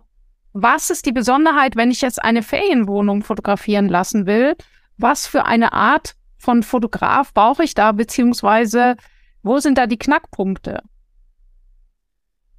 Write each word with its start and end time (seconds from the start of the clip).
was 0.53 0.89
ist 0.89 1.05
die 1.05 1.11
Besonderheit, 1.11 1.75
wenn 1.75 1.91
ich 1.91 1.99
jetzt 2.01 2.23
eine 2.23 2.43
Ferienwohnung 2.43 3.23
fotografieren 3.23 3.89
lassen 3.89 4.25
will? 4.25 4.55
Was 4.97 5.27
für 5.27 5.45
eine 5.45 5.73
Art 5.73 6.15
von 6.37 6.63
Fotograf 6.63 7.33
brauche 7.33 7.63
ich 7.63 7.73
da, 7.73 7.91
beziehungsweise 7.91 8.95
wo 9.43 9.59
sind 9.59 9.77
da 9.77 9.85
die 9.85 9.99
Knackpunkte? 9.99 10.81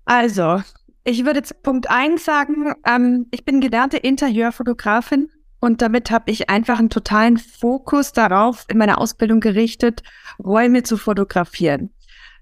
Also, 0.04 0.62
ich 1.04 1.24
würde 1.24 1.42
zu 1.42 1.54
Punkt 1.54 1.90
1 1.90 2.22
sagen, 2.22 2.74
ähm, 2.86 3.26
ich 3.30 3.46
bin 3.46 3.62
gelernte 3.62 3.96
Interieurfotografin 3.96 5.30
und 5.60 5.82
damit 5.82 6.10
habe 6.10 6.30
ich 6.30 6.48
einfach 6.50 6.78
einen 6.78 6.90
totalen 6.90 7.38
Fokus 7.38 8.12
darauf 8.12 8.64
in 8.68 8.78
meiner 8.78 8.98
Ausbildung 8.98 9.40
gerichtet, 9.40 10.02
Räume 10.42 10.82
zu 10.82 10.96
fotografieren. 10.96 11.90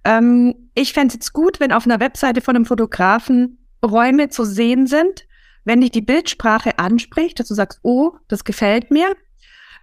Ähm, 0.04 0.70
ich 0.74 0.92
fände 0.92 1.08
es 1.08 1.14
jetzt 1.14 1.32
gut, 1.32 1.58
wenn 1.60 1.72
auf 1.72 1.86
einer 1.86 2.00
Webseite 2.00 2.40
von 2.40 2.56
einem 2.56 2.66
Fotografen 2.66 3.58
Räume 3.84 4.28
zu 4.28 4.44
sehen 4.44 4.86
sind, 4.86 5.26
wenn 5.64 5.80
dich 5.80 5.90
die 5.90 6.02
Bildsprache 6.02 6.78
anspricht, 6.78 7.40
dass 7.40 7.48
du 7.48 7.54
sagst, 7.54 7.80
oh, 7.82 8.12
das 8.28 8.44
gefällt 8.44 8.90
mir. 8.90 9.16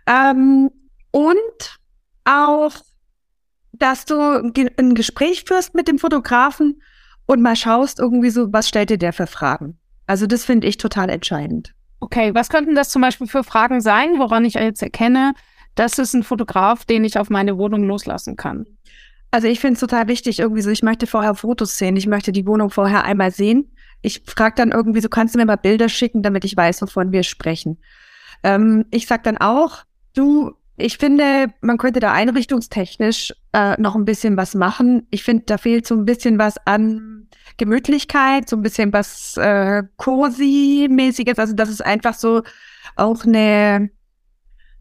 Ähm, 0.07 0.69
und 1.11 1.79
auch 2.25 2.73
dass 3.73 4.05
du 4.05 4.15
ein 4.77 4.93
Gespräch 4.95 5.43
führst 5.47 5.73
mit 5.73 5.87
dem 5.87 5.99
Fotografen 5.99 6.81
und 7.25 7.41
mal 7.41 7.55
schaust 7.55 7.99
irgendwie 7.99 8.29
so, 8.29 8.53
was 8.53 8.67
stellt 8.67 8.91
dir 8.91 8.97
der 8.97 9.13
für 9.13 9.27
Fragen? 9.27 9.79
Also 10.05 10.27
das 10.27 10.45
finde 10.45 10.67
ich 10.67 10.77
total 10.77 11.09
entscheidend. 11.09 11.73
Okay, 12.03 12.35
was 12.35 12.49
könnten 12.49 12.75
das 12.75 12.89
zum 12.89 13.01
Beispiel 13.01 13.27
für 13.27 13.45
Fragen 13.45 13.79
sein, 13.79 14.19
woran 14.19 14.43
ich 14.43 14.55
jetzt 14.55 14.83
erkenne, 14.83 15.35
das 15.73 15.97
ist 15.99 16.13
ein 16.13 16.23
Fotograf, 16.23 16.83
den 16.83 17.05
ich 17.05 17.17
auf 17.17 17.29
meine 17.29 17.57
Wohnung 17.57 17.83
loslassen 17.83 18.35
kann? 18.35 18.65
Also 19.31 19.47
ich 19.47 19.61
finde 19.61 19.75
es 19.75 19.79
total 19.79 20.09
wichtig, 20.09 20.39
irgendwie 20.39 20.61
so, 20.61 20.69
ich 20.69 20.83
möchte 20.83 21.07
vorher 21.07 21.33
Fotos 21.33 21.77
sehen, 21.77 21.95
ich 21.95 22.05
möchte 22.05 22.33
die 22.33 22.45
Wohnung 22.45 22.71
vorher 22.71 23.05
einmal 23.05 23.31
sehen. 23.31 23.71
Ich 24.01 24.21
frage 24.25 24.55
dann 24.57 24.71
irgendwie 24.71 24.99
so, 24.99 25.07
kannst 25.07 25.33
du 25.33 25.39
mir 25.39 25.45
mal 25.45 25.55
Bilder 25.55 25.87
schicken, 25.87 26.23
damit 26.23 26.43
ich 26.43 26.57
weiß, 26.57 26.81
wovon 26.81 27.13
wir 27.13 27.23
sprechen. 27.23 27.77
Ähm, 28.43 28.83
ich 28.91 29.07
sag 29.07 29.23
dann 29.23 29.37
auch, 29.37 29.85
du, 30.13 30.51
ich 30.75 30.97
finde, 30.97 31.53
man 31.61 31.77
könnte 31.77 32.01
da 32.01 32.11
einrichtungstechnisch 32.11 33.33
äh, 33.53 33.79
noch 33.81 33.95
ein 33.95 34.03
bisschen 34.03 34.35
was 34.35 34.55
machen. 34.55 35.07
Ich 35.09 35.23
finde, 35.23 35.43
da 35.45 35.57
fehlt 35.57 35.87
so 35.87 35.95
ein 35.95 36.03
bisschen 36.03 36.37
was 36.37 36.57
an 36.67 37.29
Gemütlichkeit, 37.57 38.49
so 38.49 38.55
ein 38.55 38.61
bisschen 38.61 38.93
was 38.93 39.37
äh, 39.37 39.83
cozy-mäßiges. 39.97 41.37
Also, 41.37 41.53
das 41.53 41.69
ist 41.69 41.85
einfach 41.85 42.13
so 42.13 42.43
auch 42.95 43.25
eine, 43.25 43.89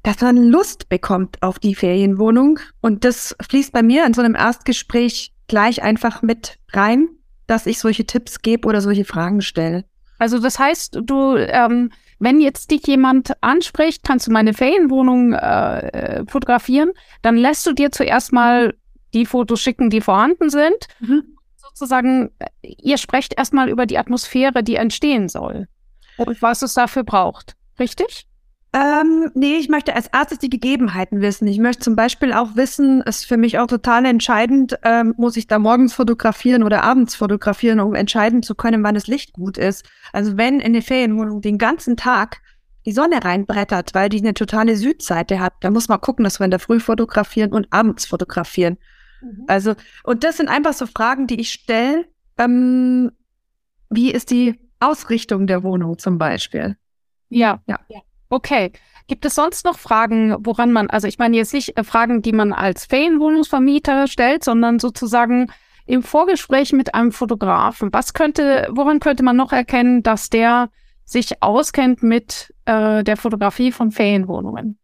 dass 0.03 0.21
man 0.21 0.37
Lust 0.37 0.89
bekommt 0.89 1.43
auf 1.43 1.59
die 1.59 1.75
Ferienwohnung. 1.75 2.59
Und 2.81 3.05
das 3.05 3.37
fließt 3.41 3.73
bei 3.73 3.83
mir 3.83 4.05
in 4.07 4.15
so 4.15 4.23
einem 4.23 4.35
Erstgespräch 4.35 5.33
gleich 5.49 5.83
einfach 5.83 6.23
mit 6.23 6.59
rein, 6.73 7.09
dass 7.47 7.67
ich 7.67 7.79
solche 7.79 8.07
Tipps 8.07 8.43
gebe 8.43 8.69
oder 8.69 8.81
solche 8.81 9.05
Fragen 9.05 9.43
stelle. 9.43 9.85
Also 10.19 10.39
das 10.39 10.59
heißt, 10.59 11.01
du 11.05 11.37
ähm, 11.37 11.91
wenn 12.23 12.41
jetzt 12.41 12.71
dich 12.71 12.87
jemand 12.87 13.33
anspricht, 13.43 14.05
kannst 14.05 14.29
du 14.29 14.31
meine 14.31 14.55
Ferienwohnung 14.55 15.33
äh, 15.33 16.25
fotografieren, 16.29 16.93
dann 17.21 17.37
lässt 17.37 17.67
du 17.67 17.73
dir 17.73 17.91
zuerst 17.91 18.33
mal 18.33 18.75
die 19.13 19.27
Fotos 19.27 19.61
schicken, 19.61 19.91
die 19.91 20.01
vorhanden 20.01 20.49
sind. 20.49 20.87
Mhm. 21.01 21.25
Sozusagen, 21.75 22.31
ihr 22.63 22.99
sprecht 22.99 23.35
erstmal 23.37 23.69
über 23.69 23.87
die 23.87 23.99
Atmosphäre, 23.99 24.63
die 24.63 24.77
entstehen 24.77 25.29
soll 25.29 25.69
und 26.17 26.43
was 26.43 26.63
es 26.63 26.75
dafür 26.75 27.05
braucht. 27.05 27.57
Richtig? 27.79 28.27
Ähm, 28.75 29.31
nee, 29.35 29.57
ich 29.57 29.69
möchte 29.69 29.95
als 29.95 30.07
erstes 30.07 30.39
die 30.39 30.49
Gegebenheiten 30.49 31.21
wissen. 31.21 31.47
Ich 31.47 31.59
möchte 31.59 31.83
zum 31.83 31.95
Beispiel 31.95 32.33
auch 32.33 32.57
wissen, 32.57 33.03
ist 33.03 33.27
für 33.27 33.37
mich 33.37 33.59
auch 33.59 33.67
total 33.67 34.07
entscheidend, 34.07 34.79
ähm, 34.83 35.13
muss 35.19 35.37
ich 35.37 35.47
da 35.47 35.59
morgens 35.59 35.93
fotografieren 35.93 36.63
oder 36.63 36.83
abends 36.83 37.15
fotografieren, 37.15 37.81
um 37.81 37.95
entscheiden 37.95 38.43
zu 38.43 38.55
können, 38.55 38.83
wann 38.83 38.95
das 38.95 39.09
Licht 39.09 39.35
gut 39.35 39.59
ist. 39.59 39.87
Also 40.15 40.39
wenn 40.39 40.59
in 40.59 40.73
der 40.73 40.81
Ferienwohnung 40.81 41.43
den 41.43 41.59
ganzen 41.59 41.99
Tag 41.99 42.41
die 42.87 42.93
Sonne 42.93 43.23
reinbrettert, 43.23 43.95
weil 43.95 44.09
die 44.09 44.21
eine 44.21 44.33
totale 44.33 44.77
Südseite 44.77 45.39
hat, 45.39 45.53
dann 45.61 45.75
muss 45.75 45.89
man 45.89 46.01
gucken, 46.01 46.25
dass 46.25 46.41
wir 46.41 46.47
in 46.47 46.51
der 46.51 46.59
Früh 46.59 46.81
fotografieren 46.81 47.53
und 47.53 47.67
abends 47.71 48.07
fotografieren. 48.07 48.79
Mhm. 49.23 49.45
Also, 49.47 49.75
und 50.05 50.25
das 50.25 50.37
sind 50.37 50.49
einfach 50.49 50.73
so 50.73 50.87
Fragen, 50.87 51.27
die 51.27 51.41
ich 51.41 51.53
stelle. 51.53 52.07
Ähm, 52.39 53.13
wie 53.91 54.11
ist 54.11 54.31
die 54.31 54.59
Ausrichtung 54.81 55.47
der 55.47 55.63
Wohnung 55.63 55.99
zum 55.99 56.19
Beispiel? 56.19 56.77
Ja, 57.29 57.61
ja. 57.67 57.79
Okay. 58.29 58.73
Gibt 59.09 59.25
es 59.27 59.35
sonst 59.35 59.65
noch 59.65 59.79
Fragen, 59.79 60.37
woran 60.41 60.73
man, 60.73 60.89
also 60.89 61.07
ich 61.07 61.19
meine 61.19 61.37
jetzt 61.37 61.53
nicht 61.53 61.77
äh, 61.77 61.85
Fragen, 61.85 62.23
die 62.23 62.33
man 62.33 62.53
als 62.53 62.87
Ferienwohnungsvermieter 62.87 64.07
stellt, 64.07 64.45
sondern 64.45 64.79
sozusagen 64.79 65.53
im 65.87 66.03
Vorgespräch 66.03 66.73
mit 66.73 66.95
einem 66.95 67.13
Fotografen. 67.13 67.93
Was 67.93 68.15
könnte, 68.15 68.69
woran 68.71 69.01
könnte 69.01 69.23
man 69.23 69.37
noch 69.37 69.53
erkennen, 69.53 70.03
dass 70.03 70.31
der 70.31 70.71
sich 71.05 71.43
auskennt 71.43 72.03
mit 72.03 72.55
äh, 72.65 73.03
der 73.05 73.17
Fotografie 73.17 73.73
von 73.73 73.91
Ferienwohnungen? 73.91 74.79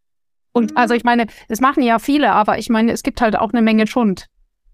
Und 0.52 0.76
also 0.76 0.94
ich 0.94 1.04
meine, 1.04 1.26
es 1.48 1.60
machen 1.60 1.82
ja 1.82 1.98
viele, 1.98 2.32
aber 2.32 2.58
ich 2.58 2.68
meine, 2.68 2.92
es 2.92 3.02
gibt 3.02 3.20
halt 3.20 3.36
auch 3.36 3.52
eine 3.52 3.62
Menge 3.62 3.86
Schund. 3.86 4.26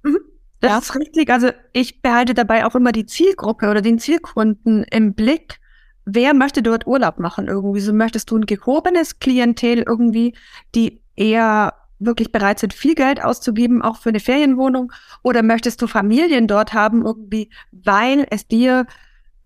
Mhm. 0.02 0.18
Das 0.60 0.70
ja. 0.70 0.78
ist 0.78 0.94
richtig. 0.94 1.30
Also 1.30 1.50
ich 1.72 2.00
behalte 2.00 2.34
dabei 2.34 2.64
auch 2.64 2.74
immer 2.74 2.92
die 2.92 3.06
Zielgruppe 3.06 3.68
oder 3.68 3.82
den 3.82 3.98
Zielkunden 3.98 4.84
im 4.84 5.14
Blick 5.14 5.58
wer 6.04 6.34
möchte 6.34 6.62
dort 6.62 6.86
Urlaub 6.86 7.18
machen 7.18 7.48
irgendwie? 7.48 7.80
So 7.80 7.92
möchtest 7.92 8.30
du 8.30 8.38
ein 8.38 8.46
gehobenes 8.46 9.18
Klientel 9.18 9.82
irgendwie, 9.86 10.34
die 10.74 11.02
eher 11.16 11.74
wirklich 11.98 12.32
bereit 12.32 12.58
sind, 12.58 12.74
viel 12.74 12.94
Geld 12.94 13.22
auszugeben, 13.22 13.82
auch 13.82 13.96
für 13.96 14.10
eine 14.10 14.20
Ferienwohnung? 14.20 14.92
Oder 15.22 15.42
möchtest 15.42 15.80
du 15.80 15.86
Familien 15.86 16.46
dort 16.46 16.74
haben 16.74 17.04
irgendwie, 17.04 17.50
weil 17.72 18.26
es 18.30 18.46
dir 18.46 18.86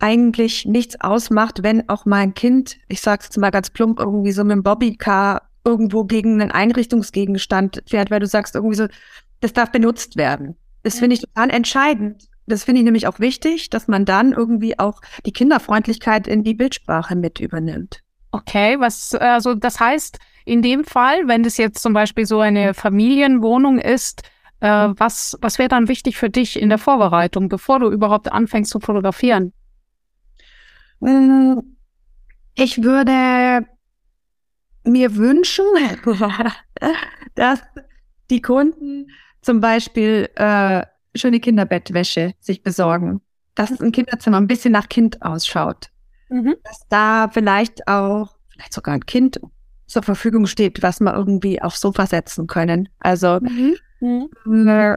eigentlich 0.01 0.65
nichts 0.65 1.01
ausmacht, 1.01 1.63
wenn 1.63 1.89
auch 1.89 2.05
mal 2.07 2.19
ein 2.19 2.35
Kind, 2.35 2.79
ich 2.89 3.01
sag's 3.01 3.27
jetzt 3.27 3.39
mal 3.39 3.51
ganz 3.51 3.71
plump, 3.71 3.99
irgendwie 3.99 4.33
so 4.33 4.45
mit 4.45 4.53
dem 4.53 4.63
Bobbycar 4.63 5.48
irgendwo 5.69 6.05
gegen 6.05 6.41
einen 6.41 6.51
Einrichtungsgegenstand 6.51 7.83
fährt, 7.87 8.11
weil 8.11 8.21
du 8.21 8.27
sagst 8.27 8.55
irgendwie 8.55 8.77
so, 8.77 8.87
das 9.41 9.53
darf 9.53 9.71
benutzt 9.71 10.17
werden. 10.17 10.57
Das 10.83 10.95
ja. 10.95 11.01
finde 11.01 11.15
ich 11.15 11.21
total 11.21 11.51
entscheidend. 11.51 12.29
Das 12.47 12.65
finde 12.65 12.81
ich 12.81 12.85
nämlich 12.87 13.07
auch 13.07 13.21
wichtig, 13.21 13.69
dass 13.69 13.87
man 13.87 14.07
dann 14.07 14.33
irgendwie 14.33 14.79
auch 14.79 15.03
die 15.27 15.33
Kinderfreundlichkeit 15.33 16.27
in 16.27 16.43
die 16.43 16.55
Bildsprache 16.55 17.15
mit 17.15 17.39
übernimmt. 17.39 18.01
Okay, 18.31 18.81
was, 18.81 19.15
also 19.15 19.55
das 19.55 19.79
heißt, 19.79 20.19
in 20.47 20.63
dem 20.63 20.85
Fall, 20.85 21.29
wenn 21.29 21.43
das 21.43 21.59
jetzt 21.59 21.83
zum 21.83 21.93
Beispiel 21.93 22.25
so 22.25 22.41
eine 22.41 22.73
Familienwohnung 22.73 23.79
ist, 23.79 24.23
äh, 24.61 24.89
was, 24.97 25.37
was 25.43 25.59
wäre 25.59 25.69
dann 25.69 25.89
wichtig 25.89 26.17
für 26.17 26.31
dich 26.31 26.61
in 26.61 26.71
der 26.71 26.79
Vorbereitung, 26.79 27.51
bevor 27.51 27.81
du 27.81 27.91
überhaupt 27.91 28.33
anfängst 28.33 28.71
zu 28.71 28.81
fotografieren? 28.81 29.53
Hm, 31.01 31.77
ich 32.55 32.83
würde 32.83 33.67
mir 34.89 35.17
wünschen, 35.17 35.65
dass 37.35 37.61
die 38.31 38.43
Kunden 38.43 39.11
zum 39.43 39.61
Beispiel 39.61 40.29
äh, 40.35 40.85
schöne 41.15 41.41
Kinderbettwäsche 41.41 42.35
sich 42.41 42.63
besorgen, 42.63 43.21
dass 43.55 43.81
ein 43.81 43.93
Kinderzimmer 43.93 44.39
ein 44.39 44.47
bisschen 44.47 44.73
nach 44.73 44.89
Kind 44.89 45.23
ausschaut, 45.23 45.91
mhm. 46.29 46.57
dass 46.65 46.87
da 46.89 47.29
vielleicht 47.33 47.87
auch 47.89 48.37
vielleicht 48.51 48.73
sogar 48.73 48.95
ein 48.95 49.07
Kind 49.07 49.41
zur 49.87 50.03
Verfügung 50.03 50.47
steht, 50.47 50.83
was 50.83 51.01
wir 51.01 51.15
irgendwie 51.15 51.61
aufs 51.63 51.81
Sofa 51.81 52.07
setzen 52.07 52.47
können. 52.47 52.89
Also 53.01 53.39
mhm. 53.41 53.77
Mhm. 54.01 54.69
Äh, 54.69 54.97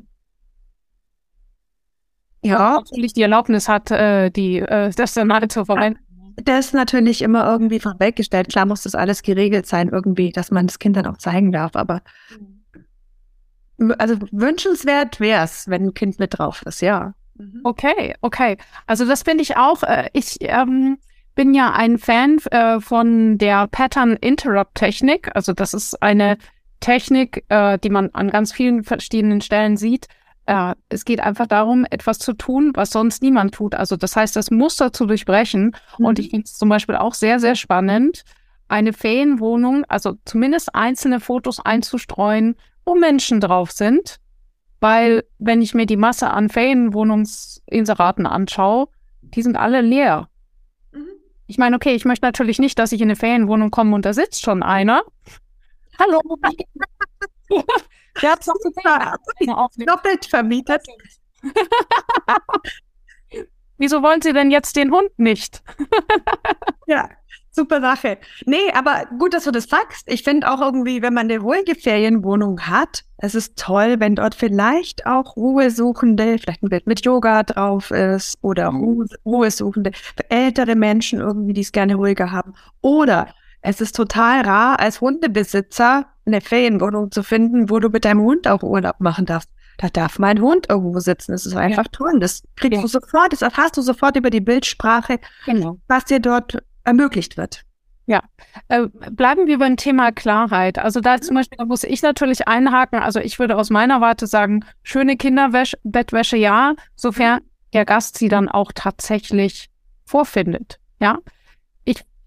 ja, 2.44 2.74
natürlich 2.74 3.14
die 3.14 3.22
Erlaubnis 3.22 3.70
hat, 3.70 3.92
äh, 3.92 4.30
die 4.32 4.60
äh, 4.60 4.92
das 4.92 5.14
dann 5.14 5.32
alle 5.32 5.48
zu 5.48 5.64
verwenden. 5.66 6.00
Das 6.38 6.68
ist 6.68 6.74
natürlich 6.74 7.22
immer 7.22 7.46
irgendwie 7.46 7.80
vorweggestellt. 7.80 8.50
Klar 8.50 8.66
muss 8.66 8.84
das 8.84 8.96
alles 8.96 9.22
geregelt 9.22 9.66
sein, 9.66 9.90
irgendwie, 9.90 10.32
dass 10.32 10.52
man 10.52 10.68
das 10.68 10.80
Kind 10.80 10.96
dann 10.96 11.08
auch 11.08 11.18
zeigen 11.18 11.52
darf. 11.52 11.76
Aber 11.76 12.02
mhm. 13.78 13.94
also 13.98 14.16
wünschenswert 14.32 15.20
wäre 15.20 15.44
es, 15.44 15.68
wenn 15.68 15.88
ein 15.88 15.94
Kind 15.94 16.20
mit 16.20 16.38
drauf 16.38 16.64
ist, 16.66 16.82
ja. 16.82 17.14
Mhm. 17.36 17.62
Okay, 17.64 18.16
okay. 18.22 18.58
Also 18.88 19.06
das 19.06 19.24
finde 19.24 19.44
ich 19.44 19.58
auch. 19.58 19.84
Äh, 19.84 20.10
ich 20.14 20.38
ähm, 20.42 20.98
bin 21.36 21.54
ja 21.54 21.72
ein 21.72 21.98
Fan 21.98 22.38
äh, 22.52 22.80
von 22.80 23.38
der 23.38 23.68
Pattern 23.68 24.16
Interrupt 24.18 24.76
Technik. 24.76 25.30
Also 25.36 25.54
das 25.54 25.74
ist 25.74 26.02
eine 26.02 26.38
Technik, 26.80 27.46
äh, 27.50 27.78
die 27.80 27.90
man 27.90 28.10
an 28.14 28.30
ganz 28.30 28.52
vielen 28.52 28.84
verschiedenen 28.84 29.42
Stellen 29.42 29.78
sieht. 29.78 30.08
Äh, 30.46 30.74
es 30.90 31.06
geht 31.06 31.20
einfach 31.20 31.48
darum, 31.48 31.86
etwas 31.90 32.20
zu 32.20 32.34
tun, 32.34 32.72
was 32.76 32.90
sonst 32.90 33.22
niemand 33.22 33.54
tut. 33.54 33.76
Also 33.76 33.96
das 33.96 34.16
heißt, 34.16 34.36
das 34.36 34.52
Muster 34.52 34.92
zu 34.92 35.06
durchbrechen. 35.06 35.76
Mhm. 35.98 36.06
Und 36.06 36.20
ich 36.20 36.30
finde 36.30 36.46
es 36.46 36.58
zum 36.58 36.70
Beispiel 36.70 36.96
auch 36.96 37.14
sehr, 37.14 37.40
sehr 37.40 37.56
spannend, 37.56 38.24
eine 38.68 38.94
Ferienwohnung, 38.94 39.84
also 39.86 40.16
zumindest 40.26 40.74
einzelne 40.74 41.20
Fotos 41.20 41.60
einzustreuen, 41.60 42.56
wo 42.86 42.96
Menschen 42.96 43.40
drauf 43.40 43.72
sind. 43.72 44.18
Weil 44.80 45.24
wenn 45.38 45.62
ich 45.62 45.76
mir 45.76 45.86
die 45.86 45.98
Masse 45.98 46.32
an 46.32 46.50
Ferienwohnungsinseraten 46.50 48.26
anschaue, 48.26 48.88
die 49.22 49.44
sind 49.44 49.58
alle 49.58 49.82
leer. 49.82 50.30
Mhm. 50.92 51.06
Ich 51.46 51.60
meine, 51.60 51.76
okay, 51.76 51.94
ich 51.94 52.06
möchte 52.06 52.26
natürlich 52.26 52.58
nicht, 52.58 52.80
dass 52.80 52.92
ich 52.92 53.02
in 53.02 53.10
eine 53.10 53.16
Ferienwohnung 53.16 53.70
komme 53.70 53.94
und 53.94 54.06
da 54.06 54.14
sitzt 54.14 54.42
schon 54.42 54.64
einer. 54.64 55.04
Hallo. 56.00 56.20
Der 58.22 58.32
hat 58.32 58.44
doppelt 59.86 60.26
vermietet. 60.26 60.86
Wieso 63.78 64.04
wollen 64.04 64.22
Sie 64.22 64.34
denn 64.34 64.52
jetzt 64.52 64.76
den 64.76 64.92
Hund 64.92 65.10
nicht? 65.18 65.64
ja, 66.88 67.10
super 67.50 67.82
Sache. 67.82 68.20
Nee, 68.46 68.72
aber 68.74 69.08
gut, 69.18 69.34
dass 69.34 69.46
du 69.46 69.52
das 69.52 69.64
sagst. 69.64 70.04
Ich 70.08 70.24
finde 70.24 70.52
auch 70.52 70.62
irgendwie, 70.62 71.02
wenn 71.02 71.16
man 71.16 71.32
eine 71.32 71.40
ruhige 71.40 71.74
Ferienwohnung 71.74 72.62
hat, 72.62 73.04
es 73.18 73.34
ist 73.34 73.58
toll, 73.58 73.96
wenn 74.00 74.16
dort 74.16 74.36
vielleicht 74.36 75.08
auch 75.08 75.36
Ruhesuchende, 75.36 76.38
vielleicht 76.38 76.62
ein 76.62 76.70
Bild 76.70 76.86
mit 76.86 77.04
Yoga 77.06 77.42
drauf 77.44 77.90
ist 77.92 78.38
oder 78.44 78.72
mhm. 78.72 79.08
Ruhesuchende, 79.26 79.92
für 79.94 80.30
ältere 80.30 80.76
Menschen 80.76 81.20
irgendwie, 81.20 81.54
die 81.54 81.62
es 81.62 81.72
gerne 81.72 81.96
ruhiger 81.96 82.32
haben. 82.32 82.54
Oder 82.82 83.34
es 83.62 83.82
ist 83.82 83.96
total 83.96 84.42
rar, 84.42 84.80
als 84.80 85.02
Hundebesitzer 85.02 86.06
eine 86.26 86.42
Ferienwohnung 86.42 87.12
zu 87.12 87.24
finden, 87.24 87.70
wo 87.70 87.80
du 87.80 87.90
mit 87.90 88.06
deinem 88.06 88.22
Hund 88.22 88.48
auch 88.48 88.64
Urlaub 88.64 89.00
machen 89.00 89.26
darfst. 89.26 89.50
Da 89.78 89.90
darf 89.90 90.20
mein 90.20 90.42
Hund 90.42 90.68
irgendwo 90.70 91.00
sitzen. 91.00 91.32
Das 91.32 91.46
ist 91.46 91.56
einfach 91.56 91.86
ja. 91.86 91.92
toll. 91.92 92.20
Das 92.20 92.44
kriegst 92.56 92.76
ja. 92.78 92.82
du 92.82 92.88
sofort, 92.88 93.34
das 93.34 93.42
erfährst 93.42 93.78
du 93.78 93.82
sofort 93.82 94.16
über 94.16 94.30
die 94.30 94.42
Bildsprache, 94.42 95.20
genau. 95.46 95.80
was 95.88 96.06
dir 96.06 96.20
dort 96.20 96.58
ermöglicht 96.84 97.38
wird. 97.38 97.64
Ja, 98.06 98.24
äh, 98.68 98.88
bleiben 99.12 99.48
wir 99.48 99.60
beim 99.60 99.78
Thema 99.78 100.12
Klarheit. 100.12 100.78
Also 100.80 101.00
da 101.00 101.22
zum 101.22 101.36
Beispiel, 101.36 101.58
da 101.58 101.66
muss 101.66 101.84
ich 101.84 102.02
natürlich 102.02 102.48
einhaken. 102.48 103.00
Also 103.00 103.20
ich 103.20 103.40
würde 103.40 103.56
aus 103.56 103.70
meiner 103.70 104.02
Warte 104.02 104.28
sagen, 104.28 104.66
schöne 104.84 105.18
Kinderbettwäsche 105.18 106.38
ja, 106.38 106.76
sofern 106.96 107.42
der 107.74 107.86
Gast 107.86 108.18
sie 108.18 108.28
dann 108.28 108.50
auch 108.50 108.72
tatsächlich 108.74 109.70
vorfindet. 110.06 110.80
Ja, 111.00 111.20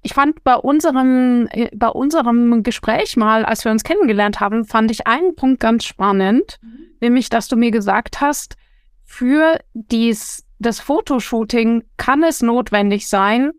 ich 0.05 0.13
fand 0.13 0.45
bei 0.45 0.55
unserem, 0.55 1.49
äh, 1.51 1.71
bei 1.75 1.89
unserem 1.89 2.63
Gespräch 2.63 3.17
mal, 3.17 3.45
als 3.45 3.65
wir 3.65 3.73
uns 3.73 3.85
kennengelernt 3.85 4.39
haben, 4.39 4.65
fand 4.67 4.91
ich 4.91 5.07
einen 5.07 5.35
Punkt 5.35 5.61
ganz 5.61 5.85
spannend, 5.85 6.59
mhm. 6.63 6.87
nämlich, 7.01 7.31
dass 7.31 7.49
du 7.49 7.57
mir 7.57 7.71
gesagt 7.71 8.21
hast, 8.21 8.57
für 9.03 9.59
dies, 9.73 10.45
das 10.59 10.79
Fotoshooting 10.79 11.85
kann 11.97 12.23
es 12.23 12.43
notwendig 12.43 13.09
sein, 13.09 13.53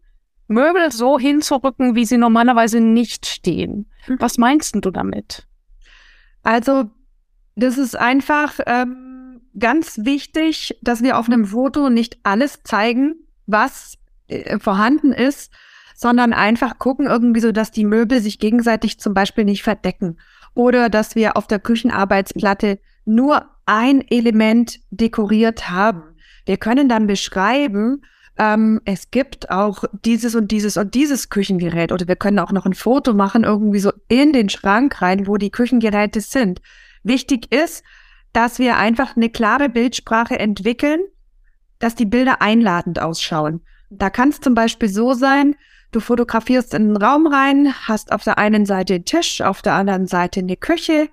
Möbel 0.48 0.92
so 0.92 1.18
hinzurücken, 1.18 1.96
wie 1.96 2.06
sie 2.06 2.18
normalerweise 2.18 2.80
nicht 2.80 3.26
stehen. 3.26 3.90
Mhm. 4.08 4.18
Was 4.20 4.38
meinst 4.38 4.76
du 4.76 4.92
damit? 4.92 5.48
Also, 6.44 6.92
das 7.56 7.80
ist 7.80 7.98
einfach 7.98 8.60
ähm, 8.68 9.42
ganz 9.58 10.00
wichtig, 10.04 10.78
dass 10.84 11.02
wir 11.02 11.18
auf 11.18 11.28
einem 11.28 11.46
Foto 11.46 11.90
nicht 11.90 12.20
alles 12.22 12.62
zeigen, 12.62 13.16
was 13.48 13.98
äh, 14.28 14.60
vorhanden 14.60 15.12
ist, 15.12 15.52
sondern 15.96 16.34
einfach 16.34 16.78
gucken 16.78 17.08
irgendwie 17.08 17.40
so, 17.40 17.52
dass 17.52 17.72
die 17.72 17.86
Möbel 17.86 18.22
sich 18.22 18.38
gegenseitig 18.38 19.00
zum 19.00 19.14
Beispiel 19.14 19.46
nicht 19.46 19.64
verdecken 19.64 20.18
oder 20.54 20.90
dass 20.90 21.16
wir 21.16 21.38
auf 21.38 21.48
der 21.48 21.60
Küchenarbeitsplatte 21.60 22.80
nur 23.06 23.46
ein 23.66 24.06
Element 24.10 24.80
dekoriert 24.92 25.70
haben. 25.70 26.04
Wir 26.46 26.58
können 26.58 26.90
dann 26.90 27.08
beschreiben, 27.08 28.04
ähm, 28.38 28.82
es 28.86 29.10
gibt 29.10 29.50
auch 29.50 29.86
dieses 30.04 30.36
und 30.36 30.52
dieses 30.52 30.78
und 30.78 30.94
dieses 30.94 31.30
Küchengerät 31.30 31.92
oder 31.92 32.08
wir 32.08 32.16
können 32.18 32.40
auch 32.40 32.52
noch 32.52 32.66
ein 32.66 32.74
Foto 32.74 33.14
machen, 33.14 33.44
irgendwie 33.44 33.80
so 33.80 33.92
in 34.10 34.34
den 34.34 34.50
Schrank 34.50 35.02
rein, 35.02 35.28
wo 35.28 35.38
die 35.38 35.52
Küchengeräte 35.52 36.22
sind. 36.22 36.62
Wichtig 37.04 37.52
ist, 37.54 37.84
dass 38.34 38.60
wir 38.60 38.78
einfach 38.78 39.16
eine 39.16 39.30
klare 39.30 39.70
Bildsprache 39.70 40.38
entwickeln, 40.38 41.00
dass 41.80 41.96
die 41.96 42.06
Bilder 42.06 42.42
einladend 42.42 43.02
ausschauen. 43.02 43.62
Da 43.90 44.10
kann 44.10 44.30
es 44.30 44.42
zum 44.42 44.56
Beispiel 44.56 44.90
so 44.90 45.14
sein, 45.14 45.56
Du 45.92 46.00
fotografierst 46.00 46.74
in 46.74 46.90
den 46.90 46.98
Raum 46.98 47.28
rein, 47.28 47.74
hast 47.88 48.12
auf 48.12 48.24
der 48.24 48.38
einen 48.38 48.66
Seite 48.66 48.94
den 48.94 49.06
Tisch, 49.06 49.42
auf 49.42 49.62
der 49.62 49.74
anderen 49.74 50.08
Seite 50.08 50.42
eine 50.42 50.58
Küche 50.58 51.10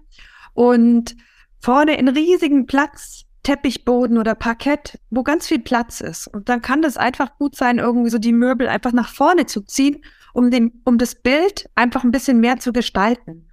und 0.55 1.17
vorne 1.61 1.93
einen 1.93 2.09
riesigen 2.09 2.67
Platz, 2.67 3.25
Teppichboden 3.43 4.19
oder 4.19 4.35
Parkett, 4.35 4.99
wo 5.11 5.23
ganz 5.23 5.49
viel 5.49 5.61
Platz 5.61 6.01
ist. 6.01 6.29
Und 6.29 6.49
dann 6.49 6.63
kann 6.63 6.83
das 6.83 6.97
einfach 6.97 7.39
gut 7.39 7.57
sein, 7.57 7.79
irgendwie 7.79 8.11
so 8.11 8.19
die 8.19 8.33
Möbel 8.33 8.69
einfach 8.69 8.93
nach 8.93 9.09
vorne 9.09 9.47
zu 9.47 9.63
ziehen, 9.63 10.05
um, 10.33 10.51
den, 10.51 10.81
um 10.85 10.99
das 10.99 11.15
Bild 11.15 11.69
einfach 11.75 12.05
ein 12.05 12.13
bisschen 12.13 12.41
mehr 12.41 12.59
zu 12.59 12.73
gestalten. 12.73 13.49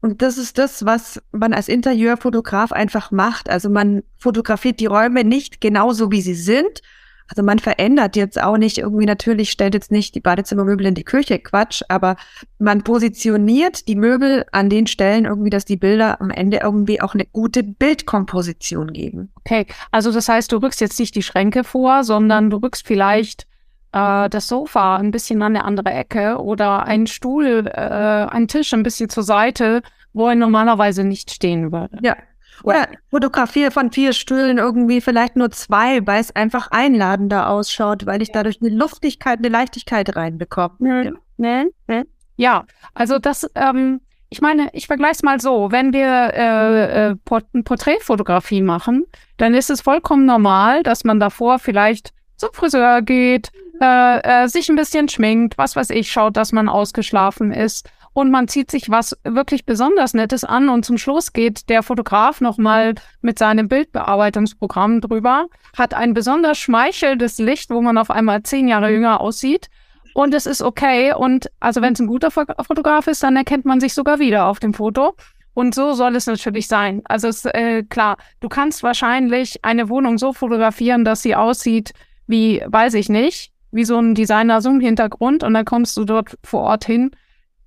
Und 0.00 0.22
das 0.22 0.38
ist 0.38 0.58
das, 0.58 0.84
was 0.84 1.20
man 1.32 1.52
als 1.52 1.68
Interieurfotograf 1.68 2.72
einfach 2.72 3.10
macht. 3.10 3.50
Also 3.50 3.68
man 3.68 4.02
fotografiert 4.16 4.78
die 4.80 4.86
Räume 4.86 5.24
nicht 5.24 5.60
genauso, 5.60 6.12
wie 6.12 6.22
sie 6.22 6.34
sind, 6.34 6.82
also 7.28 7.42
man 7.42 7.58
verändert 7.58 8.16
jetzt 8.16 8.40
auch 8.40 8.56
nicht 8.56 8.78
irgendwie 8.78 9.06
natürlich, 9.06 9.50
stellt 9.50 9.74
jetzt 9.74 9.92
nicht 9.92 10.14
die 10.14 10.20
Badezimmermöbel 10.20 10.86
in 10.86 10.94
die 10.94 11.04
Küche, 11.04 11.38
Quatsch, 11.38 11.82
aber 11.88 12.16
man 12.58 12.82
positioniert 12.82 13.86
die 13.86 13.96
Möbel 13.96 14.46
an 14.52 14.70
den 14.70 14.86
Stellen 14.86 15.26
irgendwie, 15.26 15.50
dass 15.50 15.64
die 15.64 15.76
Bilder 15.76 16.20
am 16.20 16.30
Ende 16.30 16.60
irgendwie 16.62 17.00
auch 17.00 17.14
eine 17.14 17.26
gute 17.26 17.62
Bildkomposition 17.62 18.92
geben. 18.92 19.30
Okay, 19.44 19.66
also 19.90 20.10
das 20.10 20.28
heißt, 20.28 20.50
du 20.52 20.56
rückst 20.56 20.80
jetzt 20.80 20.98
nicht 20.98 21.14
die 21.14 21.22
Schränke 21.22 21.64
vor, 21.64 22.02
sondern 22.04 22.50
du 22.50 22.56
rückst 22.56 22.86
vielleicht 22.86 23.46
äh, 23.92 24.28
das 24.28 24.48
Sofa 24.48 24.96
ein 24.96 25.10
bisschen 25.10 25.42
an 25.42 25.54
eine 25.54 25.64
andere 25.64 25.90
Ecke 25.90 26.38
oder 26.38 26.84
einen 26.84 27.06
Stuhl, 27.06 27.66
äh, 27.66 27.70
einen 27.70 28.48
Tisch 28.48 28.72
ein 28.72 28.82
bisschen 28.82 29.10
zur 29.10 29.22
Seite, 29.22 29.82
wo 30.12 30.28
er 30.28 30.34
normalerweise 30.34 31.04
nicht 31.04 31.30
stehen 31.30 31.72
würde. 31.72 31.98
Ja, 32.02 32.16
oder 32.62 32.88
fotografiere 33.10 33.70
von 33.70 33.92
vier 33.92 34.12
Stühlen 34.12 34.58
irgendwie 34.58 35.00
vielleicht 35.00 35.36
nur 35.36 35.50
zwei, 35.50 36.06
weil 36.06 36.20
es 36.20 36.34
einfach 36.34 36.70
einladender 36.70 37.48
ausschaut, 37.48 38.06
weil 38.06 38.22
ich 38.22 38.32
dadurch 38.32 38.60
eine 38.60 38.70
Luftigkeit, 38.70 39.38
eine 39.38 39.48
Leichtigkeit 39.48 40.14
reinbekomme. 40.16 40.76
Ja. 40.80 41.12
Ne? 41.36 41.70
Ne? 41.86 42.06
ja, 42.36 42.64
also 42.94 43.18
das, 43.18 43.48
ähm, 43.54 44.00
ich 44.30 44.40
meine, 44.40 44.68
ich 44.72 44.86
vergleiche 44.86 45.12
es 45.12 45.22
mal 45.22 45.40
so, 45.40 45.70
wenn 45.70 45.92
wir 45.92 46.32
äh, 46.34 47.10
äh, 47.10 47.16
Port 47.24 47.46
Porträtfotografie 47.64 48.62
machen, 48.62 49.04
dann 49.36 49.54
ist 49.54 49.70
es 49.70 49.80
vollkommen 49.80 50.26
normal, 50.26 50.82
dass 50.82 51.04
man 51.04 51.20
davor 51.20 51.58
vielleicht 51.58 52.12
zum 52.36 52.50
Friseur 52.52 53.02
geht, 53.02 53.50
äh, 53.80 54.44
äh, 54.44 54.48
sich 54.48 54.68
ein 54.68 54.76
bisschen 54.76 55.08
schminkt, 55.08 55.56
was 55.56 55.76
weiß 55.76 55.90
ich, 55.90 56.10
schaut, 56.10 56.36
dass 56.36 56.52
man 56.52 56.68
ausgeschlafen 56.68 57.52
ist 57.52 57.88
und 58.18 58.32
man 58.32 58.48
zieht 58.48 58.68
sich 58.68 58.90
was 58.90 59.16
wirklich 59.22 59.64
besonders 59.64 60.12
Nettes 60.12 60.42
an 60.42 60.70
und 60.70 60.84
zum 60.84 60.98
Schluss 60.98 61.32
geht 61.32 61.68
der 61.68 61.84
Fotograf 61.84 62.40
nochmal 62.40 62.96
mit 63.20 63.38
seinem 63.38 63.68
Bildbearbeitungsprogramm 63.68 65.00
drüber, 65.00 65.46
hat 65.76 65.94
ein 65.94 66.14
besonders 66.14 66.58
schmeichelndes 66.58 67.38
Licht, 67.38 67.70
wo 67.70 67.80
man 67.80 67.96
auf 67.96 68.10
einmal 68.10 68.42
zehn 68.42 68.66
Jahre 68.66 68.90
jünger 68.90 69.20
aussieht. 69.20 69.68
Und 70.14 70.34
es 70.34 70.46
ist 70.46 70.62
okay. 70.62 71.14
Und 71.14 71.48
also 71.60 71.80
wenn 71.80 71.92
es 71.92 72.00
ein 72.00 72.08
guter 72.08 72.32
Fotograf 72.32 73.06
ist, 73.06 73.22
dann 73.22 73.36
erkennt 73.36 73.64
man 73.66 73.78
sich 73.78 73.94
sogar 73.94 74.18
wieder 74.18 74.46
auf 74.46 74.58
dem 74.58 74.74
Foto. 74.74 75.14
Und 75.54 75.76
so 75.76 75.92
soll 75.92 76.16
es 76.16 76.26
natürlich 76.26 76.66
sein. 76.66 77.02
Also 77.04 77.28
ist, 77.28 77.46
äh, 77.46 77.84
klar, 77.84 78.16
du 78.40 78.48
kannst 78.48 78.82
wahrscheinlich 78.82 79.64
eine 79.64 79.88
Wohnung 79.88 80.18
so 80.18 80.32
fotografieren, 80.32 81.04
dass 81.04 81.22
sie 81.22 81.36
aussieht 81.36 81.92
wie, 82.26 82.64
weiß 82.66 82.94
ich 82.94 83.08
nicht, 83.08 83.52
wie 83.70 83.84
so 83.84 83.96
ein 83.96 84.16
Designer-Zoom-Hintergrund. 84.16 85.44
Und 85.44 85.54
dann 85.54 85.64
kommst 85.64 85.96
du 85.96 86.04
dort 86.04 86.36
vor 86.42 86.62
Ort 86.62 86.84
hin 86.84 87.12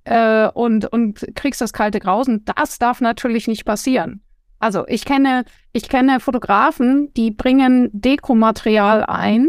äh, 0.04 0.48
und, 0.48 0.86
und 0.86 1.26
kriegst 1.34 1.60
das 1.60 1.72
kalte 1.72 2.00
Grausen. 2.00 2.44
Das 2.44 2.78
darf 2.78 3.00
natürlich 3.00 3.48
nicht 3.48 3.64
passieren. 3.64 4.22
Also 4.58 4.86
ich 4.86 5.04
kenne, 5.04 5.44
ich 5.72 5.88
kenne 5.88 6.20
Fotografen, 6.20 7.12
die 7.14 7.30
bringen 7.30 7.90
Dekomaterial 7.92 9.04
ein, 9.04 9.48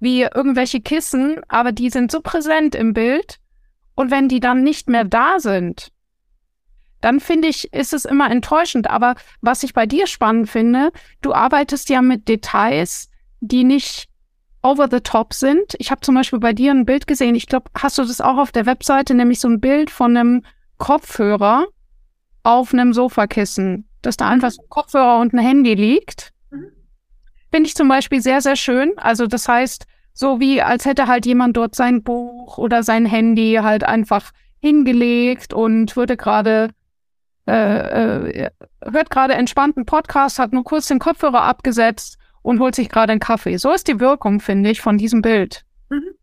wie 0.00 0.22
irgendwelche 0.22 0.80
Kissen, 0.80 1.40
aber 1.48 1.72
die 1.72 1.90
sind 1.90 2.10
so 2.12 2.20
präsent 2.20 2.74
im 2.74 2.92
Bild. 2.92 3.38
Und 3.94 4.10
wenn 4.10 4.28
die 4.28 4.40
dann 4.40 4.62
nicht 4.62 4.88
mehr 4.88 5.04
da 5.04 5.40
sind, 5.40 5.88
dann 7.00 7.20
finde 7.20 7.48
ich, 7.48 7.72
ist 7.72 7.92
es 7.92 8.04
immer 8.04 8.30
enttäuschend. 8.30 8.90
Aber 8.90 9.14
was 9.40 9.62
ich 9.62 9.72
bei 9.72 9.86
dir 9.86 10.06
spannend 10.06 10.48
finde, 10.48 10.90
du 11.20 11.32
arbeitest 11.32 11.88
ja 11.88 12.02
mit 12.02 12.28
Details, 12.28 13.08
die 13.40 13.64
nicht 13.64 14.08
over 14.62 14.88
the 14.90 15.00
top 15.00 15.32
sind. 15.32 15.74
Ich 15.78 15.90
habe 15.90 16.00
zum 16.00 16.14
Beispiel 16.14 16.38
bei 16.38 16.52
dir 16.52 16.72
ein 16.72 16.86
Bild 16.86 17.06
gesehen, 17.06 17.34
ich 17.34 17.46
glaube, 17.46 17.70
hast 17.76 17.98
du 17.98 18.04
das 18.04 18.20
auch 18.20 18.38
auf 18.38 18.52
der 18.52 18.66
Webseite, 18.66 19.14
nämlich 19.14 19.40
so 19.40 19.48
ein 19.48 19.60
Bild 19.60 19.90
von 19.90 20.16
einem 20.16 20.44
Kopfhörer 20.78 21.66
auf 22.42 22.72
einem 22.72 22.92
Sofakissen, 22.92 23.88
dass 24.02 24.16
da 24.16 24.28
einfach 24.28 24.50
so 24.50 24.62
ein 24.62 24.68
Kopfhörer 24.68 25.18
und 25.20 25.32
ein 25.32 25.38
Handy 25.38 25.74
liegt. 25.74 26.32
Mhm. 26.50 26.72
Finde 27.50 27.66
ich 27.68 27.74
zum 27.74 27.88
Beispiel 27.88 28.20
sehr, 28.20 28.40
sehr 28.40 28.56
schön. 28.56 28.92
Also 28.96 29.26
das 29.26 29.48
heißt, 29.48 29.86
so 30.12 30.40
wie 30.40 30.62
als 30.62 30.84
hätte 30.84 31.06
halt 31.06 31.26
jemand 31.26 31.56
dort 31.56 31.74
sein 31.74 32.02
Buch 32.02 32.58
oder 32.58 32.82
sein 32.82 33.06
Handy 33.06 33.58
halt 33.62 33.84
einfach 33.84 34.32
hingelegt 34.60 35.54
und 35.54 35.94
würde 35.96 36.16
gerade 36.16 36.70
äh, 37.46 38.44
äh, 38.44 38.50
hört 38.82 39.10
gerade 39.10 39.34
entspannten 39.34 39.86
Podcast, 39.86 40.38
hat 40.38 40.52
nur 40.52 40.64
kurz 40.64 40.88
den 40.88 40.98
Kopfhörer 40.98 41.42
abgesetzt 41.42 42.18
und 42.48 42.60
holt 42.60 42.74
sich 42.74 42.88
gerade 42.88 43.12
einen 43.12 43.20
Kaffee. 43.20 43.58
So 43.58 43.70
ist 43.72 43.88
die 43.88 44.00
Wirkung, 44.00 44.40
finde 44.40 44.70
ich, 44.70 44.80
von 44.80 44.96
diesem 44.96 45.20
Bild. 45.20 45.66
Mhm. 45.90 46.14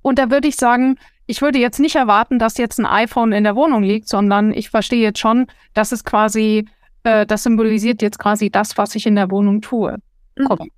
Und 0.00 0.18
da 0.18 0.30
würde 0.30 0.48
ich 0.48 0.56
sagen, 0.56 0.96
ich 1.26 1.42
würde 1.42 1.58
jetzt 1.58 1.78
nicht 1.78 1.94
erwarten, 1.94 2.38
dass 2.38 2.56
jetzt 2.56 2.78
ein 2.78 2.86
iPhone 2.86 3.32
in 3.32 3.44
der 3.44 3.54
Wohnung 3.54 3.82
liegt, 3.82 4.08
sondern 4.08 4.50
ich 4.54 4.70
verstehe 4.70 5.02
jetzt 5.02 5.18
schon, 5.18 5.46
dass 5.74 5.92
es 5.92 6.04
quasi, 6.04 6.66
äh, 7.02 7.26
das 7.26 7.42
symbolisiert 7.42 8.00
jetzt 8.00 8.18
quasi 8.18 8.48
das, 8.48 8.78
was 8.78 8.94
ich 8.94 9.04
in 9.04 9.14
der 9.14 9.30
Wohnung 9.30 9.60
tue. 9.60 9.98
Mhm. 10.38 10.70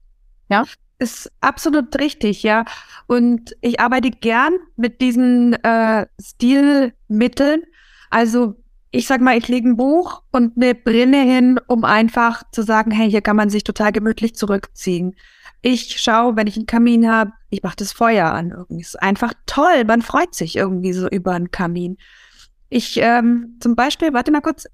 Ja? 0.48 0.64
Ist 0.98 1.30
absolut 1.40 1.96
richtig, 2.00 2.42
ja. 2.42 2.64
Und 3.06 3.54
ich 3.60 3.78
arbeite 3.78 4.10
gern 4.10 4.54
mit 4.74 5.00
diesen 5.00 5.52
äh, 5.62 6.06
Stilmitteln. 6.20 7.62
Also 8.10 8.59
ich 8.90 9.06
sag 9.06 9.20
mal, 9.20 9.38
ich 9.38 9.48
lege 9.48 9.68
ein 9.68 9.76
Buch 9.76 10.22
und 10.32 10.56
eine 10.56 10.74
Brille 10.74 11.20
hin, 11.20 11.60
um 11.68 11.84
einfach 11.84 12.42
zu 12.50 12.62
sagen, 12.62 12.90
hey, 12.90 13.08
hier 13.08 13.22
kann 13.22 13.36
man 13.36 13.50
sich 13.50 13.62
total 13.62 13.92
gemütlich 13.92 14.34
zurückziehen. 14.34 15.14
Ich 15.62 16.00
schaue, 16.00 16.36
wenn 16.36 16.46
ich 16.46 16.56
einen 16.56 16.66
Kamin 16.66 17.08
habe, 17.08 17.32
ich 17.50 17.62
mache 17.62 17.76
das 17.76 17.92
Feuer 17.92 18.32
an. 18.32 18.50
Irgendwie 18.50 18.80
ist 18.80 19.00
einfach 19.00 19.34
toll. 19.46 19.84
Man 19.84 20.02
freut 20.02 20.34
sich 20.34 20.56
irgendwie 20.56 20.92
so 20.92 21.08
über 21.08 21.32
einen 21.32 21.50
Kamin. 21.50 21.98
Ich 22.68 22.98
ähm, 23.00 23.56
zum 23.60 23.76
Beispiel, 23.76 24.12
warte 24.12 24.32
mal 24.32 24.40
kurz, 24.40 24.66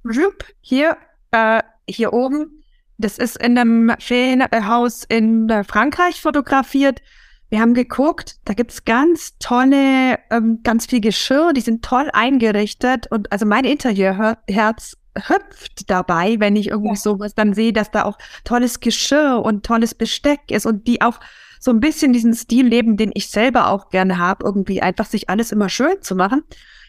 hier, 0.60 0.96
äh, 1.32 1.62
hier 1.88 2.12
oben, 2.12 2.62
das 2.98 3.18
ist 3.18 3.36
in 3.36 3.58
einem 3.58 3.92
Ferienhaus 3.98 5.04
in 5.04 5.50
Frankreich 5.66 6.20
fotografiert. 6.20 7.02
Wir 7.48 7.60
haben 7.60 7.74
geguckt, 7.74 8.36
da 8.44 8.54
gibt's 8.54 8.84
ganz 8.84 9.38
tolle, 9.38 10.18
ähm, 10.30 10.60
ganz 10.64 10.86
viel 10.86 11.00
Geschirr, 11.00 11.52
die 11.52 11.60
sind 11.60 11.84
toll 11.84 12.10
eingerichtet 12.12 13.06
und 13.10 13.30
also 13.30 13.46
mein 13.46 13.64
Interieurherz 13.64 14.96
hüpft 15.16 15.88
dabei, 15.88 16.36
wenn 16.40 16.56
ich 16.56 16.68
irgendwie 16.68 16.90
ja. 16.90 16.96
sowas 16.96 17.34
dann 17.34 17.54
sehe, 17.54 17.72
dass 17.72 17.90
da 17.90 18.04
auch 18.04 18.18
tolles 18.44 18.80
Geschirr 18.80 19.42
und 19.44 19.64
tolles 19.64 19.94
Besteck 19.94 20.50
ist 20.50 20.66
und 20.66 20.86
die 20.86 21.02
auch 21.02 21.20
so 21.60 21.70
ein 21.70 21.80
bisschen 21.80 22.12
diesen 22.12 22.34
Stil 22.34 22.66
leben, 22.66 22.96
den 22.96 23.12
ich 23.14 23.28
selber 23.28 23.68
auch 23.68 23.90
gerne 23.90 24.18
habe, 24.18 24.44
irgendwie 24.44 24.82
einfach 24.82 25.06
sich 25.06 25.30
alles 25.30 25.52
immer 25.52 25.68
schön 25.68 26.02
zu 26.02 26.14
machen. 26.14 26.42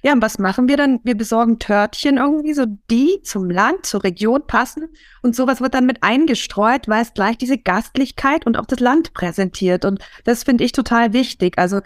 Ja, 0.04 0.14
und 0.14 0.22
was 0.22 0.40
machen 0.40 0.68
wir 0.68 0.78
dann? 0.78 1.00
Wir 1.04 1.16
besorgen 1.16 1.60
Törtchen 1.60 2.18
irgendwie, 2.18 2.54
so 2.54 2.66
die 2.90 3.22
zum 3.24 3.50
Land, 3.50 3.86
zur 3.86 4.04
Region 4.04 4.46
passen. 4.46 4.90
Und 5.22 5.36
sowas 5.36 5.62
wird 5.62 5.74
dann 5.74 5.86
mit 5.86 6.04
eingestreut, 6.04 6.88
weil 6.88 7.02
es 7.02 7.14
gleich 7.14 7.38
diese 7.38 7.58
Gastlichkeit 7.58 8.46
und 8.46 8.58
auch 8.58 8.66
das 8.66 8.80
Land 8.80 9.14
präsentiert. 9.14 9.86
Und 9.86 10.00
das 10.24 10.44
finde 10.44 10.64
ich 10.64 10.72
total 10.72 11.14
wichtig. 11.14 11.58
Also, 11.58 11.82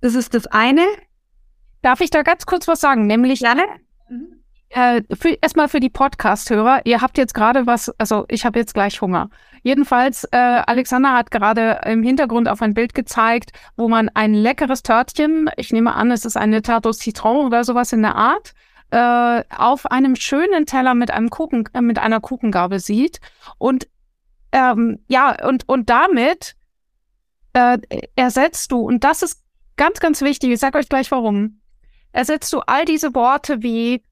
das 0.00 0.14
ist 0.14 0.34
das 0.34 0.46
eine. 0.46 0.84
Darf 1.82 2.00
ich 2.00 2.10
da 2.10 2.22
ganz 2.22 2.46
kurz 2.46 2.68
was 2.68 2.80
sagen? 2.80 3.06
Nämlich, 3.06 3.40
Gerne. 3.40 3.64
Äh, 4.74 5.02
für, 5.14 5.38
erstmal 5.40 5.68
für 5.68 5.78
die 5.78 5.88
Podcast-Hörer. 5.88 6.80
Ihr 6.84 7.00
habt 7.00 7.16
jetzt 7.16 7.32
gerade 7.32 7.64
was, 7.64 7.90
also 7.96 8.24
ich 8.28 8.44
habe 8.44 8.58
jetzt 8.58 8.74
gleich 8.74 9.00
Hunger. 9.00 9.30
Jedenfalls, 9.62 10.24
äh, 10.32 10.36
Alexander 10.36 11.12
hat 11.12 11.30
gerade 11.30 11.80
im 11.86 12.02
Hintergrund 12.02 12.48
auf 12.48 12.60
ein 12.60 12.74
Bild 12.74 12.92
gezeigt, 12.92 13.52
wo 13.76 13.88
man 13.88 14.08
ein 14.14 14.34
leckeres 14.34 14.82
Törtchen, 14.82 15.48
ich 15.56 15.72
nehme 15.72 15.94
an, 15.94 16.10
es 16.10 16.24
ist 16.24 16.36
eine 16.36 16.60
Tarte 16.60 16.88
au 16.88 16.92
Citron 16.92 17.46
oder 17.46 17.62
sowas 17.62 17.92
in 17.92 18.02
der 18.02 18.16
Art, 18.16 18.52
äh, 18.90 19.44
auf 19.56 19.86
einem 19.86 20.16
schönen 20.16 20.66
Teller 20.66 20.94
mit 20.94 21.12
einem 21.12 21.30
Kuchen, 21.30 21.68
äh, 21.72 21.80
mit 21.80 22.00
einer 22.00 22.18
Kuchengabel 22.18 22.80
sieht. 22.80 23.20
Und 23.58 23.86
ähm, 24.50 25.04
ja, 25.06 25.46
und, 25.46 25.68
und 25.68 25.88
damit 25.88 26.56
äh, 27.52 27.78
ersetzt 28.16 28.72
du, 28.72 28.80
und 28.80 29.04
das 29.04 29.22
ist 29.22 29.40
ganz, 29.76 30.00
ganz 30.00 30.20
wichtig, 30.20 30.50
ich 30.50 30.58
sage 30.58 30.78
euch 30.78 30.88
gleich 30.88 31.12
warum, 31.12 31.60
ersetzt 32.10 32.52
du 32.52 32.58
all 32.58 32.84
diese 32.84 33.14
Worte 33.14 33.62
wie 33.62 34.02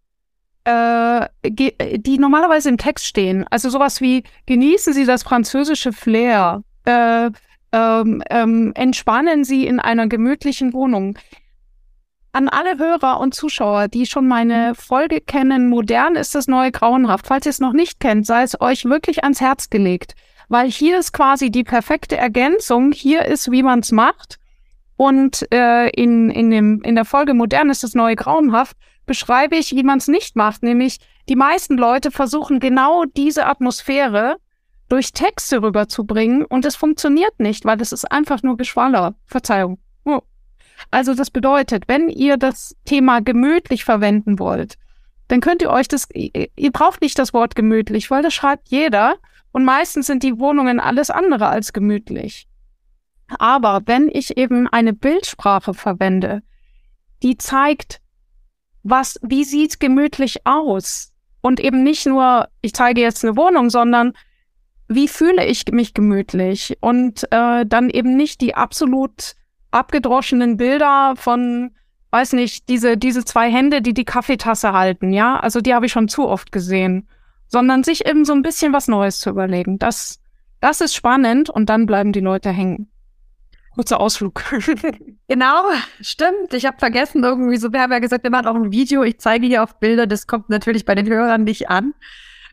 äh, 0.64 1.28
die 1.42 2.18
normalerweise 2.18 2.68
im 2.68 2.78
Text 2.78 3.06
stehen. 3.06 3.44
Also 3.50 3.70
sowas 3.70 4.00
wie 4.00 4.22
genießen 4.46 4.92
Sie 4.92 5.04
das 5.04 5.22
französische 5.22 5.92
Flair, 5.92 6.62
äh, 6.84 7.30
ähm, 7.72 8.22
ähm, 8.30 8.72
entspannen 8.74 9.44
Sie 9.44 9.66
in 9.66 9.80
einer 9.80 10.06
gemütlichen 10.06 10.72
Wohnung. 10.72 11.18
An 12.34 12.48
alle 12.48 12.78
Hörer 12.78 13.20
und 13.20 13.34
Zuschauer, 13.34 13.88
die 13.88 14.06
schon 14.06 14.26
meine 14.26 14.74
Folge 14.74 15.20
kennen, 15.20 15.68
modern 15.68 16.16
ist 16.16 16.34
das 16.34 16.46
neue 16.46 16.72
grauenhaft. 16.72 17.26
Falls 17.26 17.44
ihr 17.44 17.50
es 17.50 17.60
noch 17.60 17.74
nicht 17.74 18.00
kennt, 18.00 18.26
sei 18.26 18.42
es 18.42 18.58
euch 18.60 18.86
wirklich 18.86 19.22
ans 19.22 19.40
Herz 19.40 19.68
gelegt, 19.68 20.14
weil 20.48 20.70
hier 20.70 20.98
ist 20.98 21.12
quasi 21.12 21.50
die 21.50 21.64
perfekte 21.64 22.16
Ergänzung. 22.16 22.92
Hier 22.92 23.26
ist, 23.26 23.50
wie 23.50 23.62
man 23.62 23.80
es 23.80 23.92
macht. 23.92 24.38
Und 25.02 25.52
äh, 25.52 25.88
in, 25.88 26.30
in, 26.30 26.50
dem, 26.52 26.80
in 26.82 26.94
der 26.94 27.04
Folge 27.04 27.34
modern 27.34 27.70
ist 27.70 27.82
das 27.82 27.96
neue 27.96 28.14
grauenhaft 28.14 28.76
beschreibe 29.04 29.56
ich, 29.56 29.72
wie 29.72 29.82
man 29.82 29.98
es 29.98 30.06
nicht 30.06 30.36
macht, 30.36 30.62
nämlich 30.62 30.98
die 31.28 31.34
meisten 31.34 31.76
Leute 31.76 32.12
versuchen 32.12 32.60
genau 32.60 33.02
diese 33.16 33.46
Atmosphäre 33.46 34.36
durch 34.88 35.12
Texte 35.12 35.60
rüberzubringen 35.60 36.44
und 36.44 36.64
es 36.64 36.76
funktioniert 36.76 37.40
nicht, 37.40 37.64
weil 37.64 37.80
es 37.80 37.90
ist 37.90 38.12
einfach 38.12 38.44
nur 38.44 38.56
Geschwaller. 38.56 39.16
Verzeihung. 39.26 39.80
Oh. 40.04 40.20
Also 40.92 41.14
das 41.14 41.32
bedeutet, 41.32 41.88
wenn 41.88 42.08
ihr 42.08 42.36
das 42.36 42.76
Thema 42.84 43.22
gemütlich 43.22 43.82
verwenden 43.82 44.38
wollt, 44.38 44.78
dann 45.26 45.40
könnt 45.40 45.62
ihr 45.62 45.70
euch 45.70 45.88
das, 45.88 46.06
ihr 46.12 46.70
braucht 46.72 47.02
nicht 47.02 47.18
das 47.18 47.34
Wort 47.34 47.56
gemütlich, 47.56 48.08
weil 48.08 48.22
das 48.22 48.34
schreibt 48.34 48.68
jeder 48.68 49.16
und 49.50 49.64
meistens 49.64 50.06
sind 50.06 50.22
die 50.22 50.38
Wohnungen 50.38 50.78
alles 50.78 51.10
andere 51.10 51.48
als 51.48 51.72
gemütlich. 51.72 52.46
Aber 53.38 53.82
wenn 53.86 54.08
ich 54.08 54.36
eben 54.36 54.68
eine 54.68 54.92
Bildsprache 54.92 55.74
verwende, 55.74 56.42
die 57.22 57.36
zeigt, 57.38 58.00
was, 58.82 59.18
wie 59.22 59.44
sieht's 59.44 59.78
gemütlich 59.78 60.46
aus? 60.46 61.12
Und 61.40 61.60
eben 61.60 61.82
nicht 61.82 62.06
nur, 62.06 62.48
ich 62.60 62.72
zeige 62.72 63.00
jetzt 63.00 63.24
eine 63.24 63.36
Wohnung, 63.36 63.70
sondern 63.70 64.12
wie 64.88 65.08
fühle 65.08 65.44
ich 65.46 65.64
mich 65.72 65.94
gemütlich? 65.94 66.76
Und 66.80 67.24
äh, 67.32 67.64
dann 67.66 67.90
eben 67.90 68.16
nicht 68.16 68.40
die 68.40 68.54
absolut 68.54 69.34
abgedroschenen 69.70 70.56
Bilder 70.56 71.14
von, 71.16 71.74
weiß 72.10 72.34
nicht, 72.34 72.68
diese, 72.68 72.96
diese 72.96 73.24
zwei 73.24 73.50
Hände, 73.50 73.82
die 73.82 73.94
die 73.94 74.04
Kaffeetasse 74.04 74.72
halten, 74.72 75.12
ja? 75.12 75.38
Also 75.40 75.60
die 75.60 75.74
habe 75.74 75.86
ich 75.86 75.92
schon 75.92 76.08
zu 76.08 76.28
oft 76.28 76.52
gesehen. 76.52 77.08
Sondern 77.48 77.84
sich 77.84 78.06
eben 78.06 78.24
so 78.24 78.32
ein 78.32 78.42
bisschen 78.42 78.72
was 78.72 78.88
Neues 78.88 79.18
zu 79.18 79.30
überlegen. 79.30 79.78
Das, 79.78 80.20
das 80.60 80.80
ist 80.80 80.94
spannend 80.94 81.50
und 81.50 81.68
dann 81.68 81.86
bleiben 81.86 82.12
die 82.12 82.20
Leute 82.20 82.50
hängen. 82.50 82.91
Kurzer 83.74 84.00
Ausflug. 84.00 84.42
genau, 85.28 85.64
stimmt. 86.00 86.52
Ich 86.52 86.66
habe 86.66 86.78
vergessen, 86.78 87.24
irgendwie 87.24 87.56
so, 87.56 87.72
wir 87.72 87.80
haben 87.80 87.92
ja 87.92 88.00
gesagt, 88.00 88.22
wir 88.22 88.30
machen 88.30 88.46
auch 88.46 88.54
ein 88.54 88.70
Video. 88.70 89.02
Ich 89.02 89.18
zeige 89.18 89.46
hier 89.46 89.62
auf 89.62 89.78
Bilder, 89.78 90.06
das 90.06 90.26
kommt 90.26 90.50
natürlich 90.50 90.84
bei 90.84 90.94
den 90.94 91.08
Hörern 91.08 91.44
nicht 91.44 91.70
an. 91.70 91.94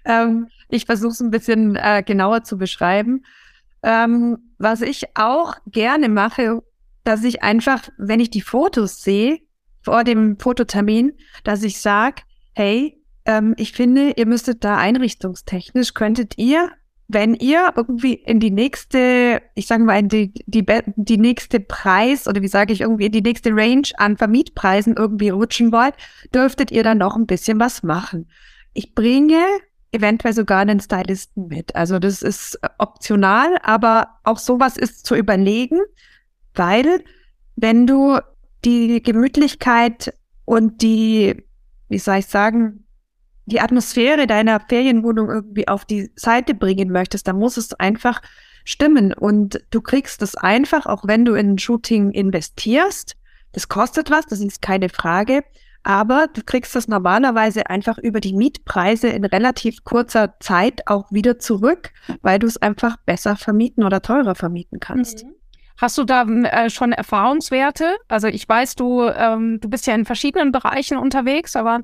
Ähm, 0.05 0.47
ich 0.69 0.85
versuche 0.85 1.11
es 1.11 1.19
ein 1.19 1.31
bisschen 1.31 1.75
äh, 1.75 2.03
genauer 2.05 2.43
zu 2.43 2.57
beschreiben. 2.57 3.25
Ähm, 3.83 4.37
was 4.57 4.81
ich 4.81 5.05
auch 5.15 5.55
gerne 5.67 6.09
mache, 6.09 6.61
dass 7.03 7.23
ich 7.23 7.43
einfach, 7.43 7.89
wenn 7.97 8.19
ich 8.19 8.29
die 8.29 8.41
Fotos 8.41 9.01
sehe, 9.01 9.39
vor 9.81 10.03
dem 10.03 10.37
Fototermin, 10.37 11.13
dass 11.43 11.63
ich 11.63 11.79
sage, 11.81 12.21
hey, 12.53 13.01
ähm, 13.25 13.55
ich 13.57 13.71
finde, 13.71 14.13
ihr 14.15 14.25
müsstet 14.25 14.63
da 14.63 14.77
einrichtungstechnisch, 14.77 15.93
könntet 15.93 16.37
ihr, 16.37 16.71
wenn 17.11 17.33
ihr 17.33 17.73
irgendwie 17.75 18.13
in 18.13 18.39
die 18.39 18.51
nächste, 18.51 19.41
ich 19.55 19.65
sage 19.65 19.83
mal, 19.83 19.97
in 19.97 20.09
die, 20.09 20.31
die, 20.45 20.63
die 20.95 21.17
nächste 21.17 21.59
Preis 21.59 22.27
oder 22.27 22.43
wie 22.43 22.47
sage 22.47 22.71
ich 22.71 22.81
irgendwie, 22.81 23.07
in 23.07 23.11
die 23.11 23.23
nächste 23.23 23.49
Range 23.51 23.87
an 23.97 24.15
Vermietpreisen 24.15 24.95
irgendwie 24.95 25.29
rutschen 25.29 25.71
wollt, 25.71 25.95
dürftet 26.35 26.69
ihr 26.69 26.83
dann 26.83 26.99
noch 26.99 27.15
ein 27.15 27.25
bisschen 27.25 27.59
was 27.59 27.81
machen. 27.81 28.29
Ich 28.73 28.93
bringe 28.93 29.43
eventuell 29.91 30.35
sogar 30.35 30.59
einen 30.59 30.79
Stylisten 30.79 31.47
mit. 31.47 31.75
Also 31.75 31.97
das 31.97 32.21
ist 32.21 32.59
optional, 32.77 33.57
aber 33.63 34.19
auch 34.23 34.37
sowas 34.37 34.77
ist 34.77 35.03
zu 35.03 35.15
überlegen, 35.15 35.79
weil 36.53 37.03
wenn 37.55 37.87
du 37.87 38.19
die 38.63 39.01
Gemütlichkeit 39.01 40.13
und 40.45 40.83
die, 40.83 41.43
wie 41.87 41.97
soll 41.97 42.17
ich 42.17 42.27
sagen, 42.27 42.85
die 43.49 43.59
Atmosphäre 43.59 44.27
deiner 44.27 44.59
Ferienwohnung 44.59 45.29
irgendwie 45.29 45.67
auf 45.67 45.85
die 45.85 46.11
Seite 46.15 46.53
bringen 46.53 46.91
möchtest, 46.91 47.27
dann 47.27 47.37
muss 47.37 47.57
es 47.57 47.73
einfach 47.73 48.21
stimmen. 48.63 49.13
Und 49.13 49.61
du 49.71 49.81
kriegst 49.81 50.21
es 50.21 50.35
einfach, 50.35 50.85
auch 50.85 51.03
wenn 51.05 51.25
du 51.25 51.33
in 51.33 51.57
Shooting 51.57 52.11
investierst. 52.11 53.15
Das 53.51 53.67
kostet 53.67 54.11
was, 54.11 54.27
das 54.27 54.39
ist 54.39 54.61
keine 54.61 54.89
Frage. 54.89 55.43
Aber 55.83 56.27
du 56.31 56.41
kriegst 56.43 56.75
das 56.75 56.87
normalerweise 56.87 57.69
einfach 57.69 57.97
über 57.97 58.19
die 58.19 58.33
Mietpreise 58.33 59.07
in 59.07 59.23
relativ 59.23 59.83
kurzer 59.83 60.35
Zeit 60.39 60.81
auch 60.87 61.11
wieder 61.11 61.39
zurück, 61.39 61.91
weil 62.21 62.37
du 62.37 62.47
es 62.47 62.61
einfach 62.61 62.97
besser 63.05 63.37
vermieten 63.37 63.83
oder 63.83 64.01
teurer 64.01 64.35
vermieten 64.35 64.79
kannst. 64.79 65.23
Mhm. 65.23 65.35
Hast 65.77 65.97
du 65.97 66.03
da 66.03 66.23
äh, 66.23 66.69
schon 66.69 66.91
Erfahrungswerte? 66.91 67.95
Also 68.09 68.27
ich 68.27 68.47
weiß, 68.47 68.75
du, 68.75 69.03
ähm, 69.03 69.59
du 69.61 69.69
bist 69.69 69.87
ja 69.87 69.95
in 69.95 70.03
verschiedenen 70.03 70.51
Bereichen 70.51 70.97
unterwegs, 70.97 71.55
aber 71.55 71.83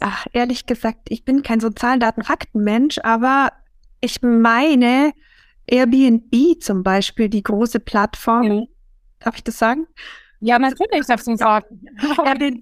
Ach, 0.00 0.26
ehrlich 0.32 0.66
gesagt, 0.66 1.08
ich 1.08 1.24
bin 1.24 1.42
kein 1.42 1.60
Sozialen, 1.60 2.00
Daten, 2.00 2.22
Faktenmensch, 2.22 2.98
aber 3.02 3.52
ich 4.00 4.20
meine, 4.22 5.12
Airbnb 5.66 6.60
zum 6.60 6.82
Beispiel, 6.82 7.28
die 7.28 7.42
große 7.42 7.80
Plattform, 7.80 8.48
mhm. 8.48 8.68
darf 9.20 9.36
ich 9.36 9.44
das 9.44 9.58
sagen? 9.58 9.86
Ja, 10.44 10.58
natürlich 10.58 11.06
darfst 11.06 11.26
du 11.26 11.36
sagen. 11.36 11.64
Airbnb, 12.22 12.60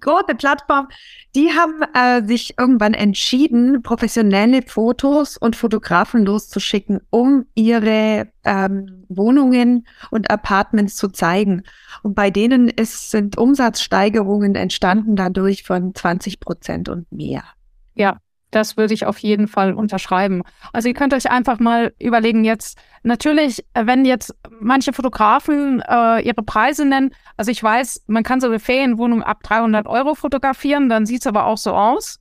große 0.00 0.34
Plattform, 0.36 0.86
die 1.34 1.50
haben 1.50 1.82
äh, 1.92 2.24
sich 2.24 2.56
irgendwann 2.56 2.94
entschieden, 2.94 3.82
professionelle 3.82 4.62
Fotos 4.62 5.36
und 5.36 5.56
Fotografen 5.56 6.24
loszuschicken, 6.24 7.00
um 7.10 7.46
ihre 7.56 8.28
ähm, 8.44 9.06
Wohnungen 9.08 9.88
und 10.12 10.30
Apartments 10.30 10.94
zu 10.94 11.08
zeigen. 11.08 11.64
Und 12.04 12.14
bei 12.14 12.30
denen 12.30 12.68
ist, 12.68 13.10
sind 13.10 13.38
Umsatzsteigerungen 13.38 14.54
entstanden 14.54 15.16
dadurch 15.16 15.64
von 15.64 15.96
20 15.96 16.38
Prozent 16.38 16.88
und 16.88 17.10
mehr. 17.10 17.42
Ja, 17.96 18.18
das 18.54 18.76
würde 18.76 18.94
ich 18.94 19.06
auf 19.06 19.18
jeden 19.18 19.48
Fall 19.48 19.74
unterschreiben. 19.74 20.42
Also 20.72 20.88
ihr 20.88 20.94
könnt 20.94 21.14
euch 21.14 21.30
einfach 21.30 21.58
mal 21.58 21.92
überlegen 21.98 22.44
jetzt, 22.44 22.78
natürlich, 23.02 23.64
wenn 23.74 24.04
jetzt 24.04 24.34
manche 24.60 24.92
Fotografen 24.92 25.80
äh, 25.80 26.20
ihre 26.20 26.42
Preise 26.42 26.84
nennen, 26.84 27.10
also 27.36 27.50
ich 27.50 27.62
weiß, 27.62 28.04
man 28.06 28.22
kann 28.22 28.40
so 28.40 28.46
eine 28.46 28.60
Ferienwohnung 28.60 29.22
ab 29.22 29.42
300 29.42 29.86
Euro 29.86 30.14
fotografieren, 30.14 30.88
dann 30.88 31.06
sieht 31.06 31.20
es 31.20 31.26
aber 31.26 31.46
auch 31.46 31.58
so 31.58 31.72
aus. 31.72 32.20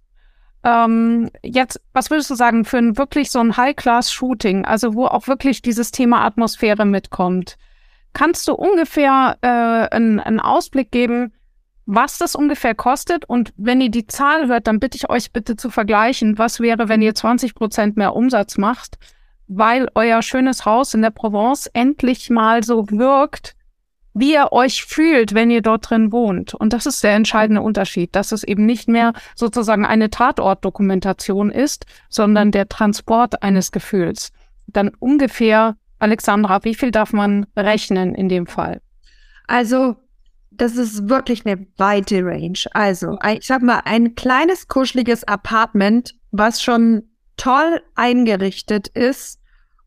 Ähm, 0.64 1.30
jetzt, 1.44 1.82
was 1.92 2.10
würdest 2.10 2.30
du 2.30 2.36
sagen 2.36 2.64
für 2.66 2.78
ein 2.78 2.98
wirklich 2.98 3.30
so 3.32 3.40
ein 3.40 3.58
High-Class-Shooting, 3.58 4.66
also 4.66 4.94
wo 4.96 5.06
auch 5.06 5.28
wirklich 5.28 5.62
dieses 5.62 5.92
Thema 5.92 6.24
Atmosphäre 6.26 6.86
mitkommt? 6.86 7.58
Kannst 8.14 8.48
du 8.48 8.54
ungefähr 8.54 9.38
äh, 9.42 9.48
einen, 9.96 10.20
einen 10.20 10.40
Ausblick 10.40 10.92
geben, 10.92 11.34
was 11.86 12.18
das 12.18 12.36
ungefähr 12.36 12.76
kostet. 12.76 13.26
Und 13.26 13.54
wenn 13.58 13.82
ihr 13.82 13.92
die 13.92 14.08
Zahl 14.08 14.48
hört, 14.48 14.68
dann 14.68 14.80
bitte 14.80 14.98
ich 14.98 15.10
euch 15.10 15.32
bitte 15.32 15.56
zu 15.56 15.70
vergleichen, 15.70 16.38
was 16.38 16.60
wäre, 16.60 16.90
wenn 16.90 17.02
ihr 17.02 17.16
20 17.16 17.56
Prozent 17.56 17.98
mehr 17.98 18.16
Umsatz 18.16 18.58
macht, 18.58 18.98
weil 19.48 19.90
euer 19.96 20.22
schönes 20.22 20.66
Haus 20.66 20.94
in 20.94 21.02
der 21.02 21.12
Provence 21.12 21.68
endlich 21.68 22.30
mal 22.30 22.64
so 22.64 22.90
wirkt, 22.90 23.56
wie 24.14 24.34
ihr 24.34 24.52
euch 24.52 24.86
fühlt, 24.86 25.34
wenn 25.34 25.50
ihr 25.50 25.62
dort 25.62 25.90
drin 25.90 26.12
wohnt. 26.12 26.54
Und 26.54 26.72
das 26.72 26.86
ist 26.86 27.04
der 27.04 27.16
entscheidende 27.16 27.62
Unterschied, 27.62 28.16
dass 28.16 28.32
es 28.32 28.44
eben 28.44 28.66
nicht 28.66 28.88
mehr 28.88 29.14
sozusagen 29.36 29.86
eine 29.86 30.10
Tatortdokumentation 30.10 31.50
ist, 31.50 31.86
sondern 32.10 32.52
der 32.52 32.70
Transport 32.70 33.42
eines 33.42 33.72
Gefühls. 33.72 34.32
Dann 34.68 34.92
ungefähr, 35.00 35.76
Alexandra, 36.00 36.64
wie 36.64 36.76
viel 36.76 36.92
darf 36.92 37.12
man 37.12 37.48
rechnen 37.58 38.14
in 38.14 38.30
dem 38.30 38.46
Fall? 38.46 38.82
Also 39.48 39.96
das 40.58 40.76
ist 40.76 41.10
wirklich 41.10 41.46
eine 41.46 41.66
weite 41.78 42.24
Range. 42.24 42.60
Also, 42.74 43.18
ich 43.28 43.46
sag 43.46 43.62
mal, 43.62 43.82
ein 43.86 44.16
kleines, 44.16 44.68
kuscheliges 44.68 45.24
Apartment, 45.24 46.16
was 46.32 46.62
schon 46.62 47.04
toll 47.38 47.82
eingerichtet 47.96 48.88
ist, 48.90 49.40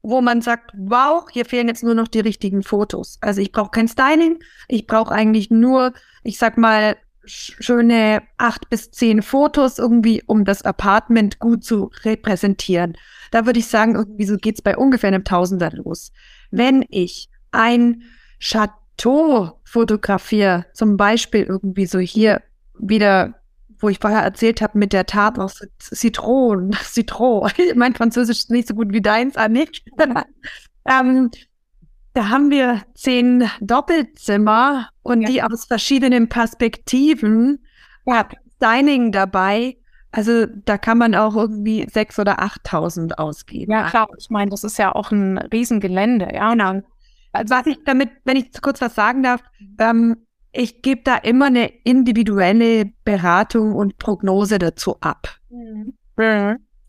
wo 0.03 0.21
man 0.21 0.41
sagt, 0.41 0.73
wow, 0.77 1.27
hier 1.31 1.45
fehlen 1.45 1.69
jetzt 1.69 1.83
nur 1.83 1.95
noch 1.95 2.09
die 2.09 2.21
richtigen 2.21 2.63
Fotos. 2.63 3.19
Also 3.21 3.41
ich 3.41 3.51
brauche 3.53 3.71
kein 3.71 3.89
Styling, 3.89 4.39
ich 4.69 4.87
brauche 4.87 5.13
eigentlich 5.13 5.51
nur, 5.51 5.93
ich 6.23 6.39
sag 6.39 6.57
mal, 6.59 6.97
schöne 7.25 8.23
acht 8.37 8.71
bis 8.71 8.93
zehn 8.93 9.21
Fotos 9.21 9.79
irgendwie, 9.79 10.23
um 10.27 10.45
das 10.45 10.63
Apartment 10.63 11.41
gut 11.41 11.65
zu 11.65 11.91
repräsentieren. 12.05 12.97
Da 13.33 13.47
würde 13.47 13.59
ich 13.59 13.67
sagen, 13.67 13.97
irgendwie 13.97 14.27
so 14.27 14.37
geht's 14.37 14.63
bei 14.63 14.77
ungefähr 14.77 15.09
einem 15.09 15.25
Tausender 15.25 15.71
los. 15.73 16.13
Wenn 16.53 16.85
ich 16.89 17.29
ein 17.51 18.03
Chateau 18.39 18.86
Chateau 18.97 19.61
fotografiere, 19.65 20.67
zum 20.73 20.97
Beispiel 20.97 21.45
irgendwie 21.45 21.87
so 21.87 21.99
hier 21.99 22.43
wieder, 22.79 23.35
wo 23.79 23.89
ich 23.89 23.99
vorher 24.01 24.23
erzählt 24.23 24.61
habe, 24.61 24.79
mit 24.79 24.93
der 24.93 25.07
Tat 25.07 25.39
aus 25.39 25.63
Zitron, 25.79 26.73
Citron. 26.83 27.51
mein 27.75 27.95
Französisch 27.95 28.39
ist 28.39 28.51
nicht 28.51 28.69
so 28.69 28.75
gut 28.75 28.93
wie 28.93 29.03
deins, 29.03 29.37
Annik. 29.37 29.83
ähm, 30.89 31.31
da 32.15 32.29
haben 32.31 32.51
wir 32.51 32.83
zehn 32.95 33.49
Doppelzimmer 33.61 34.89
und 35.03 35.23
ja. 35.23 35.29
die 35.29 35.43
aus 35.43 35.67
verschiedenen 35.67 36.29
Perspektiven. 36.29 37.65
Ja, 38.07 38.27
Dining 38.63 39.13
dabei. 39.13 39.77
Also 40.13 40.47
da 40.47 40.79
kann 40.79 40.97
man 40.97 41.15
auch 41.15 41.37
irgendwie 41.37 41.87
sechs 41.93 42.19
oder 42.19 42.41
achttausend 42.41 43.19
ausgeben. 43.19 43.73
Ja, 43.73 43.91
klar. 43.91 44.09
Ich 44.17 44.31
meine, 44.31 44.51
das 44.51 44.65
ist 44.65 44.79
ja 44.79 44.95
auch 44.95 45.11
ein 45.11 45.37
Riesengelände. 45.37 46.31
Ja, 46.33 46.53
genau. 46.53 46.81
Also 47.37 47.55
was 47.55 47.66
ich 47.66 47.79
damit, 47.85 48.11
wenn 48.25 48.37
ich 48.37 48.51
kurz 48.61 48.81
was 48.81 48.94
sagen 48.94 49.22
darf, 49.22 49.42
ähm, 49.79 50.16
ich 50.53 50.83
gebe 50.83 51.03
da 51.03 51.16
immer 51.16 51.46
eine 51.46 51.66
individuelle 51.85 52.87
Beratung 53.05 53.75
und 53.75 53.99
Prognose 53.99 54.59
dazu 54.59 54.96
ab. 55.01 55.29
Mhm. 55.51 55.94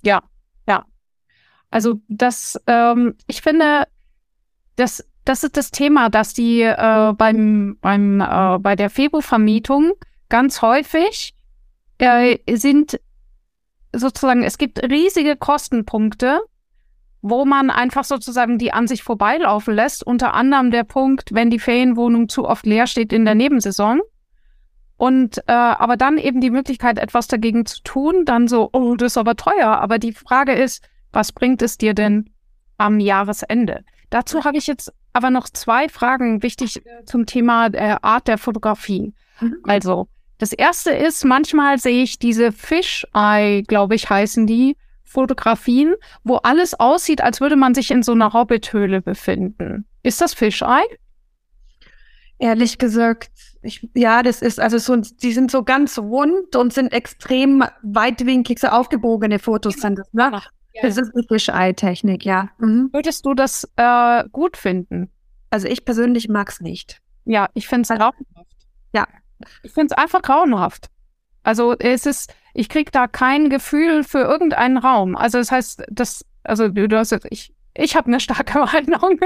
Ja, 0.03 0.23
ja. 0.67 0.85
Also 1.69 2.01
das, 2.07 2.59
ähm, 2.67 3.15
ich 3.27 3.41
finde, 3.41 3.83
das, 4.77 5.05
das 5.25 5.43
ist 5.43 5.57
das 5.57 5.71
Thema, 5.71 6.09
dass 6.09 6.33
die 6.33 6.61
äh, 6.61 7.13
beim, 7.13 7.77
beim, 7.81 8.21
äh, 8.21 8.57
bei 8.59 8.75
der 8.75 8.89
Febo-Vermietung 8.89 9.93
ganz 10.29 10.61
häufig 10.61 11.35
äh, 11.97 12.37
sind 12.55 12.99
sozusagen, 13.93 14.43
es 14.43 14.57
gibt 14.57 14.81
riesige 14.83 15.35
Kostenpunkte, 15.35 16.39
wo 17.21 17.45
man 17.45 17.69
einfach 17.69 18.03
sozusagen 18.03 18.57
die 18.57 18.73
an 18.73 18.87
sich 18.87 19.03
vorbeilaufen 19.03 19.73
lässt. 19.73 20.05
Unter 20.05 20.33
anderem 20.33 20.71
der 20.71 20.83
Punkt, 20.83 21.33
wenn 21.33 21.49
die 21.49 21.59
Ferienwohnung 21.59 22.29
zu 22.29 22.45
oft 22.45 22.65
leer 22.65 22.87
steht 22.87 23.11
in 23.11 23.25
der 23.25 23.35
Nebensaison. 23.35 24.01
Und 24.97 25.37
äh, 25.47 25.51
aber 25.51 25.95
dann 25.95 26.17
eben 26.17 26.41
die 26.41 26.49
Möglichkeit, 26.49 26.97
etwas 26.97 27.27
dagegen 27.27 27.65
zu 27.65 27.81
tun, 27.83 28.25
dann 28.25 28.47
so, 28.47 28.69
oh, 28.73 28.95
das 28.95 29.13
ist 29.13 29.17
aber 29.17 29.35
teuer. 29.35 29.67
Aber 29.67 29.99
die 29.99 30.13
Frage 30.13 30.53
ist, 30.53 30.87
was 31.11 31.31
bringt 31.31 31.61
es 31.61 31.77
dir 31.77 31.93
denn 31.93 32.29
am 32.77 32.99
Jahresende? 32.99 33.83
Dazu 34.09 34.43
habe 34.43 34.57
ich 34.57 34.67
jetzt 34.67 34.91
aber 35.13 35.29
noch 35.29 35.49
zwei 35.49 35.89
Fragen 35.89 36.43
wichtig 36.43 36.81
zum 37.05 37.25
Thema 37.25 37.69
der 37.69 38.03
Art 38.03 38.27
der 38.27 38.37
Fotografie. 38.37 39.13
Mhm. 39.39 39.57
Also, 39.63 40.07
das 40.37 40.53
erste 40.53 40.91
ist, 40.91 41.25
manchmal 41.25 41.79
sehe 41.79 42.03
ich 42.03 42.19
diese 42.19 42.51
Fish-Eye, 42.51 43.63
glaube 43.63 43.95
ich, 43.95 44.09
heißen 44.09 44.45
die, 44.45 44.77
Fotografien, 45.07 45.95
wo 46.23 46.35
alles 46.35 46.79
aussieht, 46.79 47.21
als 47.21 47.41
würde 47.41 47.55
man 47.55 47.73
sich 47.73 47.91
in 47.91 48.03
so 48.03 48.11
einer 48.11 48.33
Hobbithöhle 48.33 49.01
befinden. 49.01 49.85
Ist 50.03 50.21
das 50.21 50.33
Fischei? 50.33 50.81
Ehrlich 52.39 52.77
gesagt, 52.77 53.31
ich, 53.63 53.89
ja, 53.95 54.21
das 54.21 54.41
ist 54.41 54.59
also 54.59 54.77
so, 54.77 54.97
die 54.97 55.31
sind 55.31 55.49
so 55.49 55.63
ganz 55.63 55.97
rund 55.97 56.55
und 56.55 56.73
sind 56.73 56.93
extrem 56.93 57.63
weitwinklig, 57.81 58.59
so 58.59 58.67
aufgebogene 58.67 59.39
Fotos 59.39 59.75
sind 59.75 59.97
das, 59.97 60.13
ne? 60.13 60.41
Ja. 60.73 60.81
Das 60.83 60.97
ist 60.97 61.11
die 61.15 61.25
Fischei-Technik, 61.27 62.23
ja. 62.23 62.49
Mhm. 62.59 62.89
Würdest 62.91 63.25
du 63.25 63.33
das 63.33 63.67
äh, 63.77 64.23
gut 64.31 64.57
finden? 64.57 65.09
Also 65.49 65.67
ich 65.67 65.85
persönlich 65.85 66.29
mag 66.29 66.49
es 66.49 66.61
nicht. 66.61 67.01
Ja, 67.25 67.49
ich 67.55 67.67
finde 67.67 67.81
es 67.81 67.87
grauenhaft. 67.89 68.17
Ja. 68.93 69.07
Ich 69.63 69.71
finde 69.71 69.93
es 69.93 69.97
einfach 69.97 70.21
grauenhaft. 70.21 70.89
Also 71.43 71.75
es 71.79 72.05
ist, 72.05 72.33
ich 72.57 72.69
kriege 72.69 72.89
da 72.89 73.05
kein 73.07 73.51
Gefühl 73.51 74.03
für 74.03 74.17
irgendeinen 74.17 74.77
Raum. 74.77 75.15
Also 75.15 75.37
das 75.37 75.51
heißt, 75.51 75.83
das, 75.91 76.25
also 76.43 76.69
du 76.69 76.97
hast 76.97 77.11
jetzt, 77.11 77.27
ich, 77.29 77.53
ich 77.75 77.95
habe 77.95 78.07
eine 78.07 78.19
starke 78.19 78.57
Meinung. 78.73 79.19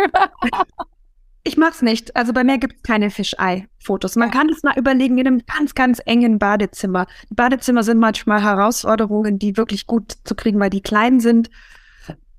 Ich 1.43 1.55
mach's 1.55 1.81
nicht. 1.81 2.13
Also 2.17 2.33
bei 2.33 2.43
mir 2.43 2.57
gibt's 2.57 2.83
keine 2.83 3.09
Fischei-Fotos. 3.09 4.17
Man 4.17 4.31
kann 4.31 4.49
es 4.49 4.63
mal 4.63 4.77
überlegen 4.77 5.17
in 5.17 5.27
einem 5.27 5.41
ganz, 5.45 5.73
ganz 5.75 6.01
engen 6.05 6.39
Badezimmer. 6.39 7.07
Die 7.29 7.35
Badezimmer 7.35 7.83
sind 7.83 7.99
manchmal 7.99 8.43
Herausforderungen, 8.43 9.39
die 9.39 9.55
wirklich 9.55 9.87
gut 9.87 10.17
zu 10.25 10.35
kriegen, 10.35 10.59
weil 10.59 10.69
die 10.69 10.81
klein 10.81 11.21
sind, 11.21 11.49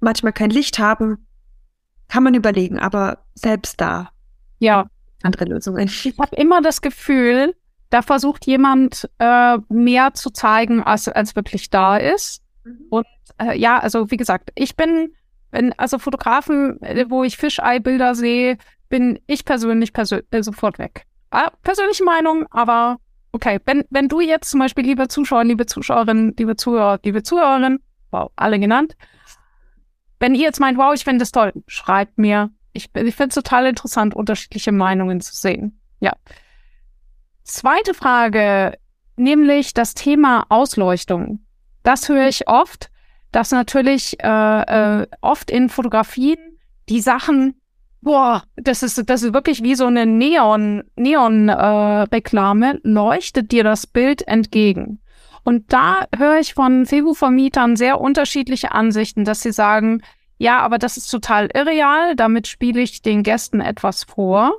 manchmal 0.00 0.34
kein 0.34 0.50
Licht 0.50 0.78
haben. 0.78 1.26
Kann 2.08 2.22
man 2.22 2.34
überlegen, 2.34 2.78
aber 2.78 3.24
selbst 3.34 3.80
da. 3.80 4.10
Ja. 4.58 4.90
Andere 5.22 5.46
Lösungen. 5.46 5.86
Ich 5.86 6.14
habe 6.18 6.36
immer 6.36 6.60
das 6.60 6.82
Gefühl, 6.82 7.54
da 7.92 8.00
versucht 8.00 8.46
jemand 8.46 9.10
äh, 9.18 9.58
mehr 9.68 10.14
zu 10.14 10.30
zeigen, 10.30 10.82
als, 10.82 11.08
als 11.08 11.36
wirklich 11.36 11.68
da 11.68 11.98
ist. 11.98 12.42
Mhm. 12.64 12.86
Und 12.88 13.06
äh, 13.38 13.56
ja, 13.58 13.78
also 13.78 14.10
wie 14.10 14.16
gesagt, 14.16 14.50
ich 14.54 14.76
bin, 14.76 15.14
wenn, 15.50 15.78
also 15.78 15.98
Fotografen, 15.98 16.80
äh, 16.80 17.04
wo 17.10 17.22
ich 17.22 17.36
Fischei-Bilder 17.36 18.14
sehe, 18.14 18.56
bin 18.88 19.20
ich 19.26 19.44
persönlich 19.44 19.92
persö 19.92 20.22
äh, 20.30 20.42
sofort 20.42 20.78
weg. 20.78 21.04
Ah, 21.30 21.50
persönliche 21.62 22.02
Meinung, 22.02 22.46
aber 22.50 22.96
okay, 23.32 23.60
wenn, 23.66 23.84
wenn 23.90 24.08
du 24.08 24.20
jetzt 24.20 24.50
zum 24.50 24.60
Beispiel, 24.60 24.84
liebe 24.84 25.08
Zuschauer, 25.08 25.44
liebe 25.44 25.66
Zuschauerin, 25.66 26.34
liebe 26.38 26.56
Zuhörer, 26.56 26.98
liebe 27.04 27.22
Zuhörerin, 27.22 27.78
wow, 28.10 28.30
alle 28.36 28.58
genannt, 28.58 28.96
wenn 30.18 30.34
ihr 30.34 30.42
jetzt 30.42 30.60
meint, 30.60 30.78
wow, 30.78 30.94
ich 30.94 31.04
finde 31.04 31.18
das 31.18 31.32
toll, 31.32 31.52
schreibt 31.66 32.16
mir. 32.16 32.50
Ich, 32.72 32.88
ich 32.94 33.14
finde 33.14 33.28
es 33.28 33.34
total 33.34 33.66
interessant, 33.66 34.14
unterschiedliche 34.14 34.72
Meinungen 34.72 35.20
zu 35.20 35.34
sehen. 35.34 35.78
Ja. 36.00 36.12
Zweite 37.44 37.94
Frage, 37.94 38.78
nämlich 39.16 39.74
das 39.74 39.94
Thema 39.94 40.46
Ausleuchtung. 40.48 41.40
Das 41.82 42.08
höre 42.08 42.28
ich 42.28 42.48
oft, 42.48 42.90
dass 43.32 43.50
natürlich 43.50 44.22
äh, 44.22 45.02
äh, 45.02 45.06
oft 45.20 45.50
in 45.50 45.68
Fotografien 45.68 46.38
die 46.88 47.00
Sachen 47.00 47.54
boah, 48.02 48.42
das 48.56 48.82
ist, 48.82 49.08
das 49.08 49.22
ist 49.22 49.32
wirklich 49.32 49.62
wie 49.62 49.74
so 49.74 49.86
eine 49.86 50.04
Neon, 50.04 50.82
Neon-Reklame, 50.96 52.74
äh, 52.74 52.80
leuchtet 52.82 53.52
dir 53.52 53.64
das 53.64 53.86
Bild 53.86 54.26
entgegen. 54.28 55.00
Und 55.44 55.72
da 55.72 56.06
höre 56.16 56.38
ich 56.38 56.54
von 56.54 56.84
Febu-Vermietern 56.84 57.76
sehr 57.76 58.00
unterschiedliche 58.00 58.72
Ansichten, 58.72 59.24
dass 59.24 59.40
sie 59.40 59.52
sagen, 59.52 60.02
ja, 60.38 60.58
aber 60.60 60.78
das 60.78 60.96
ist 60.96 61.08
total 61.08 61.48
irreal, 61.54 62.16
damit 62.16 62.46
spiele 62.48 62.80
ich 62.80 63.02
den 63.02 63.22
Gästen 63.22 63.60
etwas 63.60 64.04
vor. 64.04 64.58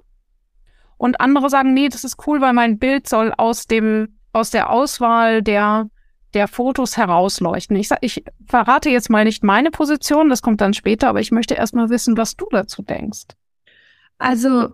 Und 1.03 1.19
andere 1.19 1.49
sagen, 1.49 1.73
nee, 1.73 1.89
das 1.89 2.05
ist 2.05 2.25
cool, 2.27 2.39
weil 2.39 2.53
mein 2.53 2.79
Bild 2.79 3.09
soll 3.09 3.33
aus 3.35 3.67
dem, 3.67 4.19
aus 4.31 4.51
der 4.51 4.69
Auswahl 4.69 5.41
der 5.41 5.89
der 6.33 6.47
Fotos 6.47 6.95
herausleuchten. 6.95 7.75
Ich, 7.75 7.89
ich 7.99 8.23
verrate 8.47 8.89
jetzt 8.89 9.09
mal 9.09 9.25
nicht 9.25 9.43
meine 9.43 9.69
Position, 9.69 10.29
das 10.29 10.41
kommt 10.41 10.61
dann 10.61 10.73
später, 10.73 11.09
aber 11.09 11.19
ich 11.19 11.29
möchte 11.29 11.55
erst 11.55 11.75
mal 11.75 11.89
wissen, 11.89 12.15
was 12.15 12.37
du 12.37 12.47
dazu 12.49 12.83
denkst. 12.83 13.35
Also, 14.17 14.73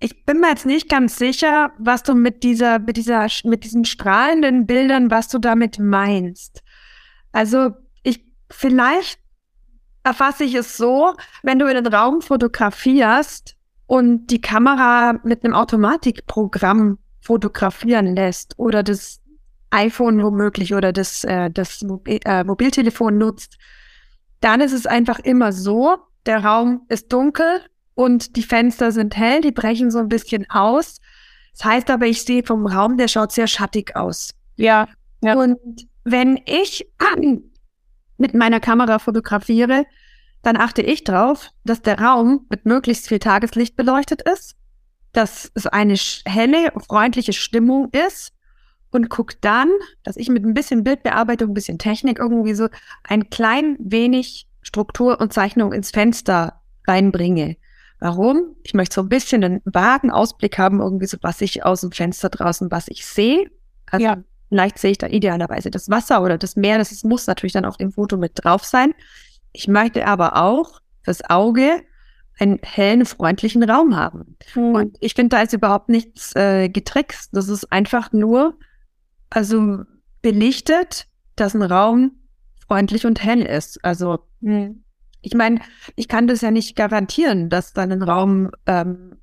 ich 0.00 0.26
bin 0.26 0.40
mir 0.40 0.50
jetzt 0.50 0.66
nicht 0.66 0.90
ganz 0.90 1.16
sicher, 1.16 1.72
was 1.78 2.02
du 2.02 2.14
mit 2.14 2.42
dieser, 2.42 2.78
mit 2.78 2.98
dieser, 2.98 3.28
mit 3.44 3.64
diesen 3.64 3.86
strahlenden 3.86 4.66
Bildern, 4.66 5.10
was 5.10 5.28
du 5.28 5.38
damit 5.38 5.78
meinst. 5.78 6.62
Also, 7.32 7.70
ich, 8.02 8.22
vielleicht 8.50 9.18
erfasse 10.04 10.44
ich 10.44 10.54
es 10.54 10.76
so, 10.76 11.14
wenn 11.42 11.58
du 11.58 11.66
in 11.66 11.82
den 11.82 11.92
Raum 11.92 12.20
fotografierst 12.20 13.55
und 13.86 14.26
die 14.28 14.40
Kamera 14.40 15.18
mit 15.22 15.44
einem 15.44 15.54
Automatikprogramm 15.54 16.98
fotografieren 17.20 18.14
lässt 18.14 18.58
oder 18.58 18.82
das 18.82 19.20
iPhone 19.70 20.22
womöglich 20.22 20.74
oder 20.74 20.92
das, 20.92 21.24
äh, 21.24 21.50
das 21.50 21.82
Mobil 21.82 22.20
äh, 22.24 22.44
Mobiltelefon 22.44 23.18
nutzt, 23.18 23.58
dann 24.40 24.60
ist 24.60 24.72
es 24.72 24.86
einfach 24.86 25.18
immer 25.20 25.52
so, 25.52 25.96
der 26.24 26.44
Raum 26.44 26.82
ist 26.88 27.12
dunkel 27.12 27.60
und 27.94 28.36
die 28.36 28.42
Fenster 28.42 28.92
sind 28.92 29.16
hell, 29.16 29.40
die 29.40 29.52
brechen 29.52 29.90
so 29.90 29.98
ein 29.98 30.08
bisschen 30.08 30.48
aus. 30.50 31.00
Das 31.52 31.64
heißt 31.64 31.90
aber, 31.90 32.06
ich 32.06 32.22
sehe 32.22 32.42
vom 32.44 32.66
Raum, 32.66 32.96
der 32.96 33.08
schaut 33.08 33.32
sehr 33.32 33.46
schattig 33.46 33.96
aus. 33.96 34.34
Ja. 34.56 34.88
ja. 35.22 35.34
Und 35.34 35.58
wenn 36.04 36.40
ich 36.46 36.86
mit 38.18 38.34
meiner 38.34 38.60
Kamera 38.60 38.98
fotografiere, 38.98 39.84
dann 40.46 40.56
achte 40.56 40.80
ich 40.80 41.02
darauf, 41.02 41.50
dass 41.64 41.82
der 41.82 41.98
Raum 41.98 42.46
mit 42.48 42.66
möglichst 42.66 43.08
viel 43.08 43.18
Tageslicht 43.18 43.74
beleuchtet 43.74 44.22
ist, 44.22 44.54
dass 45.10 45.50
es 45.54 45.66
eine 45.66 45.96
helle, 46.24 46.70
freundliche 46.86 47.32
Stimmung 47.32 47.88
ist 47.90 48.32
und 48.92 49.08
guck 49.10 49.40
dann, 49.40 49.68
dass 50.04 50.16
ich 50.16 50.28
mit 50.28 50.44
ein 50.44 50.54
bisschen 50.54 50.84
Bildbearbeitung, 50.84 51.50
ein 51.50 51.54
bisschen 51.54 51.80
Technik 51.80 52.20
irgendwie 52.20 52.54
so 52.54 52.68
ein 53.02 53.28
klein 53.28 53.76
wenig 53.80 54.46
Struktur 54.62 55.20
und 55.20 55.32
Zeichnung 55.32 55.72
ins 55.72 55.90
Fenster 55.90 56.60
reinbringe. 56.86 57.56
Warum? 57.98 58.54
Ich 58.62 58.72
möchte 58.72 58.94
so 58.94 59.00
ein 59.00 59.08
bisschen 59.08 59.42
einen 59.42 59.62
vagen 59.64 60.12
Ausblick 60.12 60.58
haben, 60.58 60.78
irgendwie 60.78 61.06
so, 61.06 61.16
was 61.22 61.40
ich 61.40 61.64
aus 61.64 61.80
dem 61.80 61.90
Fenster 61.90 62.28
draußen, 62.28 62.70
was 62.70 62.86
ich 62.86 63.04
sehe. 63.04 63.50
Also 63.90 64.06
ja. 64.06 64.18
vielleicht 64.48 64.78
sehe 64.78 64.92
ich 64.92 64.98
da 64.98 65.08
idealerweise 65.08 65.72
das 65.72 65.90
Wasser 65.90 66.22
oder 66.22 66.38
das 66.38 66.54
Meer. 66.54 66.78
Das 66.78 67.02
muss 67.02 67.26
natürlich 67.26 67.54
dann 67.54 67.64
auf 67.64 67.78
dem 67.78 67.90
Foto 67.90 68.16
mit 68.16 68.30
drauf 68.36 68.62
sein. 68.62 68.94
Ich 69.56 69.68
möchte 69.68 70.06
aber 70.06 70.36
auch 70.36 70.80
fürs 71.02 71.24
Auge 71.30 71.82
einen 72.38 72.58
hellen, 72.62 73.06
freundlichen 73.06 73.62
Raum 73.62 73.96
haben. 73.96 74.36
Mhm. 74.54 74.74
Und 74.74 74.96
ich 75.00 75.14
finde, 75.14 75.36
da 75.36 75.42
ist 75.42 75.54
überhaupt 75.54 75.88
nichts 75.88 76.36
äh, 76.36 76.68
getrickst. 76.68 77.30
Das 77.32 77.48
ist 77.48 77.72
einfach 77.72 78.12
nur 78.12 78.58
also 79.30 79.84
belichtet, 80.20 81.06
dass 81.36 81.54
ein 81.54 81.62
Raum 81.62 82.12
freundlich 82.66 83.06
und 83.06 83.22
hell 83.24 83.40
ist. 83.42 83.82
Also 83.82 84.18
hm. 84.42 84.84
ich 85.22 85.34
meine, 85.34 85.60
ich 85.94 86.08
kann 86.08 86.26
das 86.26 86.42
ja 86.42 86.50
nicht 86.50 86.76
garantieren, 86.76 87.48
dass 87.48 87.72
dann 87.72 87.92
ein 87.92 88.02
Raum, 88.02 88.50
ähm, 88.66 89.16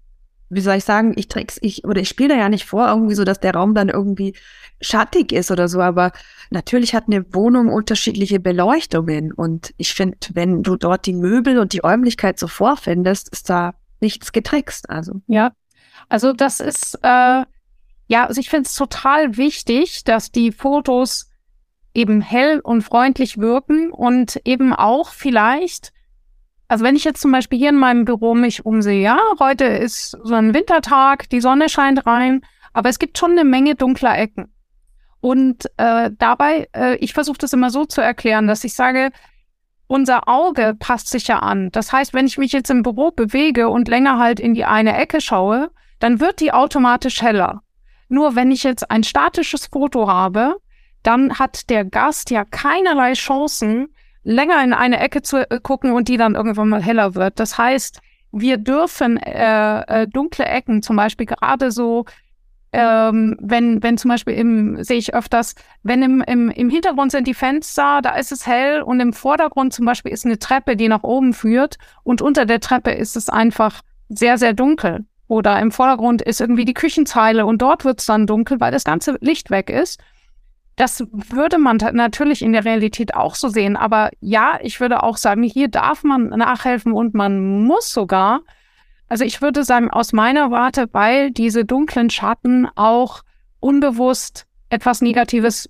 wie 0.49 0.61
soll 0.61 0.77
ich 0.77 0.83
sagen, 0.83 1.13
ich 1.15 1.27
trick's, 1.27 1.59
ich 1.61 1.85
oder 1.85 2.01
ich 2.01 2.09
spiele 2.09 2.29
da 2.29 2.35
ja 2.35 2.49
nicht 2.49 2.65
vor, 2.65 2.87
irgendwie 2.87 3.15
so, 3.15 3.23
dass 3.23 3.39
der 3.39 3.53
Raum 3.53 3.75
dann 3.75 3.89
irgendwie 3.89 4.35
schattig 4.83 5.31
ist 5.31 5.49
oder 5.51 5.67
so. 5.67 5.81
Aber 5.81 6.11
natürlich 6.49 6.93
hat 6.93 7.05
eine 7.07 7.33
Wohnung 7.33 7.69
unterschiedliche 7.69 8.39
Beleuchtungen 8.39 9.31
und 9.33 9.73
ich 9.77 9.93
finde, 9.93 10.17
wenn 10.33 10.63
du 10.63 10.75
dort 10.75 11.05
die 11.05 11.13
Möbel 11.13 11.57
und 11.59 11.73
die 11.73 11.79
Räumlichkeit 11.79 12.37
so 12.37 12.47
vorfindest, 12.47 13.29
ist 13.29 13.49
da 13.49 13.73
nichts 14.01 14.31
getrickst. 14.31 14.89
Also 14.89 15.21
ja, 15.27 15.51
also 16.09 16.33
das 16.33 16.59
ist 16.59 16.99
äh, 17.01 17.43
ja, 18.07 18.27
also 18.27 18.39
ich 18.39 18.49
finde 18.49 18.67
es 18.67 18.75
total 18.75 19.37
wichtig, 19.37 20.03
dass 20.03 20.31
die 20.31 20.51
Fotos 20.51 21.29
eben 21.93 22.21
hell 22.21 22.59
und 22.59 22.81
freundlich 22.81 23.37
wirken 23.37 23.91
und 23.91 24.41
eben 24.45 24.73
auch 24.73 25.09
vielleicht, 25.09 25.93
also 26.67 26.83
wenn 26.83 26.95
ich 26.95 27.03
jetzt 27.03 27.21
zum 27.21 27.31
Beispiel 27.31 27.59
hier 27.59 27.69
in 27.69 27.77
meinem 27.77 28.05
Büro 28.05 28.33
mich 28.35 28.65
umsehe, 28.65 29.01
ja, 29.01 29.19
heute 29.39 29.65
ist 29.65 30.17
so 30.23 30.33
ein 30.33 30.53
Wintertag, 30.53 31.29
die 31.29 31.41
Sonne 31.41 31.69
scheint 31.69 32.05
rein, 32.05 32.41
aber 32.73 32.89
es 32.89 32.99
gibt 32.99 33.17
schon 33.17 33.31
eine 33.31 33.43
Menge 33.43 33.75
dunkler 33.75 34.17
Ecken. 34.17 34.53
Und 35.23 35.71
äh, 35.77 36.11
dabei, 36.19 36.67
äh, 36.75 36.97
ich 36.97 37.13
versuche 37.13 37.37
das 37.37 37.53
immer 37.53 37.69
so 37.69 37.85
zu 37.85 38.01
erklären, 38.01 38.45
dass 38.45 38.65
ich 38.65 38.73
sage, 38.73 39.09
unser 39.87 40.27
Auge 40.27 40.75
passt 40.77 41.09
sich 41.09 41.27
ja 41.27 41.39
an. 41.39 41.69
Das 41.71 41.93
heißt, 41.93 42.13
wenn 42.13 42.27
ich 42.27 42.37
mich 42.37 42.51
jetzt 42.51 42.69
im 42.69 42.83
Büro 42.83 43.09
bewege 43.11 43.69
und 43.69 43.87
länger 43.87 44.19
halt 44.19 44.41
in 44.41 44.53
die 44.53 44.65
eine 44.65 44.97
Ecke 44.97 45.21
schaue, 45.21 45.71
dann 45.99 46.19
wird 46.19 46.41
die 46.41 46.51
automatisch 46.51 47.21
heller. 47.21 47.61
Nur 48.09 48.35
wenn 48.35 48.51
ich 48.51 48.63
jetzt 48.63 48.91
ein 48.91 49.05
statisches 49.05 49.67
Foto 49.67 50.09
habe, 50.09 50.57
dann 51.03 51.39
hat 51.39 51.69
der 51.69 51.85
Gast 51.85 52.29
ja 52.29 52.43
keinerlei 52.43 53.13
Chancen, 53.13 53.95
länger 54.23 54.61
in 54.61 54.73
eine 54.73 54.99
Ecke 54.99 55.21
zu 55.21 55.49
äh, 55.49 55.61
gucken 55.61 55.93
und 55.93 56.09
die 56.09 56.17
dann 56.17 56.35
irgendwann 56.35 56.67
mal 56.67 56.83
heller 56.83 57.15
wird. 57.15 57.39
Das 57.39 57.57
heißt, 57.57 58.01
wir 58.33 58.57
dürfen 58.57 59.15
äh, 59.15 60.01
äh, 60.01 60.05
dunkle 60.05 60.43
Ecken, 60.43 60.81
zum 60.81 60.97
Beispiel 60.97 61.27
gerade 61.27 61.71
so, 61.71 62.03
ähm, 62.73 63.37
wenn, 63.39 63.81
wenn 63.83 63.97
zum 63.97 64.09
Beispiel 64.09 64.33
im, 64.33 64.83
sehe 64.83 64.97
ich 64.97 65.13
öfters, 65.13 65.55
wenn 65.83 66.01
im, 66.01 66.21
im, 66.21 66.49
im 66.49 66.69
Hintergrund 66.69 67.11
sind 67.11 67.27
die 67.27 67.33
Fenster, 67.33 68.01
da 68.01 68.15
ist 68.15 68.31
es 68.31 68.47
hell 68.47 68.81
und 68.81 68.99
im 68.99 69.13
Vordergrund 69.13 69.73
zum 69.73 69.85
Beispiel 69.85 70.11
ist 70.11 70.25
eine 70.25 70.39
Treppe, 70.39 70.75
die 70.75 70.87
nach 70.87 71.03
oben 71.03 71.33
führt 71.33 71.77
und 72.03 72.21
unter 72.21 72.45
der 72.45 72.59
Treppe 72.59 72.91
ist 72.91 73.15
es 73.15 73.29
einfach 73.29 73.81
sehr, 74.09 74.37
sehr 74.37 74.53
dunkel. 74.53 75.05
Oder 75.27 75.59
im 75.59 75.71
Vordergrund 75.71 76.21
ist 76.21 76.41
irgendwie 76.41 76.65
die 76.65 76.73
Küchenzeile 76.73 77.45
und 77.45 77.61
dort 77.61 77.85
wird 77.85 77.99
es 77.99 78.05
dann 78.05 78.27
dunkel, 78.27 78.59
weil 78.59 78.71
das 78.71 78.83
ganze 78.83 79.17
Licht 79.21 79.49
weg 79.51 79.69
ist. 79.69 80.01
Das 80.75 81.05
würde 81.11 81.59
man 81.59 81.77
natürlich 81.77 82.41
in 82.41 82.53
der 82.53 82.65
Realität 82.65 83.15
auch 83.15 83.35
so 83.35 83.47
sehen. 83.47 83.77
Aber 83.77 84.09
ja, 84.19 84.59
ich 84.61 84.79
würde 84.79 85.03
auch 85.03 85.17
sagen, 85.17 85.43
hier 85.43 85.67
darf 85.67 86.03
man 86.03 86.29
nachhelfen 86.29 86.91
und 86.91 87.13
man 87.13 87.63
muss 87.63 87.93
sogar. 87.93 88.41
Also 89.13 89.25
ich 89.25 89.43
würde 89.43 89.63
sagen, 89.63 89.91
aus 89.91 90.11
meiner 90.11 90.49
Warte, 90.49 90.89
weil 90.91 91.29
diese 91.29 91.65
dunklen 91.65 92.09
Schatten 92.09 92.67
auch 92.73 93.21
unbewusst 93.59 94.47
etwas 94.69 95.03
Negatives 95.03 95.69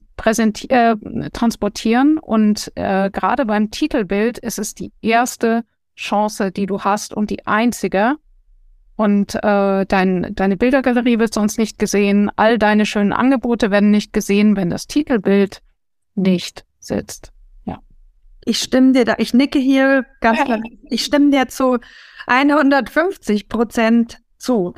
äh, 0.70 0.96
transportieren. 1.34 2.20
Und 2.20 2.72
äh, 2.76 3.10
gerade 3.12 3.46
beim 3.46 3.70
Titelbild 3.70 4.38
ist 4.38 4.60
es 4.60 4.76
die 4.76 4.94
erste 5.02 5.66
Chance, 5.98 6.54
die 6.54 6.68
du 6.68 6.86
hast 6.86 7.14
und 7.14 7.32
die 7.32 7.46
einzige, 7.46 8.16
und 8.96 9.36
äh, 9.36 9.86
dein, 9.88 10.34
deine 10.36 10.56
Bildergalerie 10.56 11.20
wird 11.20 11.34
sonst 11.34 11.58
nicht 11.58 11.78
gesehen. 11.78 12.32
All 12.38 12.58
deine 12.58 12.86
schönen 12.86 13.12
Angebote 13.12 13.72
werden 13.72 13.92
nicht 13.92 14.14
gesehen, 14.14 14.56
wenn 14.56 14.70
das 14.70 14.88
Titelbild 14.88 15.62
nicht 16.16 16.64
sitzt. 16.80 17.33
Ich 18.46 18.60
stimme 18.60 18.92
dir 18.92 19.06
da, 19.06 19.16
ich 19.18 19.34
nicke 19.34 19.60
hier 19.60 20.06
ganz, 20.22 20.40
ich 20.90 21.04
stimme 21.04 21.32
dir 21.32 21.48
zu 21.48 21.78
150 22.28 23.50
Prozent 23.50 24.20
zu. 24.38 24.74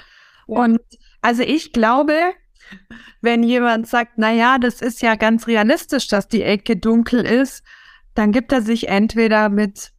Und 0.45 0.79
also 1.21 1.41
ich 1.41 1.73
glaube, 1.73 2.15
wenn 3.21 3.43
jemand 3.43 3.87
sagt, 3.87 4.13
na 4.17 4.31
ja, 4.31 4.57
das 4.57 4.81
ist 4.81 5.01
ja 5.01 5.15
ganz 5.15 5.47
realistisch, 5.47 6.07
dass 6.07 6.27
die 6.27 6.43
Ecke 6.43 6.77
dunkel 6.77 7.25
ist, 7.25 7.63
dann 8.13 8.31
gibt 8.31 8.51
er 8.51 8.61
sich 8.61 8.87
entweder 8.87 9.49
mit, 9.49 9.91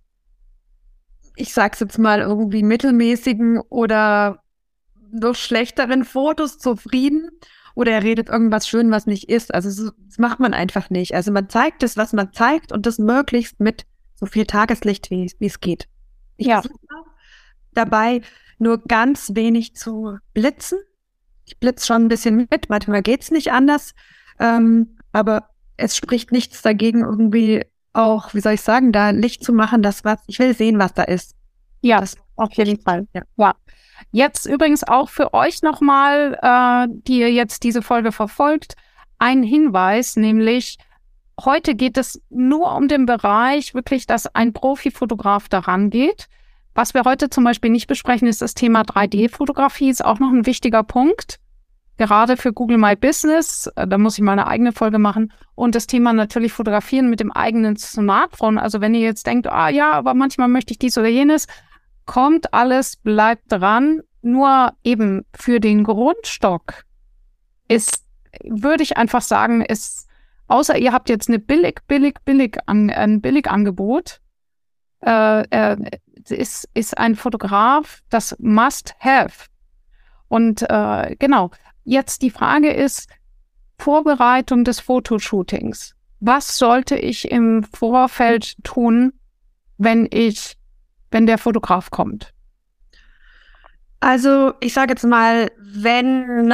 ich 1.37 1.53
sag's 1.53 1.81
jetzt 1.81 1.99
mal, 1.99 2.21
irgendwie 2.21 2.63
mittelmäßigen 2.63 3.61
oder 3.69 4.43
noch 5.11 5.35
schlechteren 5.35 6.05
Fotos 6.05 6.59
zufrieden 6.59 7.31
oder 7.77 7.93
er 7.93 8.03
redet 8.03 8.31
irgendwas 8.31 8.67
schön, 8.67 8.91
was 8.91 9.07
nicht 9.07 9.29
ist. 9.29 9.55
Also 9.55 9.93
das 10.09 10.19
macht 10.19 10.41
man 10.41 10.55
einfach 10.55 10.89
nicht. 10.89 11.15
Also 11.15 11.31
man 11.31 11.51
zeigt 11.51 11.83
es, 11.83 11.97
was 11.99 12.15
man 12.15 12.33
zeigt 12.33 12.73
und 12.73 12.87
das 12.87 12.99
möglichst 12.99 13.61
mit 13.61 13.85
so 14.15 14.25
viel 14.25 14.47
Tageslicht, 14.47 15.11
wie, 15.11 15.31
wie 15.39 15.47
es 15.47 15.61
geht. 15.61 15.87
Ich 16.39 16.47
ja. 16.47 16.63
dabei 17.75 18.23
nur 18.59 18.83
ganz 18.83 19.33
wenig 19.35 19.77
zu 19.77 20.17
blitzen. 20.33 20.79
Ich 21.45 21.59
blitze 21.59 21.87
schon 21.87 22.07
ein 22.07 22.09
bisschen 22.09 22.49
mit, 22.51 22.71
manchmal 22.71 23.03
geht's 23.03 23.31
nicht 23.31 23.53
anders. 23.53 23.95
Ähm, 24.41 24.97
aber 25.13 25.51
es 25.77 25.95
spricht 25.97 26.33
nichts 26.33 26.63
dagegen, 26.63 27.01
irgendwie 27.01 27.67
auch, 27.93 28.33
wie 28.33 28.41
soll 28.41 28.55
ich 28.55 28.63
sagen, 28.63 28.91
da 28.91 29.11
Licht 29.11 29.45
zu 29.45 29.53
machen, 29.53 29.83
das 29.83 30.03
was, 30.03 30.21
ich 30.27 30.39
will 30.39 30.57
sehen, 30.57 30.79
was 30.79 30.95
da 30.95 31.03
ist. 31.03 31.37
Ja, 31.83 32.01
das 32.01 32.17
auf 32.37 32.55
jeden 32.55 32.81
Fall. 32.81 33.07
Ja. 33.13 33.23
ja. 33.37 33.55
Jetzt 34.11 34.47
übrigens 34.47 34.85
auch 34.85 35.09
für 35.09 35.35
euch 35.35 35.63
nochmal, 35.63 36.39
äh, 36.41 36.93
die 37.07 37.21
ihr 37.21 37.33
jetzt 37.33 37.65
diese 37.65 37.83
Folge 37.83 38.13
verfolgt, 38.13 38.75
ein 39.19 39.43
Hinweis, 39.43 40.17
nämlich 40.17 40.79
heute 41.43 41.75
geht 41.75 41.99
es 41.99 42.21
nur 42.31 42.75
um 42.75 42.89
den 42.89 43.07
Bereich 43.07 43.75
wirklich, 43.75 44.07
dass 44.07 44.27
ein 44.35 44.53
Profifotograf 44.53 45.49
daran 45.49 45.91
geht. 45.91 46.29
Was 46.75 46.93
wir 46.93 47.05
heute 47.05 47.31
zum 47.31 47.45
Beispiel 47.45 47.71
nicht 47.71 47.87
besprechen, 47.87 48.29
ist 48.29 48.43
das 48.43 48.55
Thema 48.55 48.83
3D-Fotografie, 48.83 49.89
ist 49.89 50.05
auch 50.05 50.19
noch 50.19 50.31
ein 50.31 50.47
wichtiger 50.47 50.83
Punkt. 50.83 51.39
Gerade 51.97 52.37
für 52.37 52.53
Google 52.53 52.77
My 52.77 52.95
Business, 52.95 53.71
äh, 53.77 53.87
da 53.87 53.97
muss 53.97 54.19
ich 54.19 54.25
mal 54.25 54.33
eine 54.33 54.47
eigene 54.47 54.73
Folge 54.73 54.99
machen. 54.99 55.33
Und 55.55 55.75
das 55.75 55.87
Thema 55.87 56.13
natürlich 56.13 56.53
fotografieren 56.53 57.09
mit 57.09 57.21
dem 57.21 57.33
eigenen 57.33 57.77
Smartphone. 57.77 58.59
Also 58.59 58.83
wenn 58.83 58.95
ihr 58.95 59.01
jetzt 59.01 59.27
denkt, 59.27 59.47
ah 59.47 59.71
ja, 59.71 59.93
aber 59.93 60.13
manchmal 60.13 60.49
möchte 60.49 60.73
ich 60.73 60.79
dies 60.79 60.99
oder 60.99 61.09
jenes, 61.09 61.47
kommt 62.07 62.55
alles, 62.55 62.97
bleibt 62.97 63.53
dran. 63.53 64.01
Nur 64.23 64.73
eben 64.83 65.25
für 65.35 65.61
den 65.61 65.85
Grundstock 65.85 66.85
ist, 67.69 68.05
würde 68.43 68.83
ich 68.83 68.97
einfach 68.97 69.23
sagen, 69.23 69.63
ist, 69.63 70.09
außer 70.49 70.77
ihr 70.79 70.93
habt 70.93 71.09
jetzt 71.09 71.29
eine 71.29 71.39
billig, 71.39 71.81
billig, 71.87 72.17
billig, 72.25 72.59
an, 72.67 72.91
ein 72.91 73.21
Billigangebot, 73.21 74.21
äh, 75.05 75.43
äh, 75.51 75.77
ist, 76.29 76.69
ist 76.75 76.99
ein 76.99 77.15
Fotograf 77.15 78.03
das 78.11 78.37
Must-Have. 78.41 79.47
Und 80.29 80.63
äh, 80.69 81.15
genau, 81.19 81.51
jetzt 81.85 82.23
die 82.23 82.31
Frage 82.31 82.73
ist, 82.73 83.09
Vorbereitung 83.79 84.65
des 84.65 84.81
Fotoshootings. 84.81 85.95
Was 86.21 86.59
sollte 86.59 86.97
ich 86.97 87.31
im 87.31 87.63
Vorfeld 87.63 88.57
tun, 88.65 89.13
wenn 89.77 90.09
ich 90.11 90.56
wenn 91.11 91.27
der 91.27 91.39
Fotograf 91.39 91.91
kommt? 91.91 92.33
Also 94.01 94.55
ich 94.61 94.73
sage 94.73 94.93
jetzt 94.93 95.05
mal, 95.05 95.51
wenn, 95.59 96.53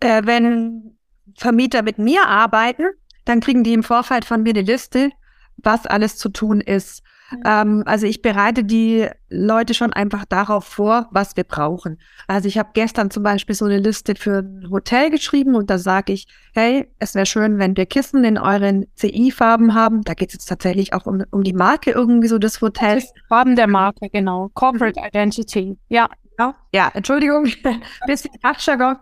äh, 0.00 0.22
wenn 0.24 0.96
Vermieter 1.36 1.82
mit 1.82 1.98
mir 1.98 2.26
arbeiten, 2.26 2.84
dann 3.24 3.40
kriegen 3.40 3.64
die 3.64 3.72
im 3.72 3.82
Vorfeld 3.82 4.24
von 4.24 4.42
mir 4.42 4.50
eine 4.50 4.62
Liste, 4.62 5.10
was 5.56 5.86
alles 5.86 6.16
zu 6.16 6.28
tun 6.28 6.60
ist. 6.60 7.02
Ähm, 7.44 7.82
also 7.86 8.06
ich 8.06 8.22
bereite 8.22 8.64
die 8.64 9.08
Leute 9.28 9.74
schon 9.74 9.92
einfach 9.92 10.24
darauf 10.24 10.64
vor, 10.64 11.08
was 11.10 11.36
wir 11.36 11.44
brauchen. 11.44 11.98
Also 12.26 12.48
ich 12.48 12.58
habe 12.58 12.70
gestern 12.74 13.10
zum 13.10 13.22
Beispiel 13.22 13.54
so 13.54 13.64
eine 13.64 13.78
Liste 13.78 14.14
für 14.14 14.38
ein 14.38 14.68
Hotel 14.70 15.10
geschrieben 15.10 15.54
und 15.54 15.70
da 15.70 15.78
sage 15.78 16.12
ich, 16.12 16.26
hey, 16.54 16.88
es 16.98 17.14
wäre 17.14 17.26
schön, 17.26 17.58
wenn 17.58 17.76
wir 17.76 17.86
Kissen 17.86 18.24
in 18.24 18.38
euren 18.38 18.86
CI-Farben 18.96 19.74
haben. 19.74 20.02
Da 20.02 20.14
geht 20.14 20.28
es 20.28 20.34
jetzt 20.34 20.46
tatsächlich 20.46 20.92
auch 20.92 21.06
um, 21.06 21.24
um 21.30 21.42
die 21.42 21.52
Marke 21.52 21.90
irgendwie 21.90 22.28
so 22.28 22.38
des 22.38 22.60
Hotels. 22.60 23.12
Farben 23.28 23.56
der 23.56 23.68
Marke, 23.68 24.08
genau. 24.10 24.50
Corporate 24.54 25.00
Identity. 25.00 25.78
Ja. 25.88 26.08
Ja, 26.38 26.54
ja 26.72 26.90
Entschuldigung, 26.94 27.44
bisschen 28.06 28.30
Fachjargon. 28.40 28.96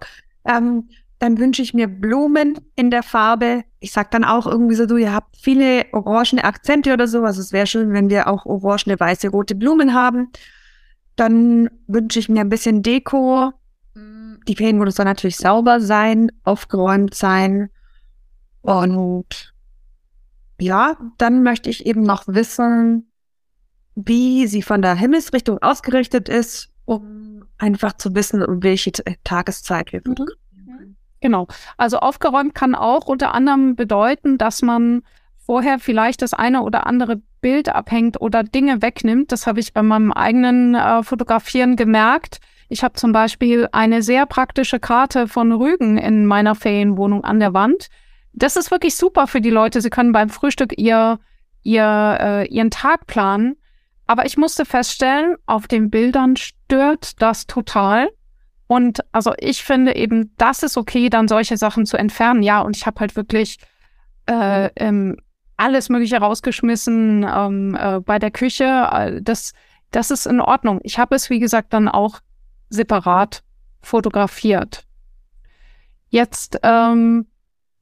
Ähm, 0.44 0.88
dann 1.20 1.38
wünsche 1.38 1.60
ich 1.60 1.74
mir 1.74 1.86
Blumen 1.86 2.58
in 2.76 2.90
der 2.90 3.02
Farbe. 3.02 3.62
Ich 3.78 3.92
sag 3.92 4.10
dann 4.10 4.24
auch 4.24 4.46
irgendwie 4.46 4.74
so, 4.74 4.86
du, 4.86 4.96
ihr 4.96 5.12
habt 5.12 5.36
viele 5.36 5.84
orangene 5.92 6.44
Akzente 6.44 6.94
oder 6.94 7.06
so. 7.06 7.22
Also 7.22 7.42
es 7.42 7.52
wäre 7.52 7.66
schön, 7.66 7.92
wenn 7.92 8.08
wir 8.08 8.26
auch 8.26 8.46
orangene, 8.46 8.98
weiße, 8.98 9.28
rote 9.28 9.54
Blumen 9.54 9.92
haben. 9.92 10.30
Dann 11.16 11.68
wünsche 11.86 12.18
ich 12.18 12.30
mir 12.30 12.40
ein 12.40 12.48
bisschen 12.48 12.82
Deko. 12.82 13.52
Die 14.48 14.56
Ferienmodus 14.56 14.94
soll 14.94 15.04
natürlich 15.04 15.36
sauber 15.36 15.78
sein, 15.82 16.32
aufgeräumt 16.44 17.14
sein. 17.14 17.68
Und 18.62 19.52
ja, 20.58 20.96
dann 21.18 21.42
möchte 21.42 21.68
ich 21.68 21.84
eben 21.84 22.02
noch 22.02 22.24
wissen, 22.28 23.12
wie 23.94 24.46
sie 24.46 24.62
von 24.62 24.80
der 24.80 24.94
Himmelsrichtung 24.94 25.58
ausgerichtet 25.58 26.30
ist, 26.30 26.70
um 26.86 27.44
einfach 27.58 27.92
zu 27.92 28.14
wissen, 28.14 28.42
um 28.42 28.62
welche 28.62 28.92
Tageszeit 29.22 29.92
wir 29.92 30.00
mhm. 30.02 30.14
Genau. 31.20 31.46
Also 31.76 31.98
aufgeräumt 31.98 32.54
kann 32.54 32.74
auch 32.74 33.06
unter 33.06 33.34
anderem 33.34 33.76
bedeuten, 33.76 34.38
dass 34.38 34.62
man 34.62 35.02
vorher 35.38 35.78
vielleicht 35.78 36.22
das 36.22 36.32
eine 36.32 36.62
oder 36.62 36.86
andere 36.86 37.20
Bild 37.40 37.68
abhängt 37.68 38.20
oder 38.20 38.42
Dinge 38.42 38.82
wegnimmt. 38.82 39.32
Das 39.32 39.46
habe 39.46 39.60
ich 39.60 39.72
bei 39.72 39.82
meinem 39.82 40.12
eigenen 40.12 40.74
äh, 40.74 41.02
Fotografieren 41.02 41.76
gemerkt. 41.76 42.40
Ich 42.68 42.84
habe 42.84 42.94
zum 42.94 43.12
Beispiel 43.12 43.68
eine 43.72 44.02
sehr 44.02 44.26
praktische 44.26 44.78
Karte 44.78 45.26
von 45.26 45.52
Rügen 45.52 45.98
in 45.98 46.24
meiner 46.24 46.54
Ferienwohnung 46.54 47.24
an 47.24 47.40
der 47.40 47.52
Wand. 47.52 47.88
Das 48.32 48.56
ist 48.56 48.70
wirklich 48.70 48.94
super 48.94 49.26
für 49.26 49.40
die 49.40 49.50
Leute. 49.50 49.80
Sie 49.80 49.90
können 49.90 50.12
beim 50.12 50.28
Frühstück 50.28 50.78
ihr, 50.78 51.18
ihr, 51.62 52.18
äh, 52.20 52.48
ihren 52.48 52.70
Tag 52.70 53.06
planen. 53.06 53.56
Aber 54.06 54.26
ich 54.26 54.36
musste 54.36 54.64
feststellen, 54.64 55.36
auf 55.46 55.66
den 55.66 55.90
Bildern 55.90 56.36
stört 56.36 57.20
das 57.20 57.46
total. 57.46 58.08
Und 58.70 59.00
also 59.10 59.32
ich 59.36 59.64
finde 59.64 59.96
eben, 59.96 60.32
das 60.36 60.62
ist 60.62 60.76
okay, 60.76 61.10
dann 61.10 61.26
solche 61.26 61.56
Sachen 61.56 61.86
zu 61.86 61.96
entfernen. 61.96 62.44
Ja, 62.44 62.60
und 62.60 62.76
ich 62.76 62.86
habe 62.86 63.00
halt 63.00 63.16
wirklich 63.16 63.58
äh, 64.26 64.70
ähm, 64.76 65.16
alles 65.56 65.88
Mögliche 65.88 66.18
rausgeschmissen 66.18 67.26
ähm, 67.28 67.74
äh, 67.74 67.98
bei 67.98 68.20
der 68.20 68.30
Küche. 68.30 68.88
Äh, 68.92 69.22
das, 69.22 69.54
das 69.90 70.12
ist 70.12 70.24
in 70.24 70.40
Ordnung. 70.40 70.78
Ich 70.84 71.00
habe 71.00 71.16
es, 71.16 71.30
wie 71.30 71.40
gesagt, 71.40 71.72
dann 71.72 71.88
auch 71.88 72.20
separat 72.68 73.42
fotografiert. 73.82 74.84
Jetzt, 76.08 76.60
ähm, 76.62 77.26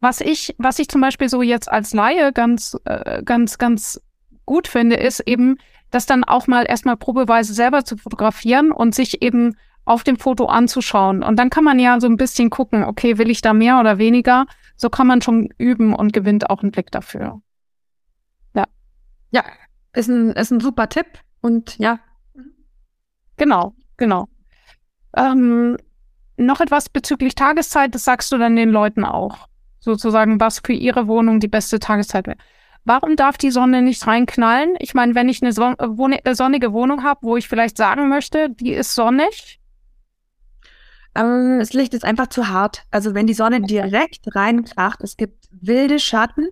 was 0.00 0.22
ich, 0.22 0.54
was 0.56 0.78
ich 0.78 0.88
zum 0.88 1.02
Beispiel 1.02 1.28
so 1.28 1.42
jetzt 1.42 1.70
als 1.70 1.92
Laie 1.92 2.32
ganz, 2.32 2.78
äh, 2.86 3.22
ganz, 3.24 3.58
ganz 3.58 4.00
gut 4.46 4.66
finde, 4.66 4.96
ist 4.96 5.20
eben, 5.20 5.58
das 5.90 6.06
dann 6.06 6.24
auch 6.24 6.46
mal 6.46 6.64
erstmal 6.66 6.96
probeweise 6.96 7.52
selber 7.52 7.84
zu 7.84 7.98
fotografieren 7.98 8.72
und 8.72 8.94
sich 8.94 9.20
eben 9.20 9.54
auf 9.88 10.04
dem 10.04 10.18
Foto 10.18 10.46
anzuschauen. 10.46 11.22
Und 11.22 11.38
dann 11.38 11.50
kann 11.50 11.64
man 11.64 11.78
ja 11.78 12.00
so 12.00 12.06
ein 12.06 12.16
bisschen 12.16 12.50
gucken, 12.50 12.84
okay, 12.84 13.18
will 13.18 13.30
ich 13.30 13.40
da 13.40 13.52
mehr 13.52 13.80
oder 13.80 13.98
weniger? 13.98 14.46
So 14.76 14.90
kann 14.90 15.06
man 15.06 15.22
schon 15.22 15.48
üben 15.58 15.94
und 15.94 16.12
gewinnt 16.12 16.50
auch 16.50 16.62
einen 16.62 16.72
Blick 16.72 16.90
dafür. 16.90 17.40
Ja. 18.54 18.64
Ja, 19.30 19.44
ist 19.92 20.08
ein, 20.08 20.32
ist 20.32 20.50
ein 20.50 20.60
super 20.60 20.88
Tipp 20.88 21.06
und 21.40 21.78
ja. 21.78 22.00
Genau, 23.36 23.74
genau. 23.96 24.28
Ähm, 25.16 25.76
noch 26.36 26.60
etwas 26.60 26.88
bezüglich 26.88 27.34
Tageszeit, 27.34 27.94
das 27.94 28.04
sagst 28.04 28.30
du 28.30 28.38
dann 28.38 28.56
den 28.56 28.70
Leuten 28.70 29.04
auch. 29.04 29.48
Sozusagen, 29.80 30.40
was 30.40 30.60
für 30.64 30.72
ihre 30.72 31.06
Wohnung 31.06 31.40
die 31.40 31.48
beste 31.48 31.78
Tageszeit 31.78 32.26
wäre. 32.26 32.38
Warum 32.84 33.16
darf 33.16 33.38
die 33.38 33.50
Sonne 33.50 33.82
nicht 33.82 34.06
reinknallen? 34.06 34.74
Ich 34.78 34.94
meine, 34.94 35.14
wenn 35.14 35.28
ich 35.28 35.42
eine, 35.42 35.52
son 35.52 35.76
äh, 35.78 36.34
sonnige 36.34 36.72
Wohnung 36.72 37.04
habe, 37.04 37.20
wo 37.22 37.36
ich 37.36 37.48
vielleicht 37.48 37.76
sagen 37.76 38.08
möchte, 38.08 38.50
die 38.50 38.72
ist 38.72 38.94
sonnig, 38.94 39.57
ähm, 41.18 41.58
das 41.58 41.72
Licht 41.72 41.94
ist 41.94 42.04
einfach 42.04 42.28
zu 42.28 42.48
hart. 42.48 42.84
Also 42.90 43.14
wenn 43.14 43.26
die 43.26 43.34
Sonne 43.34 43.60
direkt 43.60 44.34
reinkracht, 44.34 45.02
es 45.02 45.16
gibt 45.16 45.48
wilde 45.50 45.98
Schatten 45.98 46.48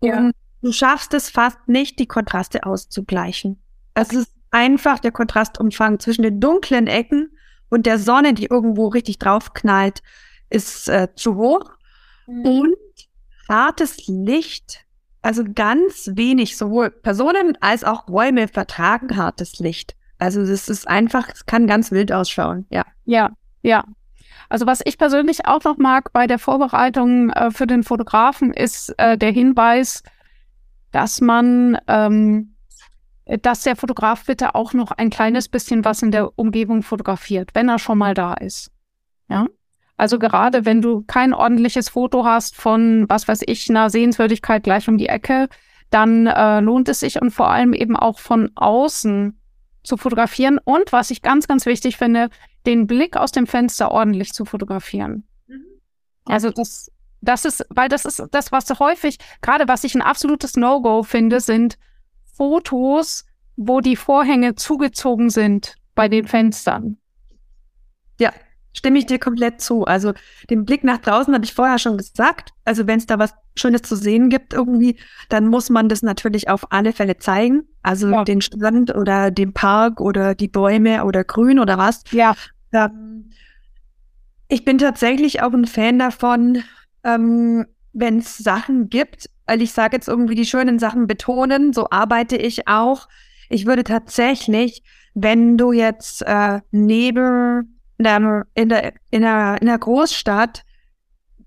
ja. 0.00 0.18
und 0.18 0.32
du 0.62 0.72
schaffst 0.72 1.14
es 1.14 1.30
fast 1.30 1.58
nicht, 1.66 1.98
die 1.98 2.06
Kontraste 2.06 2.64
auszugleichen. 2.64 3.60
Es 3.94 4.12
ist 4.12 4.32
einfach 4.50 4.98
der 4.98 5.12
Kontrastumfang 5.12 5.98
zwischen 5.98 6.22
den 6.22 6.40
dunklen 6.40 6.86
Ecken 6.86 7.30
und 7.68 7.86
der 7.86 7.98
Sonne, 7.98 8.34
die 8.34 8.46
irgendwo 8.46 8.88
richtig 8.88 9.18
draufknallt, 9.18 10.02
ist 10.50 10.88
äh, 10.88 11.08
zu 11.14 11.36
hoch. 11.36 11.70
Mhm. 12.26 12.44
Und 12.44 12.76
hartes 13.48 14.06
Licht, 14.06 14.84
also 15.22 15.44
ganz 15.54 16.10
wenig, 16.14 16.56
sowohl 16.56 16.90
Personen 16.90 17.56
als 17.60 17.84
auch 17.84 18.08
Räume 18.08 18.48
vertragen 18.48 19.16
hartes 19.16 19.58
Licht. 19.58 19.96
Also 20.18 20.44
das 20.44 20.68
ist 20.68 20.88
einfach, 20.88 21.28
es 21.28 21.46
kann 21.46 21.66
ganz 21.66 21.90
wild 21.90 22.12
ausschauen, 22.12 22.66
ja. 22.70 22.84
Ja, 23.04 23.30
ja. 23.62 23.84
Also 24.48 24.66
was 24.66 24.80
ich 24.84 24.96
persönlich 24.98 25.46
auch 25.46 25.62
noch 25.64 25.76
mag 25.76 26.12
bei 26.12 26.26
der 26.26 26.38
Vorbereitung 26.38 27.30
äh, 27.30 27.50
für 27.50 27.66
den 27.66 27.82
Fotografen 27.82 28.52
ist 28.52 28.94
äh, 28.98 29.18
der 29.18 29.30
Hinweis, 29.30 30.02
dass 30.90 31.20
man, 31.20 31.78
ähm, 31.86 32.54
dass 33.26 33.62
der 33.62 33.76
Fotograf 33.76 34.24
bitte 34.24 34.54
auch 34.54 34.72
noch 34.72 34.90
ein 34.92 35.10
kleines 35.10 35.48
bisschen 35.48 35.84
was 35.84 36.02
in 36.02 36.10
der 36.10 36.38
Umgebung 36.38 36.82
fotografiert, 36.82 37.50
wenn 37.54 37.68
er 37.68 37.78
schon 37.78 37.98
mal 37.98 38.14
da 38.14 38.34
ist. 38.34 38.70
Ja. 39.28 39.46
Also 39.98 40.18
gerade 40.18 40.64
wenn 40.64 40.80
du 40.80 41.02
kein 41.06 41.34
ordentliches 41.34 41.90
Foto 41.90 42.24
hast 42.24 42.56
von, 42.56 43.04
was 43.08 43.28
weiß 43.28 43.42
ich, 43.46 43.68
einer 43.68 43.90
Sehenswürdigkeit 43.90 44.62
gleich 44.62 44.88
um 44.88 44.96
die 44.96 45.08
Ecke, 45.08 45.48
dann 45.90 46.26
äh, 46.26 46.60
lohnt 46.60 46.88
es 46.88 47.00
sich 47.00 47.20
und 47.20 47.32
vor 47.32 47.50
allem 47.50 47.74
eben 47.74 47.96
auch 47.96 48.18
von 48.18 48.50
außen 48.54 49.38
zu 49.82 49.96
fotografieren 49.96 50.58
und 50.64 50.92
was 50.92 51.10
ich 51.10 51.22
ganz, 51.22 51.46
ganz 51.46 51.66
wichtig 51.66 51.96
finde, 51.96 52.30
den 52.66 52.86
Blick 52.86 53.16
aus 53.16 53.32
dem 53.32 53.46
Fenster 53.46 53.90
ordentlich 53.90 54.32
zu 54.32 54.44
fotografieren. 54.44 55.26
Mhm. 55.46 55.64
Also 56.24 56.50
das, 56.50 56.90
das 57.20 57.44
ist, 57.44 57.64
weil 57.70 57.88
das 57.88 58.04
ist 58.04 58.22
das, 58.30 58.52
was 58.52 58.68
häufig, 58.78 59.18
gerade 59.40 59.68
was 59.68 59.84
ich 59.84 59.94
ein 59.94 60.02
absolutes 60.02 60.56
No-Go 60.56 61.02
finde, 61.02 61.40
sind 61.40 61.78
Fotos, 62.34 63.24
wo 63.56 63.80
die 63.80 63.96
Vorhänge 63.96 64.54
zugezogen 64.54 65.30
sind 65.30 65.74
bei 65.94 66.08
den 66.08 66.26
Fenstern. 66.26 66.98
Ja, 68.20 68.32
stimme 68.78 68.98
ich 68.98 69.06
dir 69.06 69.18
komplett 69.18 69.60
zu. 69.60 69.84
Also 69.84 70.14
den 70.48 70.64
Blick 70.64 70.84
nach 70.84 70.98
draußen 70.98 71.34
habe 71.34 71.44
ich 71.44 71.52
vorher 71.52 71.78
schon 71.78 71.98
gesagt. 71.98 72.52
Also 72.64 72.86
wenn 72.86 72.98
es 72.98 73.06
da 73.06 73.18
was 73.18 73.34
Schönes 73.56 73.82
zu 73.82 73.96
sehen 73.96 74.30
gibt 74.30 74.54
irgendwie, 74.54 74.96
dann 75.28 75.48
muss 75.48 75.68
man 75.68 75.88
das 75.88 76.02
natürlich 76.02 76.48
auf 76.48 76.70
alle 76.70 76.92
Fälle 76.92 77.18
zeigen. 77.18 77.64
Also 77.82 78.08
ja. 78.08 78.24
den 78.24 78.40
Strand 78.40 78.94
oder 78.94 79.30
den 79.30 79.52
Park 79.52 80.00
oder 80.00 80.34
die 80.34 80.48
Bäume 80.48 81.04
oder 81.04 81.24
Grün 81.24 81.58
oder 81.58 81.76
was. 81.76 82.04
Ja. 82.12 82.34
Ähm, 82.72 83.30
ich 84.48 84.64
bin 84.64 84.78
tatsächlich 84.78 85.42
auch 85.42 85.52
ein 85.52 85.66
Fan 85.66 85.98
davon, 85.98 86.62
ähm, 87.04 87.66
wenn 87.92 88.18
es 88.18 88.38
Sachen 88.38 88.88
gibt, 88.88 89.28
weil 89.46 89.60
ich 89.60 89.72
sage 89.72 89.96
jetzt 89.96 90.08
irgendwie 90.08 90.36
die 90.36 90.46
schönen 90.46 90.78
Sachen 90.78 91.06
betonen, 91.06 91.72
so 91.72 91.88
arbeite 91.90 92.36
ich 92.36 92.68
auch. 92.68 93.08
Ich 93.48 93.66
würde 93.66 93.82
tatsächlich, 93.82 94.82
wenn 95.14 95.58
du 95.58 95.72
jetzt 95.72 96.22
äh, 96.22 96.60
neben 97.98 98.08
einem, 98.08 98.44
in, 98.54 98.68
der, 98.68 98.92
in, 99.10 99.24
einer, 99.24 99.60
in 99.60 99.68
einer 99.68 99.78
Großstadt 99.78 100.64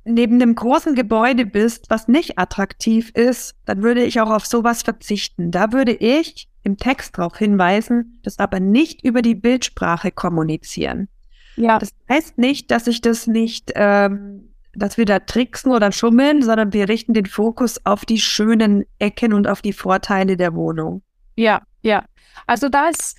neben 0.04 0.42
einem 0.42 0.56
großen 0.56 0.96
Gebäude 0.96 1.46
bist, 1.46 1.90
was 1.90 2.08
nicht 2.08 2.40
attraktiv 2.40 3.12
ist, 3.12 3.56
dann 3.66 3.84
würde 3.84 4.04
ich 4.04 4.20
auch 4.20 4.30
auf 4.30 4.46
sowas 4.46 4.82
verzichten. 4.82 5.52
Da 5.52 5.72
würde 5.72 5.94
ich 5.94 6.50
im 6.64 6.78
Text 6.78 7.18
darauf 7.18 7.38
hinweisen, 7.38 8.20
das 8.24 8.40
aber 8.40 8.60
nicht 8.60 9.04
über 9.04 9.22
die 9.22 9.36
Bildsprache 9.36 10.12
kommunizieren. 10.12 11.08
Ja. 11.56 11.80
Das 11.80 11.92
heißt 12.10 12.38
nicht, 12.38 12.72
dass 12.72 12.88
ich 12.88 13.02
das 13.02 13.28
nicht, 13.28 13.72
ähm, 13.76 14.50
dass 14.74 14.98
wir 14.98 15.06
da 15.06 15.20
tricksen 15.20 15.72
oder 15.72 15.92
schummeln, 15.92 16.42
sondern 16.42 16.74
wir 16.74 16.88
richten 16.88 17.14
den 17.14 17.26
Fokus 17.26 17.86
auf 17.86 18.06
die 18.06 18.20
schönen 18.20 18.86
Ecken 19.00 19.34
und 19.34 19.48
auf 19.48 19.62
die 19.62 19.74
Vorteile 19.74 20.38
der 20.38 20.54
Wohnung. 20.56 21.02
Ja, 21.36 21.62
ja. 21.82 22.06
Also 22.48 22.70
da 22.70 22.90
ist, 22.90 23.18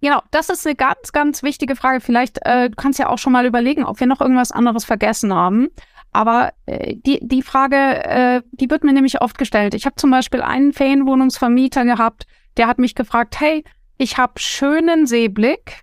genau, 0.00 0.20
das 0.30 0.48
ist 0.48 0.66
eine 0.66 0.76
ganz, 0.76 1.12
ganz 1.12 1.42
wichtige 1.42 1.76
Frage. 1.76 2.00
Vielleicht 2.00 2.38
äh, 2.46 2.70
du 2.70 2.76
kannst 2.76 2.98
ja 2.98 3.08
auch 3.08 3.18
schon 3.18 3.32
mal 3.32 3.46
überlegen, 3.46 3.84
ob 3.84 4.00
wir 4.00 4.06
noch 4.06 4.20
irgendwas 4.20 4.52
anderes 4.52 4.84
vergessen 4.84 5.34
haben. 5.34 5.68
Aber 6.12 6.52
äh, 6.66 6.96
die, 6.96 7.20
die 7.22 7.42
Frage, 7.42 7.76
äh, 7.76 8.42
die 8.52 8.70
wird 8.70 8.84
mir 8.84 8.92
nämlich 8.92 9.20
oft 9.20 9.38
gestellt. 9.38 9.74
Ich 9.74 9.86
habe 9.86 9.96
zum 9.96 10.10
Beispiel 10.10 10.42
einen 10.42 10.72
Ferienwohnungsvermieter 10.72 11.84
gehabt, 11.84 12.26
der 12.56 12.66
hat 12.66 12.78
mich 12.78 12.94
gefragt, 12.94 13.38
hey, 13.40 13.64
ich 13.96 14.18
habe 14.18 14.40
schönen 14.40 15.06
Seeblick, 15.06 15.82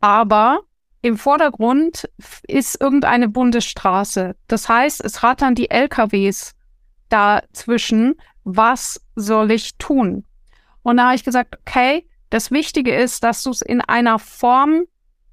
aber 0.00 0.60
im 1.02 1.16
Vordergrund 1.16 2.08
ist 2.46 2.80
irgendeine 2.80 3.28
Bundesstraße. 3.28 4.36
Das 4.48 4.68
heißt, 4.68 5.02
es 5.04 5.22
rattern 5.22 5.54
die 5.54 5.70
LKWs 5.70 6.54
dazwischen. 7.08 8.16
Was 8.44 9.00
soll 9.14 9.50
ich 9.50 9.76
tun? 9.78 10.24
Und 10.82 10.96
da 10.96 11.06
habe 11.06 11.14
ich 11.14 11.24
gesagt, 11.24 11.58
okay, 11.60 12.06
das 12.30 12.50
Wichtige 12.50 12.94
ist, 12.94 13.24
dass 13.24 13.42
du 13.42 13.50
es 13.50 13.62
in 13.62 13.80
einer 13.80 14.18
Form 14.18 14.84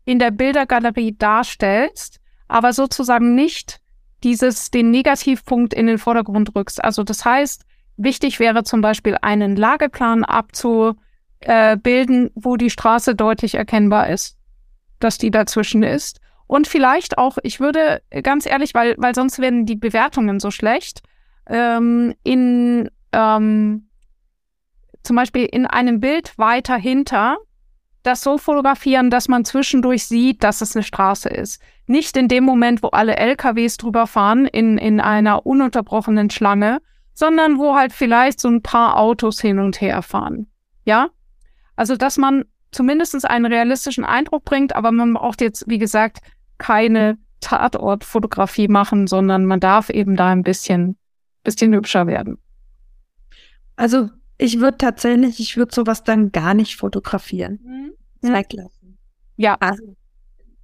in 0.06 0.20
der 0.20 0.32
Bildergalerie 0.32 1.16
darstellst, 1.18 2.20
aber 2.48 2.74
sozusagen 2.74 3.36
nicht 3.36 3.80
dieses, 4.24 4.72
den 4.72 4.92
Negativpunkt 4.92 5.74
in 5.74 5.88
den 5.88 5.98
Vordergrund 5.98 6.56
rückst. 6.56 6.84
Also 6.84 7.04
das 7.04 7.24
heißt, 7.24 7.66
wichtig 7.98 8.40
wäre 8.40 8.64
zum 8.64 8.82
Beispiel 8.82 9.18
einen 9.22 9.56
Lageplan 9.56 10.24
abzubilden, 10.24 10.98
äh, 11.42 12.32
wo 12.36 12.58
die 12.58 12.70
Straße 12.70 13.16
deutlich 13.16 13.56
erkennbar 13.56 14.10
ist 14.10 14.38
dass 15.00 15.18
die 15.18 15.32
dazwischen 15.32 15.84
ist. 15.84 16.20
Und 16.48 16.68
vielleicht 16.68 17.18
auch, 17.18 17.38
ich 17.44 17.60
würde 17.60 18.02
ganz 18.24 18.46
ehrlich, 18.46 18.74
weil, 18.74 18.96
weil 18.98 19.14
sonst 19.14 19.40
werden 19.40 19.66
die 19.66 19.76
Bewertungen 19.76 20.40
so 20.40 20.50
schlecht, 20.50 21.02
ähm, 21.48 22.14
in 22.24 22.90
ähm, 23.12 23.87
zum 25.04 25.16
Beispiel 25.16 25.46
in 25.46 25.66
einem 25.66 26.00
Bild 26.00 26.38
weiter 26.38 26.76
hinter 26.76 27.38
das 28.08 28.22
so 28.22 28.38
fotografieren, 28.38 29.10
dass 29.10 29.28
man 29.28 29.44
zwischendurch 29.44 30.06
sieht, 30.06 30.44
dass 30.44 30.62
es 30.62 30.76
eine 30.76 30.84
Straße 30.84 31.30
ist. 31.30 31.62
Nicht 31.88 32.16
in 32.16 32.28
dem 32.28 32.46
Moment, 32.46 32.82
wo 32.82 32.88
alle 32.88 33.18
LKWs 33.18 33.78
drüber 33.78 34.08
fahren, 34.08 34.46
in, 34.46 34.78
in 34.78 35.02
einer 35.02 35.46
ununterbrochenen 35.46 36.30
Schlange, 36.30 36.82
sondern 37.14 37.58
wo 37.58 37.76
halt 37.76 37.92
vielleicht 37.92 38.40
so 38.40 38.48
ein 38.48 38.62
paar 38.62 38.98
Autos 38.98 39.42
hin 39.42 39.60
und 39.60 39.82
her 39.82 40.02
fahren. 40.02 40.48
Ja? 40.86 41.10
Also, 41.76 41.98
dass 41.98 42.18
man 42.18 42.46
zumindest 42.72 43.30
einen 43.30 43.46
realistischen 43.46 44.06
Eindruck 44.06 44.46
bringt, 44.46 44.76
aber 44.76 44.92
man 44.92 45.14
braucht 45.14 45.42
jetzt, 45.42 45.68
wie 45.68 45.78
gesagt, 45.78 46.20
keine 46.58 47.18
Tatortfotografie 47.42 48.68
machen, 48.68 49.08
sondern 49.08 49.46
man 49.46 49.60
darf 49.60 49.90
eben 49.90 50.16
da 50.16 50.30
ein 50.30 50.44
bisschen, 50.44 50.98
bisschen 51.44 51.74
hübscher 51.74 52.08
werden. 52.08 52.38
Also 53.76 54.10
ich 54.38 54.60
würde 54.60 54.78
tatsächlich, 54.78 55.40
ich 55.40 55.58
würde 55.58 55.74
sowas 55.74 56.04
dann 56.04 56.32
gar 56.32 56.54
nicht 56.54 56.76
fotografieren. 56.76 57.60
Mhm. 58.22 58.34
Weglassen. 58.34 58.98
Ja. 59.36 59.56
Also 59.60 59.96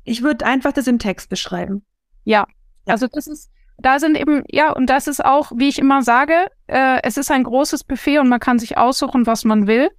ich 0.04 0.22
würde 0.22 0.46
einfach 0.46 0.74
das 0.74 0.88
im 0.88 1.00
Text 1.00 1.30
beschreiben. 1.30 1.84
Ja. 2.24 2.46
ja. 2.88 2.94
Also 2.94 3.08
das 3.08 3.28
ist, 3.28 3.52
da 3.78 4.00
sind 4.00 4.18
eben, 4.18 4.44
ja, 4.50 4.72
und 4.72 4.88
das 4.88 5.08
ist 5.08 5.24
auch, 5.24 5.52
wie 5.56 5.70
ich 5.70 5.80
immer 5.80 6.04
sage, 6.04 6.48
äh, 6.68 7.00
es 7.04 7.18
ist 7.18 7.32
ein 7.32 7.44
großes 7.44 7.84
Buffet 7.84 8.20
und 8.20 8.30
man 8.30 8.40
kann 8.40 8.60
sich 8.60 8.78
aussuchen, 8.78 9.26
was 9.26 9.46
man 9.46 9.68
will. 9.68 9.90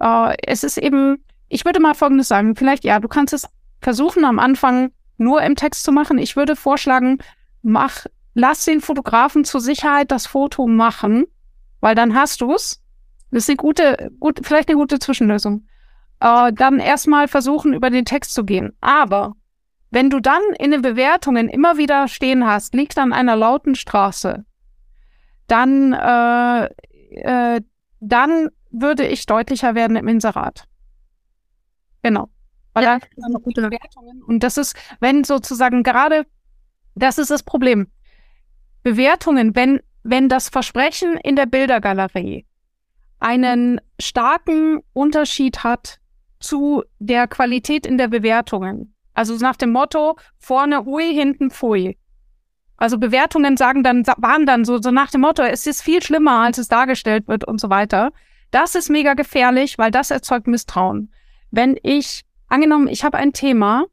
Äh, 0.00 0.36
es 0.46 0.64
ist 0.64 0.78
eben, 0.78 1.24
ich 1.48 1.64
würde 1.64 1.80
mal 1.80 1.94
Folgendes 1.94 2.28
sagen. 2.28 2.56
Vielleicht, 2.56 2.84
ja, 2.84 3.00
du 3.00 3.08
kannst 3.08 3.34
es 3.34 3.46
versuchen, 3.80 4.24
am 4.24 4.38
Anfang 4.38 4.92
nur 5.16 5.42
im 5.42 5.56
Text 5.56 5.84
zu 5.84 5.92
machen. 5.92 6.18
Ich 6.18 6.36
würde 6.36 6.56
vorschlagen, 6.56 7.18
mach, 7.62 8.06
lass 8.34 8.64
den 8.64 8.80
Fotografen 8.80 9.44
zur 9.44 9.60
Sicherheit 9.60 10.10
das 10.10 10.26
Foto 10.26 10.66
machen, 10.66 11.26
weil 11.80 11.94
dann 11.94 12.14
hast 12.14 12.40
du 12.40 12.54
es. 12.54 12.82
Das 13.32 13.44
ist 13.44 13.48
eine 13.48 13.56
gute, 13.56 14.12
gut, 14.20 14.40
vielleicht 14.44 14.68
eine 14.68 14.76
gute 14.76 14.98
Zwischenlösung. 14.98 15.66
Äh, 16.20 16.52
dann 16.52 16.78
erstmal 16.78 17.28
versuchen, 17.28 17.72
über 17.72 17.88
den 17.88 18.04
Text 18.04 18.34
zu 18.34 18.44
gehen. 18.44 18.76
Aber 18.82 19.34
wenn 19.90 20.10
du 20.10 20.20
dann 20.20 20.42
in 20.58 20.70
den 20.70 20.82
Bewertungen 20.82 21.48
immer 21.48 21.78
wieder 21.78 22.08
stehen 22.08 22.46
hast, 22.46 22.74
liegt 22.74 22.98
an 22.98 23.12
einer 23.14 23.34
lauten 23.34 23.74
Straße, 23.74 24.44
dann, 25.46 25.94
äh, 25.94 26.64
äh, 27.20 27.62
dann 28.00 28.48
würde 28.70 29.06
ich 29.06 29.24
deutlicher 29.24 29.74
werden 29.74 29.96
im 29.96 30.08
Inserat. 30.08 30.68
Genau. 32.02 32.28
Weil 32.74 32.84
ja, 32.84 32.98
da 33.16 33.28
noch 33.28 33.42
gute 33.42 33.62
Bewertungen. 33.62 34.22
Und 34.22 34.42
das 34.42 34.58
ist, 34.58 34.76
wenn 35.00 35.24
sozusagen 35.24 35.82
gerade, 35.82 36.26
das 36.94 37.16
ist 37.16 37.30
das 37.30 37.42
Problem. 37.42 37.88
Bewertungen, 38.82 39.54
wenn, 39.54 39.80
wenn 40.02 40.28
das 40.28 40.50
Versprechen 40.50 41.16
in 41.16 41.36
der 41.36 41.46
Bildergalerie 41.46 42.46
einen 43.22 43.80
starken 44.00 44.80
Unterschied 44.92 45.64
hat 45.64 45.98
zu 46.40 46.82
der 46.98 47.28
Qualität 47.28 47.86
in 47.86 47.98
der 47.98 48.08
Bewertungen. 48.08 48.94
Also 49.14 49.36
nach 49.36 49.56
dem 49.56 49.70
Motto, 49.70 50.16
vorne 50.38 50.84
hui, 50.84 51.14
hinten 51.14 51.50
pfui. 51.50 51.98
Also 52.76 52.98
Bewertungen 52.98 53.56
sagen 53.56 53.82
dann, 53.82 54.04
waren 54.16 54.46
dann 54.46 54.64
so, 54.64 54.80
so 54.80 54.90
nach 54.90 55.10
dem 55.10 55.20
Motto, 55.20 55.42
es 55.42 55.66
ist 55.66 55.82
viel 55.82 56.02
schlimmer, 56.02 56.40
als 56.40 56.58
es 56.58 56.68
dargestellt 56.68 57.28
wird 57.28 57.44
und 57.44 57.60
so 57.60 57.70
weiter. 57.70 58.10
Das 58.50 58.74
ist 58.74 58.90
mega 58.90 59.14
gefährlich, 59.14 59.78
weil 59.78 59.90
das 59.90 60.10
erzeugt 60.10 60.46
Misstrauen 60.46 61.10
wenn 61.52 61.78
ich, 61.82 62.24
angenommen, 62.48 62.88
ich 62.88 63.04
habe 63.04 63.18
ein 63.18 63.32
Thema, 63.32 63.84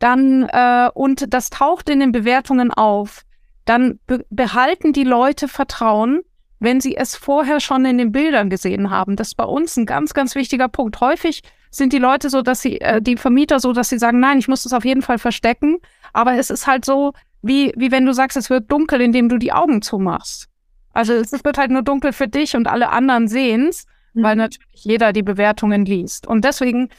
dann 0.00 0.48
äh, 0.48 0.90
und 0.94 1.32
das 1.32 1.50
taucht 1.50 1.88
in 1.88 2.00
den 2.00 2.12
Bewertungen 2.12 2.72
auf, 2.72 3.22
dann 3.64 4.00
be 4.06 4.24
behalten 4.30 4.92
die 4.92 5.04
Leute 5.04 5.46
Vertrauen, 5.46 6.22
wenn 6.60 6.80
sie 6.80 6.96
es 6.96 7.16
vorher 7.16 7.60
schon 7.60 7.84
in 7.84 7.98
den 7.98 8.12
Bildern 8.12 8.50
gesehen 8.50 8.90
haben. 8.90 9.16
Das 9.16 9.28
ist 9.28 9.34
bei 9.36 9.44
uns 9.44 9.76
ein 9.76 9.86
ganz, 9.86 10.14
ganz 10.14 10.34
wichtiger 10.34 10.68
Punkt. 10.68 11.00
Häufig 11.00 11.42
sind 11.70 11.92
die 11.92 11.98
Leute 11.98 12.30
so, 12.30 12.42
dass 12.42 12.60
sie, 12.60 12.80
äh, 12.80 13.00
die 13.00 13.16
Vermieter 13.16 13.60
so, 13.60 13.72
dass 13.72 13.88
sie 13.88 13.98
sagen, 13.98 14.20
nein, 14.20 14.38
ich 14.38 14.48
muss 14.48 14.62
das 14.62 14.72
auf 14.72 14.84
jeden 14.84 15.02
Fall 15.02 15.18
verstecken. 15.18 15.78
Aber 16.12 16.34
es 16.34 16.50
ist 16.50 16.66
halt 16.66 16.84
so, 16.84 17.12
wie, 17.42 17.72
wie 17.76 17.92
wenn 17.92 18.06
du 18.06 18.12
sagst, 18.12 18.36
es 18.36 18.50
wird 18.50 18.70
dunkel, 18.70 19.00
indem 19.00 19.28
du 19.28 19.38
die 19.38 19.52
Augen 19.52 19.82
zumachst. 19.82 20.48
Also 20.92 21.12
es 21.12 21.32
wird 21.32 21.58
halt 21.58 21.70
nur 21.70 21.82
dunkel 21.82 22.12
für 22.12 22.28
dich 22.28 22.56
und 22.56 22.66
alle 22.66 22.88
anderen 22.88 23.28
sehen's 23.28 23.86
mhm. 24.18 24.22
weil 24.22 24.36
natürlich 24.36 24.84
jeder 24.84 25.12
die 25.12 25.22
Bewertungen 25.22 25.84
liest. 25.84 26.26
Und 26.26 26.44
deswegen 26.44 26.90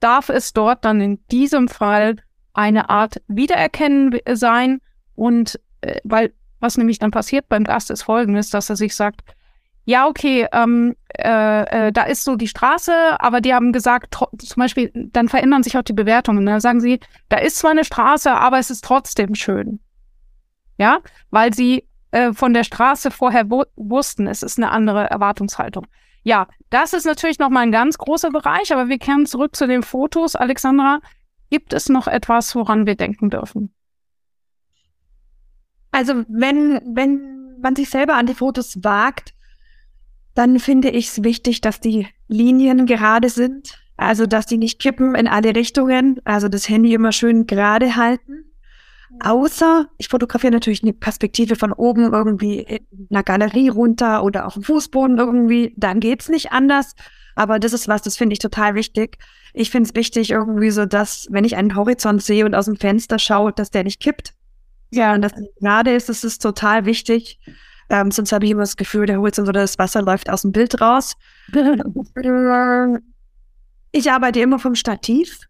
darf 0.00 0.28
es 0.28 0.52
dort 0.52 0.84
dann 0.84 1.00
in 1.00 1.18
diesem 1.30 1.68
Fall 1.68 2.16
eine 2.54 2.88
Art 2.88 3.20
Wiedererkennen 3.28 4.18
sein 4.32 4.80
und 5.14 5.60
äh, 5.80 6.00
weil 6.04 6.32
was 6.60 6.76
nämlich 6.76 6.98
dann 6.98 7.10
passiert 7.10 7.48
beim 7.48 7.64
Gast 7.64 7.90
ist 7.90 8.02
folgendes, 8.02 8.50
dass 8.50 8.70
er 8.70 8.76
sich 8.76 8.94
sagt, 8.94 9.22
ja, 9.88 10.06
okay, 10.06 10.46
ähm, 10.52 10.96
äh, 11.16 11.86
äh, 11.86 11.92
da 11.92 12.02
ist 12.02 12.22
so 12.22 12.36
die 12.36 12.46
Straße, 12.46 12.92
aber 13.20 13.40
die 13.40 13.54
haben 13.54 13.72
gesagt, 13.72 14.14
zum 14.14 14.60
Beispiel, 14.60 14.92
dann 14.94 15.30
verändern 15.30 15.62
sich 15.62 15.78
auch 15.78 15.82
die 15.82 15.94
Bewertungen. 15.94 16.44
Dann 16.44 16.60
sagen 16.60 16.82
sie, 16.82 17.00
da 17.30 17.38
ist 17.38 17.56
zwar 17.56 17.70
eine 17.70 17.84
Straße, 17.84 18.30
aber 18.30 18.58
es 18.58 18.68
ist 18.68 18.84
trotzdem 18.84 19.34
schön. 19.34 19.80
Ja, 20.76 20.98
weil 21.30 21.54
sie 21.54 21.88
äh, 22.10 22.34
von 22.34 22.52
der 22.52 22.64
Straße 22.64 23.10
vorher 23.10 23.48
wussten, 23.48 24.26
es 24.26 24.42
ist 24.42 24.58
eine 24.58 24.72
andere 24.72 25.08
Erwartungshaltung. 25.08 25.86
Ja, 26.22 26.48
das 26.68 26.92
ist 26.92 27.06
natürlich 27.06 27.38
nochmal 27.38 27.62
ein 27.62 27.72
ganz 27.72 27.96
großer 27.96 28.30
Bereich, 28.30 28.74
aber 28.74 28.90
wir 28.90 28.98
kehren 28.98 29.24
zurück 29.24 29.56
zu 29.56 29.66
den 29.66 29.82
Fotos. 29.82 30.36
Alexandra, 30.36 31.00
gibt 31.48 31.72
es 31.72 31.88
noch 31.88 32.08
etwas, 32.08 32.54
woran 32.54 32.84
wir 32.84 32.94
denken 32.94 33.30
dürfen? 33.30 33.72
Also 35.90 36.24
wenn, 36.28 36.80
wenn 36.94 37.58
man 37.60 37.76
sich 37.76 37.90
selber 37.90 38.14
an 38.14 38.26
die 38.26 38.34
Fotos 38.34 38.82
wagt, 38.82 39.34
dann 40.34 40.60
finde 40.60 40.90
ich 40.90 41.08
es 41.08 41.24
wichtig, 41.24 41.60
dass 41.60 41.80
die 41.80 42.06
Linien 42.28 42.86
gerade 42.86 43.28
sind. 43.28 43.78
Also, 43.96 44.26
dass 44.26 44.46
die 44.46 44.58
nicht 44.58 44.78
kippen 44.78 45.16
in 45.16 45.26
alle 45.26 45.56
Richtungen. 45.56 46.20
Also 46.24 46.48
das 46.48 46.68
Handy 46.68 46.94
immer 46.94 47.10
schön 47.10 47.48
gerade 47.48 47.96
halten. 47.96 48.44
Außer, 49.20 49.88
ich 49.96 50.08
fotografiere 50.08 50.52
natürlich 50.52 50.84
eine 50.84 50.92
Perspektive 50.92 51.56
von 51.56 51.72
oben 51.72 52.12
irgendwie 52.12 52.60
in 52.60 53.08
einer 53.10 53.24
Galerie 53.24 53.68
runter 53.68 54.22
oder 54.22 54.46
auf 54.46 54.54
dem 54.54 54.62
Fußboden 54.62 55.18
irgendwie. 55.18 55.74
Dann 55.76 55.98
geht's 55.98 56.28
nicht 56.28 56.52
anders. 56.52 56.94
Aber 57.34 57.58
das 57.58 57.72
ist 57.72 57.88
was, 57.88 58.02
das 58.02 58.16
finde 58.16 58.34
ich 58.34 58.38
total 58.38 58.76
wichtig. 58.76 59.18
Ich 59.54 59.70
finde 59.70 59.88
es 59.88 59.96
wichtig 59.96 60.30
irgendwie 60.30 60.70
so, 60.70 60.86
dass, 60.86 61.26
wenn 61.30 61.44
ich 61.44 61.56
einen 61.56 61.74
Horizont 61.74 62.22
sehe 62.22 62.44
und 62.44 62.54
aus 62.54 62.66
dem 62.66 62.76
Fenster 62.76 63.18
schaue, 63.18 63.52
dass 63.52 63.70
der 63.70 63.82
nicht 63.82 64.00
kippt. 64.00 64.34
Ja. 64.90 65.14
Und 65.14 65.22
dass 65.22 65.32
gerade 65.60 65.94
ist, 65.94 66.08
das 66.08 66.24
ist 66.24 66.42
total 66.42 66.84
wichtig. 66.86 67.38
Ähm, 67.90 68.10
sonst 68.10 68.32
habe 68.32 68.44
ich 68.44 68.50
immer 68.50 68.62
das 68.62 68.76
Gefühl, 68.76 69.06
der 69.06 69.18
Horizont 69.18 69.48
oder 69.48 69.60
das 69.60 69.78
Wasser 69.78 70.02
läuft 70.02 70.28
aus 70.28 70.42
dem 70.42 70.52
Bild 70.52 70.80
raus. 70.80 71.16
ich 73.92 74.10
arbeite 74.10 74.40
immer 74.40 74.58
vom 74.58 74.74
Stativ. 74.74 75.40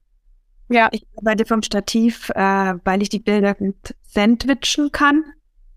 Ja. 0.68 0.88
Ich 0.92 1.06
arbeite 1.16 1.46
vom 1.46 1.62
Stativ, 1.62 2.30
äh, 2.30 2.74
weil 2.84 3.02
ich 3.02 3.08
die 3.08 3.18
Bilder 3.18 3.54
gut 3.54 3.94
sandwichen 4.06 4.92
kann. 4.92 5.24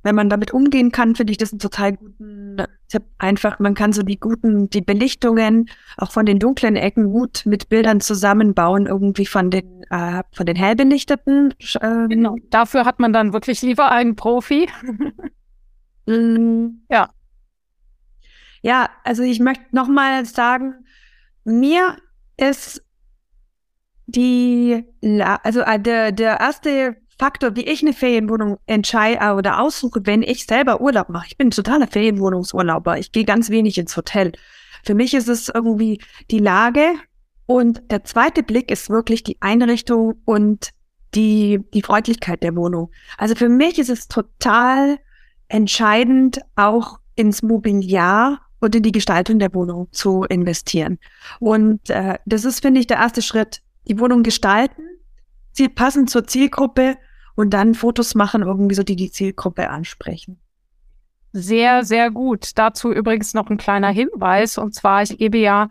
Wenn 0.04 0.16
man 0.16 0.30
damit 0.30 0.52
umgehen 0.52 0.92
kann, 0.92 1.16
finde 1.16 1.32
ich 1.32 1.38
das 1.38 1.52
einen 1.52 1.60
total 1.60 1.94
guten 1.94 2.58
Tipp. 2.88 3.04
Einfach, 3.20 3.60
man 3.60 3.76
kann 3.76 3.94
so 3.94 4.04
die 4.04 4.20
guten, 4.20 4.70
die 4.70 4.82
Belichtungen 4.82 5.70
auch 5.98 6.12
von 6.12 6.26
den 6.26 6.40
dunklen 6.40 6.76
Ecken 6.76 7.12
gut 7.12 7.44
mit 7.46 7.70
Bildern 7.70 8.02
zusammenbauen, 8.02 8.88
irgendwie 8.88 9.26
von 9.26 9.52
den, 9.52 9.84
äh, 9.90 10.24
von 10.32 10.46
den 10.46 10.56
hell 10.56 10.76
belichteten. 10.76 11.54
Äh, 11.80 12.08
genau. 12.08 12.36
Dafür 12.50 12.86
hat 12.86 13.00
man 13.00 13.14
dann 13.14 13.34
wirklich 13.34 13.62
lieber 13.62 13.92
einen 13.92 14.16
Profi. 14.16 14.70
Mm, 16.08 16.82
ja. 16.90 17.12
Ja, 18.64 18.90
also 19.04 19.22
ich 19.22 19.40
möchte 19.40 19.64
nochmal 19.72 20.26
sagen, 20.26 20.86
mir 21.44 21.96
ist 22.38 22.84
die, 24.08 24.84
also 25.44 25.62
äh, 25.62 25.80
der, 25.80 26.12
der 26.12 26.40
erste 26.40 26.98
Faktor, 27.22 27.56
wie 27.56 27.66
ich 27.66 27.84
eine 27.84 27.94
Ferienwohnung 27.94 28.58
entscheide 28.66 29.36
oder 29.36 29.62
aussuche, 29.62 30.02
wenn 30.06 30.24
ich 30.24 30.48
selber 30.48 30.82
Urlaub 30.82 31.10
mache. 31.10 31.28
Ich 31.28 31.38
bin 31.38 31.52
totaler 31.52 31.86
Ferienwohnungsurlauber. 31.86 32.98
Ich 32.98 33.12
gehe 33.12 33.26
ganz 33.26 33.52
wenig 33.52 33.78
ins 33.78 33.96
Hotel. 33.96 34.32
Für 34.84 34.96
mich 34.96 35.14
ist 35.14 35.28
es 35.28 35.48
irgendwie 35.48 36.02
die 36.32 36.40
Lage 36.40 36.96
und 37.46 37.84
der 37.92 38.04
zweite 38.06 38.42
Blick 38.42 38.72
ist 38.72 38.90
wirklich 38.90 39.22
die 39.22 39.38
Einrichtung 39.40 40.16
und 40.26 40.72
die, 41.14 41.60
die 41.76 41.84
Freundlichkeit 41.84 42.42
der 42.42 42.56
Wohnung. 42.56 42.90
Also 43.20 43.36
für 43.36 43.50
mich 43.50 43.78
ist 43.78 43.92
es 43.92 44.08
total 44.08 44.98
entscheidend, 45.48 46.42
auch 46.56 46.98
ins 47.14 47.44
Mobiliar 47.44 48.42
und 48.62 48.74
in 48.74 48.82
die 48.82 48.92
Gestaltung 48.92 49.38
der 49.38 49.54
Wohnung 49.54 49.90
zu 49.92 50.24
investieren. 50.24 50.98
Und 51.40 51.88
äh, 51.92 52.18
das 52.26 52.46
ist, 52.46 52.62
finde 52.62 52.80
ich, 52.80 52.88
der 52.88 52.98
erste 52.98 53.22
Schritt. 53.22 53.62
Die 53.88 54.00
Wohnung 54.00 54.24
gestalten, 54.24 54.82
sie 55.52 55.70
passend 55.70 56.10
zur 56.10 56.26
Zielgruppe 56.26 56.98
und 57.42 57.50
dann 57.50 57.74
Fotos 57.74 58.14
machen, 58.14 58.44
irgendwie 58.44 58.76
so, 58.76 58.84
die 58.84 58.96
die 58.96 59.10
Zielgruppe 59.10 59.68
ansprechen. 59.72 60.40
Sehr, 61.34 61.84
sehr 61.84 62.12
gut. 62.12 62.52
Dazu 62.56 62.92
übrigens 62.92 63.34
noch 63.34 63.50
ein 63.50 63.58
kleiner 63.58 63.90
Hinweis. 63.90 64.60
Und 64.60 64.76
zwar, 64.76 65.02
ich 65.02 65.18
gebe 65.18 65.40
ja 65.40 65.70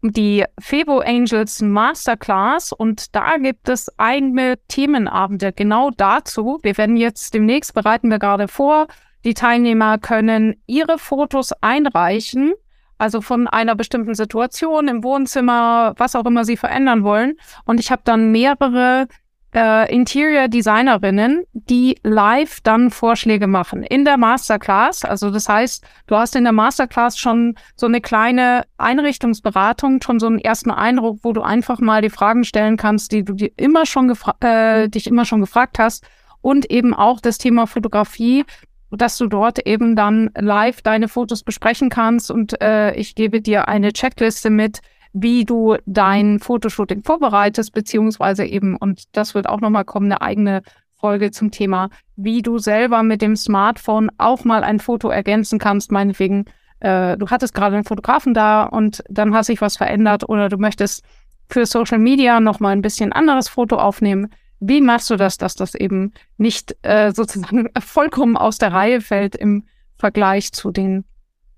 die 0.00 0.44
Febo 0.58 1.00
Angels 1.00 1.60
Masterclass 1.60 2.72
und 2.72 3.14
da 3.14 3.36
gibt 3.36 3.68
es 3.68 3.90
eigene 3.98 4.58
Themenabende 4.68 5.52
genau 5.52 5.90
dazu. 5.90 6.58
Wir 6.62 6.78
werden 6.78 6.96
jetzt 6.96 7.34
demnächst 7.34 7.74
bereiten 7.74 8.10
wir 8.10 8.18
gerade 8.18 8.48
vor. 8.48 8.86
Die 9.26 9.34
Teilnehmer 9.34 9.98
können 9.98 10.56
ihre 10.66 10.98
Fotos 10.98 11.52
einreichen, 11.60 12.54
also 12.96 13.20
von 13.20 13.46
einer 13.46 13.74
bestimmten 13.74 14.14
Situation 14.14 14.88
im 14.88 15.04
Wohnzimmer, 15.04 15.92
was 15.98 16.16
auch 16.16 16.24
immer 16.24 16.46
sie 16.46 16.56
verändern 16.56 17.04
wollen. 17.04 17.34
Und 17.66 17.78
ich 17.78 17.90
habe 17.90 18.02
dann 18.06 18.32
mehrere 18.32 19.06
äh, 19.54 19.92
Interior 19.94 20.48
Designerinnen, 20.48 21.44
die 21.52 21.96
live 22.02 22.60
dann 22.62 22.90
Vorschläge 22.90 23.46
machen 23.46 23.82
in 23.82 24.04
der 24.04 24.16
Masterclass. 24.16 25.04
Also 25.04 25.30
das 25.30 25.48
heißt, 25.48 25.84
du 26.06 26.16
hast 26.16 26.36
in 26.36 26.44
der 26.44 26.52
Masterclass 26.52 27.18
schon 27.18 27.54
so 27.76 27.86
eine 27.86 28.00
kleine 28.00 28.64
Einrichtungsberatung, 28.78 30.02
schon 30.02 30.18
so 30.18 30.26
einen 30.26 30.38
ersten 30.38 30.70
Eindruck, 30.70 31.20
wo 31.22 31.32
du 31.32 31.42
einfach 31.42 31.80
mal 31.80 32.02
die 32.02 32.10
Fragen 32.10 32.44
stellen 32.44 32.76
kannst, 32.76 33.12
die 33.12 33.24
du 33.24 33.34
dir 33.34 33.50
immer 33.56 33.86
schon 33.86 34.12
äh, 34.40 34.88
dich 34.88 35.06
immer 35.06 35.24
schon 35.24 35.40
gefragt 35.40 35.78
hast. 35.78 36.04
Und 36.40 36.70
eben 36.70 36.92
auch 36.92 37.20
das 37.20 37.38
Thema 37.38 37.66
Fotografie, 37.66 38.44
dass 38.90 39.16
du 39.16 39.26
dort 39.26 39.66
eben 39.66 39.96
dann 39.96 40.30
live 40.36 40.82
deine 40.82 41.08
Fotos 41.08 41.42
besprechen 41.42 41.88
kannst 41.88 42.30
und 42.30 42.60
äh, 42.60 42.94
ich 42.94 43.14
gebe 43.14 43.40
dir 43.40 43.68
eine 43.68 43.92
Checkliste 43.92 44.50
mit, 44.50 44.80
wie 45.14 45.44
du 45.44 45.76
dein 45.86 46.40
Fotoshooting 46.40 47.04
vorbereitest, 47.04 47.72
beziehungsweise 47.72 48.44
eben, 48.44 48.76
und 48.76 49.04
das 49.16 49.34
wird 49.34 49.48
auch 49.48 49.60
nochmal 49.60 49.84
kommen, 49.84 50.06
eine 50.06 50.20
eigene 50.20 50.62
Folge 50.96 51.30
zum 51.30 51.52
Thema, 51.52 51.88
wie 52.16 52.42
du 52.42 52.58
selber 52.58 53.02
mit 53.02 53.22
dem 53.22 53.36
Smartphone 53.36 54.10
auch 54.18 54.44
mal 54.44 54.64
ein 54.64 54.80
Foto 54.80 55.08
ergänzen 55.08 55.58
kannst, 55.58 55.92
meinetwegen, 55.92 56.46
äh, 56.80 57.16
du 57.16 57.28
hattest 57.28 57.54
gerade 57.54 57.76
einen 57.76 57.84
Fotografen 57.84 58.34
da 58.34 58.64
und 58.64 59.04
dann 59.08 59.34
hat 59.34 59.44
sich 59.44 59.60
was 59.60 59.76
verändert 59.76 60.28
oder 60.28 60.48
du 60.48 60.58
möchtest 60.58 61.04
für 61.48 61.64
Social 61.64 61.98
Media 61.98 62.40
nochmal 62.40 62.72
ein 62.72 62.82
bisschen 62.82 63.12
anderes 63.12 63.48
Foto 63.48 63.76
aufnehmen. 63.76 64.30
Wie 64.58 64.80
machst 64.80 65.10
du 65.10 65.16
das, 65.16 65.38
dass 65.38 65.54
das 65.54 65.74
eben 65.74 66.12
nicht 66.38 66.76
äh, 66.82 67.12
sozusagen 67.12 67.68
vollkommen 67.78 68.36
aus 68.36 68.58
der 68.58 68.72
Reihe 68.72 69.00
fällt 69.00 69.36
im 69.36 69.64
Vergleich 69.96 70.52
zu 70.52 70.72
den 70.72 71.04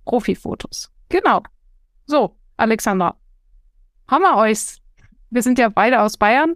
Profifotos? 0.04 0.90
Genau. 1.08 1.42
So, 2.06 2.36
Alexandra, 2.56 3.16
haben 4.08 4.22
wir 4.22 4.36
euch. 4.36 4.80
Wir 5.30 5.42
sind 5.42 5.58
ja 5.58 5.68
beide 5.68 6.00
aus 6.00 6.16
Bayern. 6.16 6.54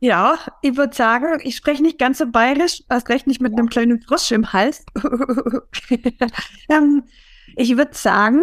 Ja, 0.00 0.38
ich 0.62 0.76
würde 0.76 0.94
sagen, 0.94 1.40
ich 1.44 1.56
spreche 1.56 1.82
nicht 1.82 1.98
ganz 1.98 2.18
so 2.18 2.26
bayerisch, 2.26 2.82
erst 2.88 3.08
recht 3.08 3.26
nicht 3.26 3.40
mit 3.40 3.52
einem 3.52 3.68
kleinen 3.68 4.00
Frosch 4.02 4.32
im 4.32 4.52
Hals. 4.52 4.84
ähm, 6.68 7.04
ich 7.56 7.76
würde 7.76 7.94
sagen, 7.94 8.42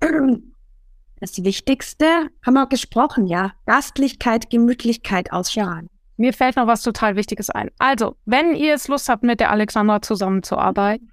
das 1.20 1.42
Wichtigste 1.42 2.28
haben 2.44 2.54
wir 2.54 2.66
gesprochen, 2.66 3.26
ja. 3.26 3.52
Gastlichkeit, 3.66 4.50
Gemütlichkeit 4.50 5.32
ausstrahlen. 5.32 5.88
Mir 6.16 6.32
fällt 6.32 6.56
noch 6.56 6.66
was 6.66 6.82
total 6.82 7.16
Wichtiges 7.16 7.48
ein. 7.50 7.70
Also, 7.78 8.16
wenn 8.26 8.54
ihr 8.54 8.74
es 8.74 8.88
Lust 8.88 9.08
habt, 9.08 9.22
mit 9.22 9.40
der 9.40 9.50
Alexandra 9.50 10.02
zusammenzuarbeiten, 10.02 11.11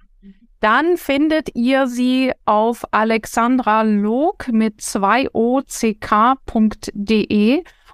dann 0.60 0.96
findet 0.96 1.54
ihr 1.54 1.86
sie 1.86 2.32
auf 2.44 2.84
alexandralog 2.92 4.48
mit 4.48 4.80
2ock.de 4.80 5.64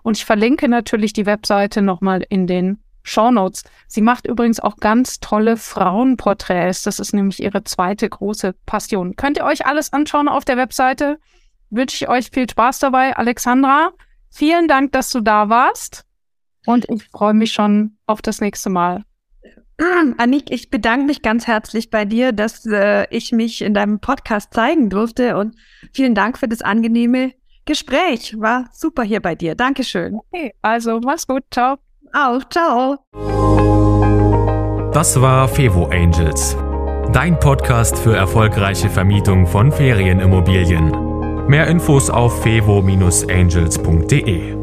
und 0.02 0.16
ich 0.16 0.24
verlinke 0.24 0.68
natürlich 0.68 1.12
die 1.12 1.26
Webseite 1.26 1.82
nochmal 1.82 2.24
in 2.28 2.46
den 2.46 2.82
Show 3.02 3.30
Notes. 3.30 3.62
Sie 3.86 4.00
macht 4.02 4.26
übrigens 4.26 4.58
auch 4.58 4.76
ganz 4.78 5.20
tolle 5.20 5.56
Frauenporträts. 5.56 6.82
Das 6.82 6.98
ist 6.98 7.14
nämlich 7.14 7.40
ihre 7.40 7.62
zweite 7.62 8.08
große 8.08 8.52
Passion. 8.66 9.14
Könnt 9.14 9.38
ihr 9.38 9.44
euch 9.44 9.64
alles 9.64 9.92
anschauen 9.92 10.28
auf 10.28 10.44
der 10.44 10.56
Webseite? 10.56 11.18
Wünsche 11.70 12.04
ich 12.04 12.08
euch 12.08 12.30
viel 12.30 12.50
Spaß 12.50 12.80
dabei. 12.80 13.16
Alexandra, 13.16 13.92
vielen 14.30 14.66
Dank, 14.66 14.90
dass 14.92 15.10
du 15.10 15.20
da 15.20 15.48
warst. 15.48 16.04
Und 16.66 16.88
ich 16.90 17.04
freue 17.04 17.34
mich 17.34 17.52
schon 17.52 17.96
auf 18.06 18.22
das 18.22 18.40
nächste 18.40 18.70
Mal. 18.70 19.04
Annik, 20.18 20.50
ich 20.50 20.70
bedanke 20.70 21.06
mich 21.06 21.22
ganz 21.22 21.46
herzlich 21.46 21.90
bei 21.90 22.04
dir, 22.04 22.32
dass 22.32 22.66
äh, 22.66 23.06
ich 23.10 23.32
mich 23.32 23.62
in 23.62 23.74
deinem 23.74 24.00
Podcast 24.00 24.54
zeigen 24.54 24.90
durfte 24.90 25.36
und 25.36 25.54
vielen 25.92 26.14
Dank 26.14 26.38
für 26.38 26.48
das 26.48 26.62
angenehme 26.62 27.32
Gespräch. 27.64 28.34
War 28.38 28.68
super 28.72 29.02
hier 29.02 29.20
bei 29.20 29.34
dir. 29.34 29.54
Dankeschön. 29.54 30.14
Okay, 30.14 30.52
also 30.62 31.00
mach's 31.00 31.26
gut. 31.26 31.42
Ciao. 31.50 31.76
Auch, 32.12 32.42
ciao. 32.48 32.96
Das 34.92 35.20
war 35.20 35.48
Fevo 35.48 35.86
Angels, 35.86 36.56
dein 37.12 37.38
Podcast 37.38 37.98
für 37.98 38.16
erfolgreiche 38.16 38.88
Vermietung 38.88 39.46
von 39.46 39.70
Ferienimmobilien. 39.70 41.46
Mehr 41.48 41.66
Infos 41.66 42.08
auf 42.08 42.42
fevo-angels.de. 42.42 44.55